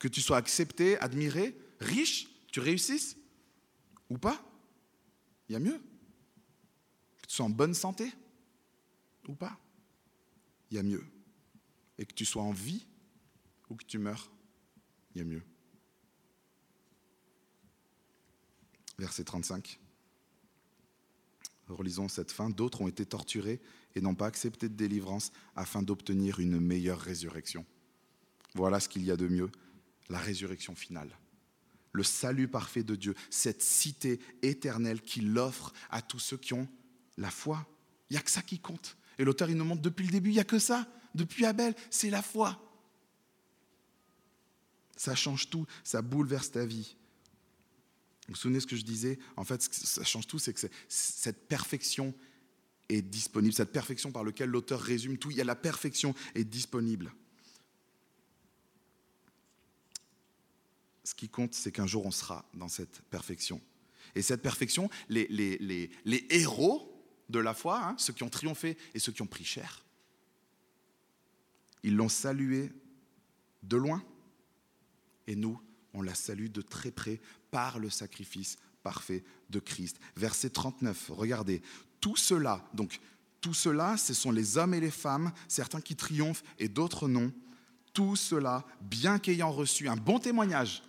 Que 0.00 0.08
tu 0.08 0.20
sois 0.20 0.38
accepté, 0.38 0.98
admiré, 0.98 1.56
riche, 1.78 2.28
tu 2.48 2.58
réussisses 2.58 3.16
ou 4.10 4.18
pas, 4.18 4.42
il 5.48 5.52
y 5.52 5.56
a 5.56 5.60
mieux. 5.60 5.78
Que 7.22 7.26
tu 7.28 7.36
sois 7.36 7.46
en 7.46 7.50
bonne 7.50 7.74
santé 7.74 8.12
ou 9.28 9.34
pas, 9.34 9.58
il 10.70 10.76
y 10.76 10.78
a 10.78 10.82
mieux. 10.82 11.04
Et 11.98 12.06
que 12.06 12.14
tu 12.14 12.24
sois 12.24 12.42
en 12.42 12.52
vie 12.52 12.86
ou 13.70 13.76
que 13.76 13.84
tu 13.84 13.98
meurs, 13.98 14.30
il 15.14 15.18
y 15.18 15.20
a 15.22 15.24
mieux. 15.24 15.42
Verset 18.98 19.24
35. 19.24 19.80
Relisons 21.68 22.08
cette 22.08 22.30
fin. 22.30 22.50
D'autres 22.50 22.82
ont 22.82 22.88
été 22.88 23.06
torturés 23.06 23.60
et 23.94 24.00
n'ont 24.00 24.14
pas 24.14 24.26
accepté 24.26 24.68
de 24.68 24.74
délivrance 24.74 25.32
afin 25.56 25.82
d'obtenir 25.82 26.40
une 26.40 26.60
meilleure 26.60 27.00
résurrection. 27.00 27.64
Voilà 28.54 28.80
ce 28.80 28.88
qu'il 28.88 29.04
y 29.04 29.10
a 29.10 29.16
de 29.16 29.26
mieux, 29.26 29.50
la 30.08 30.18
résurrection 30.18 30.74
finale. 30.74 31.16
Le 31.94 32.02
salut 32.02 32.48
parfait 32.48 32.82
de 32.82 32.96
Dieu, 32.96 33.14
cette 33.30 33.62
cité 33.62 34.18
éternelle 34.42 35.00
qu'il 35.00 35.38
offre 35.38 35.72
à 35.90 36.02
tous 36.02 36.18
ceux 36.18 36.36
qui 36.36 36.52
ont 36.52 36.68
la 37.16 37.30
foi. 37.30 37.66
Il 38.10 38.14
n'y 38.14 38.18
a 38.18 38.20
que 38.20 38.32
ça 38.32 38.42
qui 38.42 38.58
compte. 38.58 38.96
Et 39.16 39.24
l'auteur, 39.24 39.48
il 39.48 39.56
nous 39.56 39.64
montre 39.64 39.80
depuis 39.80 40.04
le 40.04 40.10
début, 40.10 40.30
il 40.30 40.34
n'y 40.34 40.40
a 40.40 40.44
que 40.44 40.58
ça. 40.58 40.88
Depuis 41.14 41.46
Abel, 41.46 41.72
c'est 41.90 42.10
la 42.10 42.20
foi. 42.20 42.60
Ça 44.96 45.14
change 45.14 45.48
tout, 45.48 45.66
ça 45.84 46.02
bouleverse 46.02 46.50
ta 46.50 46.66
vie. 46.66 46.96
Vous 48.26 48.34
vous 48.34 48.40
souvenez 48.40 48.58
ce 48.58 48.66
que 48.66 48.74
je 48.74 48.84
disais? 48.84 49.20
En 49.36 49.44
fait, 49.44 49.62
ça 49.62 50.02
change 50.02 50.26
tout, 50.26 50.40
c'est 50.40 50.52
que 50.52 50.68
cette 50.88 51.46
perfection 51.46 52.12
est 52.88 53.02
disponible, 53.02 53.54
cette 53.54 53.72
perfection 53.72 54.10
par 54.10 54.24
laquelle 54.24 54.50
l'auteur 54.50 54.80
résume 54.80 55.16
tout, 55.16 55.30
il 55.30 55.36
y 55.36 55.40
a 55.40 55.44
la 55.44 55.54
perfection 55.54 56.12
est 56.34 56.44
disponible. 56.44 57.14
Ce 61.04 61.14
qui 61.14 61.28
compte, 61.28 61.54
c'est 61.54 61.70
qu'un 61.70 61.86
jour 61.86 62.06
on 62.06 62.10
sera 62.10 62.44
dans 62.54 62.68
cette 62.68 63.02
perfection. 63.10 63.60
Et 64.14 64.22
cette 64.22 64.42
perfection, 64.42 64.90
les, 65.08 65.26
les, 65.28 66.26
héros 66.30 66.90
de 67.28 67.38
la 67.38 67.54
foi, 67.54 67.82
hein, 67.82 67.94
ceux 67.98 68.12
qui 68.12 68.22
ont 68.22 68.30
triomphé 68.30 68.76
et 68.94 68.98
ceux 68.98 69.12
qui 69.12 69.22
ont 69.22 69.26
pris 69.26 69.44
cher, 69.44 69.84
ils 71.82 71.94
l'ont 71.94 72.08
salué 72.08 72.72
de 73.62 73.76
loin, 73.76 74.02
et 75.26 75.36
nous, 75.36 75.60
on 75.92 76.02
la 76.02 76.14
salue 76.14 76.48
de 76.48 76.60
très 76.60 76.90
près 76.90 77.20
par 77.50 77.78
le 77.78 77.90
sacrifice 77.90 78.56
parfait 78.82 79.24
de 79.50 79.58
Christ. 79.58 79.98
Verset 80.16 80.50
39, 80.50 81.10
regardez, 81.10 81.62
tout 82.00 82.16
cela, 82.16 82.68
donc 82.74 83.00
tout 83.40 83.54
cela, 83.54 83.96
ce 83.96 84.14
sont 84.14 84.30
les 84.30 84.56
hommes 84.56 84.74
et 84.74 84.80
les 84.80 84.90
femmes, 84.90 85.32
certains 85.48 85.80
qui 85.80 85.96
triomphent 85.96 86.44
et 86.58 86.68
d'autres 86.68 87.08
non. 87.08 87.32
Tout 87.92 88.16
cela, 88.16 88.64
bien 88.80 89.18
qu'ayant 89.18 89.52
reçu 89.52 89.88
un 89.88 89.96
bon 89.96 90.18
témoignage, 90.18 90.82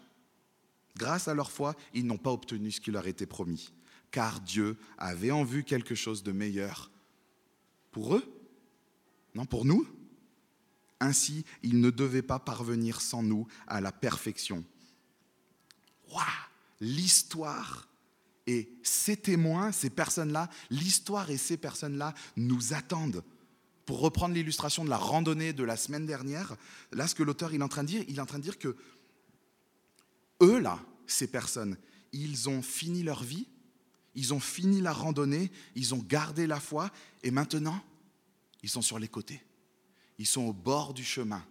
grâce 0.98 1.28
à 1.28 1.34
leur 1.34 1.52
foi, 1.52 1.76
ils 1.94 2.06
n'ont 2.06 2.18
pas 2.18 2.32
obtenu 2.32 2.72
ce 2.72 2.82
qui 2.82 2.92
leur 2.92 3.08
était 3.08 3.26
promis, 3.26 3.74
car 4.12 4.42
Dieu 4.42 4.78
avait 4.98 5.32
en 5.32 5.44
vue 5.44 5.64
quelque 5.64 5.96
chose 5.96 6.24
de 6.24 6.32
meilleur 6.32 6.92
pour 7.92 8.16
eux, 8.16 8.24
non 9.36 9.46
pour 9.46 9.66
nous. 9.66 9.88
Ainsi, 11.00 11.46
ils 11.62 11.80
ne 11.82 11.90
devaient 11.90 12.22
pas 12.22 12.40
parvenir 12.40 13.02
sans 13.02 13.22
nous 13.22 13.48
à 13.68 13.82
la 13.82 13.92
perfection. 13.92 14.64
Waouh 16.12 16.26
L'histoire 16.82 17.88
et 18.48 18.70
ces 18.84 19.18
témoins, 19.18 19.72
ces 19.72 19.90
personnes-là, 19.90 20.50
l'histoire 20.70 21.30
et 21.30 21.38
ces 21.38 21.58
personnes-là 21.58 22.14
nous 22.36 22.74
attendent. 22.74 23.24
Pour 23.86 24.00
reprendre 24.00 24.34
l'illustration 24.34 24.84
de 24.84 24.90
la 24.90 24.98
randonnée 24.98 25.54
de 25.54 25.64
la 25.64 25.78
semaine 25.78 26.06
dernière, 26.06 26.56
là, 26.92 27.08
ce 27.08 27.16
que 27.16 27.24
l'auteur 27.24 27.54
est 27.54 27.62
en 27.62 27.68
train 27.68 27.84
de 27.84 27.88
dire, 27.88 28.04
il 28.08 28.18
est 28.18 28.22
en 28.22 28.26
train 28.26 28.40
de 28.40 28.44
dire 28.44 28.58
que 28.58 28.76
eux, 30.42 30.60
là, 30.60 30.80
ces 31.08 31.28
personnes, 31.28 31.78
ils 32.12 32.50
ont 32.50 32.62
fini 32.62 33.04
leur 33.04 33.24
vie, 33.24 33.48
ils 34.16 34.34
ont 34.34 34.40
fini 34.40 34.82
la 34.82 34.94
randonnée, 34.94 35.52
ils 35.76 35.94
ont 35.94 36.00
gardé 36.00 36.48
la 36.48 36.60
foi, 36.60 36.90
et 37.24 37.32
maintenant, 37.32 37.82
ils 38.64 38.70
sont 38.70 38.82
sur 38.82 39.00
les 39.00 39.08
côtés. 39.08 39.42
Ils 40.18 40.26
sont 40.26 40.44
au 40.44 40.54
bord 40.54 40.94
du 40.94 41.04
chemin, 41.04 41.46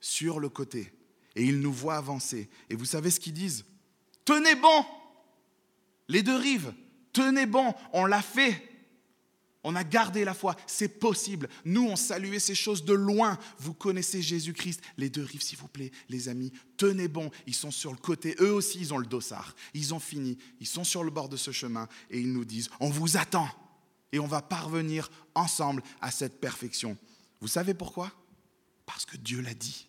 sur 0.00 0.40
le 0.40 0.48
côté, 0.48 0.92
et 1.36 1.44
ils 1.44 1.60
nous 1.60 1.72
voient 1.72 1.96
avancer. 1.96 2.50
Et 2.68 2.74
vous 2.74 2.84
savez 2.84 3.10
ce 3.10 3.20
qu'ils 3.20 3.32
disent? 3.32 3.64
Tenez 4.24 4.56
bon 4.56 4.84
Les 6.08 6.22
deux 6.22 6.36
rives, 6.36 6.74
tenez 7.12 7.46
bon, 7.46 7.74
on 7.92 8.06
l'a 8.06 8.22
fait. 8.22 8.67
On 9.64 9.74
a 9.74 9.82
gardé 9.82 10.24
la 10.24 10.34
foi, 10.34 10.56
c'est 10.66 11.00
possible. 11.00 11.48
Nous, 11.64 11.82
on 11.84 11.96
saluait 11.96 12.38
ces 12.38 12.54
choses 12.54 12.84
de 12.84 12.92
loin. 12.92 13.38
Vous 13.58 13.74
connaissez 13.74 14.22
Jésus-Christ. 14.22 14.80
Les 14.96 15.10
deux 15.10 15.24
rives, 15.24 15.42
s'il 15.42 15.58
vous 15.58 15.68
plaît, 15.68 15.90
les 16.08 16.28
amis, 16.28 16.52
tenez 16.76 17.08
bon. 17.08 17.30
Ils 17.46 17.54
sont 17.54 17.72
sur 17.72 17.90
le 17.90 17.98
côté. 17.98 18.36
Eux 18.40 18.52
aussi, 18.52 18.78
ils 18.78 18.94
ont 18.94 18.98
le 18.98 19.06
dossard. 19.06 19.54
Ils 19.74 19.94
ont 19.94 20.00
fini. 20.00 20.38
Ils 20.60 20.66
sont 20.66 20.84
sur 20.84 21.02
le 21.02 21.10
bord 21.10 21.28
de 21.28 21.36
ce 21.36 21.50
chemin 21.50 21.88
et 22.10 22.20
ils 22.20 22.32
nous 22.32 22.44
disent, 22.44 22.70
on 22.78 22.88
vous 22.88 23.16
attend. 23.16 23.48
Et 24.12 24.20
on 24.20 24.26
va 24.26 24.42
parvenir 24.42 25.10
ensemble 25.34 25.82
à 26.00 26.10
cette 26.10 26.40
perfection. 26.40 26.96
Vous 27.40 27.48
savez 27.48 27.74
pourquoi? 27.74 28.12
Parce 28.86 29.04
que 29.04 29.16
Dieu 29.16 29.40
l'a 29.40 29.54
dit. 29.54 29.88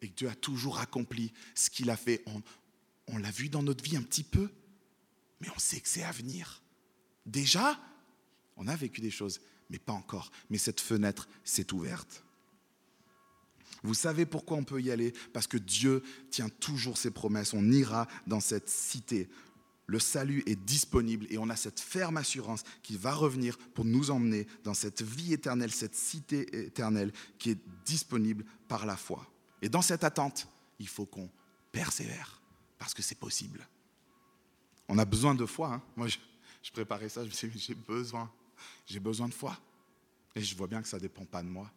Et 0.00 0.08
que 0.08 0.14
Dieu 0.14 0.28
a 0.28 0.34
toujours 0.34 0.78
accompli 0.78 1.32
ce 1.54 1.68
qu'il 1.68 1.90
a 1.90 1.96
fait. 1.96 2.22
On, 2.26 2.42
on 3.08 3.18
l'a 3.18 3.30
vu 3.30 3.48
dans 3.48 3.62
notre 3.62 3.84
vie 3.84 3.96
un 3.96 4.02
petit 4.02 4.22
peu, 4.22 4.50
mais 5.40 5.48
on 5.54 5.58
sait 5.58 5.80
que 5.80 5.88
c'est 5.88 6.04
à 6.04 6.12
venir. 6.12 6.62
Déjà, 7.26 7.78
on 8.58 8.66
a 8.66 8.76
vécu 8.76 9.00
des 9.00 9.10
choses, 9.10 9.40
mais 9.70 9.78
pas 9.78 9.92
encore. 9.92 10.30
Mais 10.50 10.58
cette 10.58 10.80
fenêtre 10.80 11.28
s'est 11.44 11.72
ouverte. 11.72 12.24
Vous 13.82 13.94
savez 13.94 14.26
pourquoi 14.26 14.56
on 14.56 14.64
peut 14.64 14.82
y 14.82 14.90
aller? 14.90 15.12
Parce 15.32 15.46
que 15.46 15.56
Dieu 15.56 16.02
tient 16.30 16.48
toujours 16.48 16.98
ses 16.98 17.12
promesses. 17.12 17.54
On 17.54 17.70
ira 17.70 18.08
dans 18.26 18.40
cette 18.40 18.68
cité. 18.68 19.28
Le 19.86 20.00
salut 20.00 20.42
est 20.46 20.56
disponible 20.56 21.26
et 21.30 21.38
on 21.38 21.48
a 21.48 21.56
cette 21.56 21.80
ferme 21.80 22.18
assurance 22.18 22.64
qu'il 22.82 22.98
va 22.98 23.14
revenir 23.14 23.56
pour 23.56 23.84
nous 23.84 24.10
emmener 24.10 24.46
dans 24.64 24.74
cette 24.74 25.00
vie 25.00 25.32
éternelle, 25.32 25.72
cette 25.72 25.94
cité 25.94 26.66
éternelle 26.66 27.12
qui 27.38 27.50
est 27.50 27.58
disponible 27.86 28.44
par 28.66 28.84
la 28.84 28.96
foi. 28.96 29.26
Et 29.62 29.68
dans 29.68 29.80
cette 29.80 30.04
attente, 30.04 30.48
il 30.78 30.88
faut 30.88 31.06
qu'on 31.06 31.30
persévère 31.72 32.42
parce 32.78 32.92
que 32.92 33.02
c'est 33.02 33.18
possible. 33.18 33.66
On 34.88 34.98
a 34.98 35.04
besoin 35.04 35.34
de 35.34 35.46
foi. 35.46 35.74
Hein. 35.74 35.82
Moi, 35.96 36.08
je, 36.08 36.18
je 36.62 36.70
préparais 36.70 37.08
ça, 37.08 37.22
je 37.24 37.28
me 37.28 37.34
suis 37.34 37.48
dit, 37.48 37.58
j'ai 37.58 37.74
besoin, 37.74 38.30
j'ai 38.86 39.00
besoin 39.00 39.28
de 39.28 39.34
foi. 39.34 39.58
Et 40.34 40.40
je 40.40 40.56
vois 40.56 40.66
bien 40.66 40.82
que 40.82 40.88
ça 40.88 40.96
ne 40.96 41.02
dépend 41.02 41.24
pas 41.24 41.42
de 41.42 41.48
moi. 41.48 41.70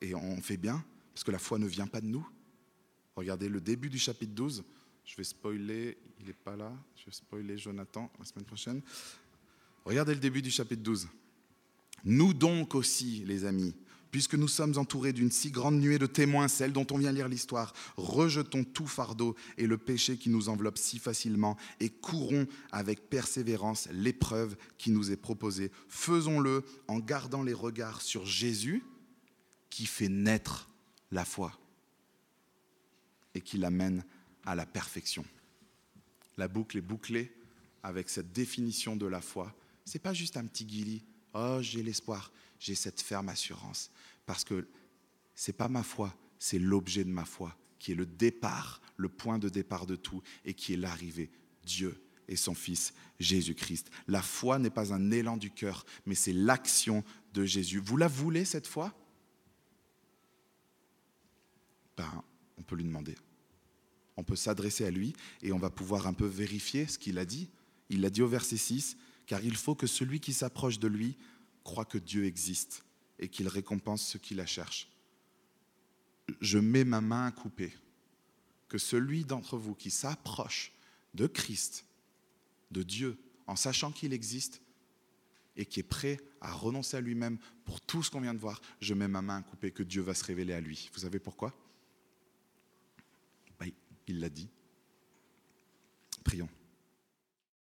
Et 0.00 0.14
on 0.14 0.40
fait 0.40 0.56
bien, 0.56 0.84
parce 1.14 1.24
que 1.24 1.30
la 1.30 1.38
foi 1.38 1.58
ne 1.58 1.66
vient 1.66 1.86
pas 1.86 2.00
de 2.00 2.06
nous. 2.06 2.26
Regardez 3.16 3.48
le 3.48 3.60
début 3.60 3.90
du 3.90 3.98
chapitre 3.98 4.32
12. 4.32 4.64
Je 5.04 5.16
vais 5.16 5.24
spoiler, 5.24 5.98
il 6.20 6.26
n'est 6.26 6.32
pas 6.32 6.56
là. 6.56 6.72
Je 6.96 7.06
vais 7.06 7.12
spoiler 7.12 7.58
Jonathan 7.58 8.10
la 8.18 8.24
semaine 8.24 8.44
prochaine. 8.44 8.80
Regardez 9.84 10.14
le 10.14 10.20
début 10.20 10.42
du 10.42 10.50
chapitre 10.50 10.82
12. 10.82 11.08
Nous 12.04 12.34
donc 12.34 12.74
aussi, 12.74 13.24
les 13.24 13.44
amis, 13.44 13.74
puisque 14.12 14.34
nous 14.34 14.46
sommes 14.46 14.76
entourés 14.76 15.14
d'une 15.14 15.32
si 15.32 15.50
grande 15.50 15.80
nuée 15.80 15.98
de 15.98 16.06
témoins, 16.06 16.46
celle 16.46 16.72
dont 16.72 16.86
on 16.92 16.98
vient 16.98 17.12
lire 17.12 17.28
l'histoire, 17.28 17.72
rejetons 17.96 18.62
tout 18.62 18.86
fardeau 18.86 19.34
et 19.56 19.66
le 19.66 19.78
péché 19.78 20.18
qui 20.18 20.28
nous 20.28 20.50
enveloppe 20.50 20.78
si 20.78 20.98
facilement 20.98 21.56
et 21.80 21.88
courons 21.88 22.46
avec 22.70 23.08
persévérance 23.08 23.88
l'épreuve 23.90 24.54
qui 24.76 24.90
nous 24.90 25.10
est 25.10 25.16
proposée. 25.16 25.72
Faisons-le 25.88 26.62
en 26.88 26.98
gardant 26.98 27.42
les 27.42 27.54
regards 27.54 28.02
sur 28.02 28.26
Jésus 28.26 28.84
qui 29.70 29.86
fait 29.86 30.10
naître 30.10 30.68
la 31.10 31.24
foi 31.24 31.58
et 33.34 33.40
qui 33.40 33.56
l'amène 33.56 34.04
à 34.44 34.54
la 34.54 34.66
perfection. 34.66 35.24
La 36.36 36.48
boucle 36.48 36.76
est 36.76 36.82
bouclée 36.82 37.32
avec 37.82 38.10
cette 38.10 38.32
définition 38.32 38.94
de 38.94 39.06
la 39.06 39.22
foi. 39.22 39.54
C'est 39.86 39.98
pas 39.98 40.12
juste 40.12 40.36
un 40.36 40.44
petit 40.44 40.66
guilly. 40.66 41.02
Oh, 41.32 41.58
j'ai 41.62 41.82
l'espoir 41.82 42.30
j'ai 42.62 42.76
cette 42.76 43.00
ferme 43.00 43.28
assurance. 43.28 43.90
Parce 44.24 44.44
que 44.44 44.68
ce 45.34 45.50
n'est 45.50 45.56
pas 45.56 45.68
ma 45.68 45.82
foi, 45.82 46.16
c'est 46.38 46.60
l'objet 46.60 47.02
de 47.02 47.10
ma 47.10 47.24
foi, 47.24 47.56
qui 47.80 47.90
est 47.90 47.96
le 47.96 48.06
départ, 48.06 48.80
le 48.96 49.08
point 49.08 49.38
de 49.38 49.48
départ 49.48 49.84
de 49.84 49.96
tout, 49.96 50.22
et 50.44 50.54
qui 50.54 50.72
est 50.72 50.76
l'arrivée. 50.76 51.30
Dieu 51.64 52.00
et 52.28 52.36
son 52.36 52.54
Fils 52.54 52.94
Jésus-Christ. 53.18 53.90
La 54.06 54.22
foi 54.22 54.60
n'est 54.60 54.70
pas 54.70 54.94
un 54.94 55.10
élan 55.10 55.36
du 55.36 55.50
cœur, 55.50 55.84
mais 56.06 56.14
c'est 56.14 56.32
l'action 56.32 57.04
de 57.34 57.44
Jésus. 57.44 57.80
Vous 57.80 57.96
la 57.96 58.06
voulez, 58.06 58.44
cette 58.44 58.68
foi? 58.68 58.94
Ben, 61.96 62.22
On 62.58 62.62
peut 62.62 62.76
lui 62.76 62.84
demander. 62.84 63.16
On 64.16 64.22
peut 64.22 64.36
s'adresser 64.36 64.84
à 64.84 64.90
lui 64.92 65.14
et 65.42 65.52
on 65.52 65.58
va 65.58 65.70
pouvoir 65.70 66.06
un 66.06 66.12
peu 66.12 66.26
vérifier 66.26 66.86
ce 66.86 66.96
qu'il 66.96 67.18
a 67.18 67.24
dit. 67.24 67.50
Il 67.88 68.02
l'a 68.02 68.10
dit 68.10 68.22
au 68.22 68.28
verset 68.28 68.56
6, 68.56 68.96
car 69.26 69.44
il 69.44 69.56
faut 69.56 69.74
que 69.74 69.88
celui 69.88 70.20
qui 70.20 70.32
s'approche 70.32 70.78
de 70.78 70.86
lui 70.86 71.16
croit 71.62 71.84
que 71.84 71.98
Dieu 71.98 72.24
existe 72.24 72.84
et 73.18 73.28
qu'il 73.28 73.48
récompense 73.48 74.06
ceux 74.06 74.18
qui 74.18 74.34
la 74.34 74.46
cherchent. 74.46 74.88
Je 76.40 76.58
mets 76.58 76.84
ma 76.84 77.00
main 77.00 77.26
à 77.26 77.32
couper 77.32 77.72
que 78.68 78.78
celui 78.78 79.24
d'entre 79.24 79.56
vous 79.56 79.74
qui 79.74 79.90
s'approche 79.90 80.72
de 81.14 81.26
Christ, 81.26 81.84
de 82.70 82.82
Dieu, 82.82 83.18
en 83.46 83.56
sachant 83.56 83.92
qu'il 83.92 84.12
existe 84.12 84.62
et 85.56 85.66
qui 85.66 85.80
est 85.80 85.84
prêt 85.84 86.18
à 86.40 86.52
renoncer 86.52 86.96
à 86.96 87.00
lui-même 87.00 87.38
pour 87.64 87.80
tout 87.80 88.02
ce 88.02 88.10
qu'on 88.10 88.20
vient 88.20 88.34
de 88.34 88.38
voir, 88.38 88.60
je 88.80 88.94
mets 88.94 89.08
ma 89.08 89.22
main 89.22 89.36
à 89.36 89.42
couper 89.42 89.70
que 89.70 89.82
Dieu 89.82 90.02
va 90.02 90.14
se 90.14 90.24
révéler 90.24 90.54
à 90.54 90.60
lui. 90.60 90.90
Vous 90.94 91.00
savez 91.00 91.18
pourquoi? 91.18 91.54
Ben, 93.60 93.70
Il 94.08 94.20
l'a 94.20 94.30
dit. 94.30 94.48
Prions. 96.24 96.48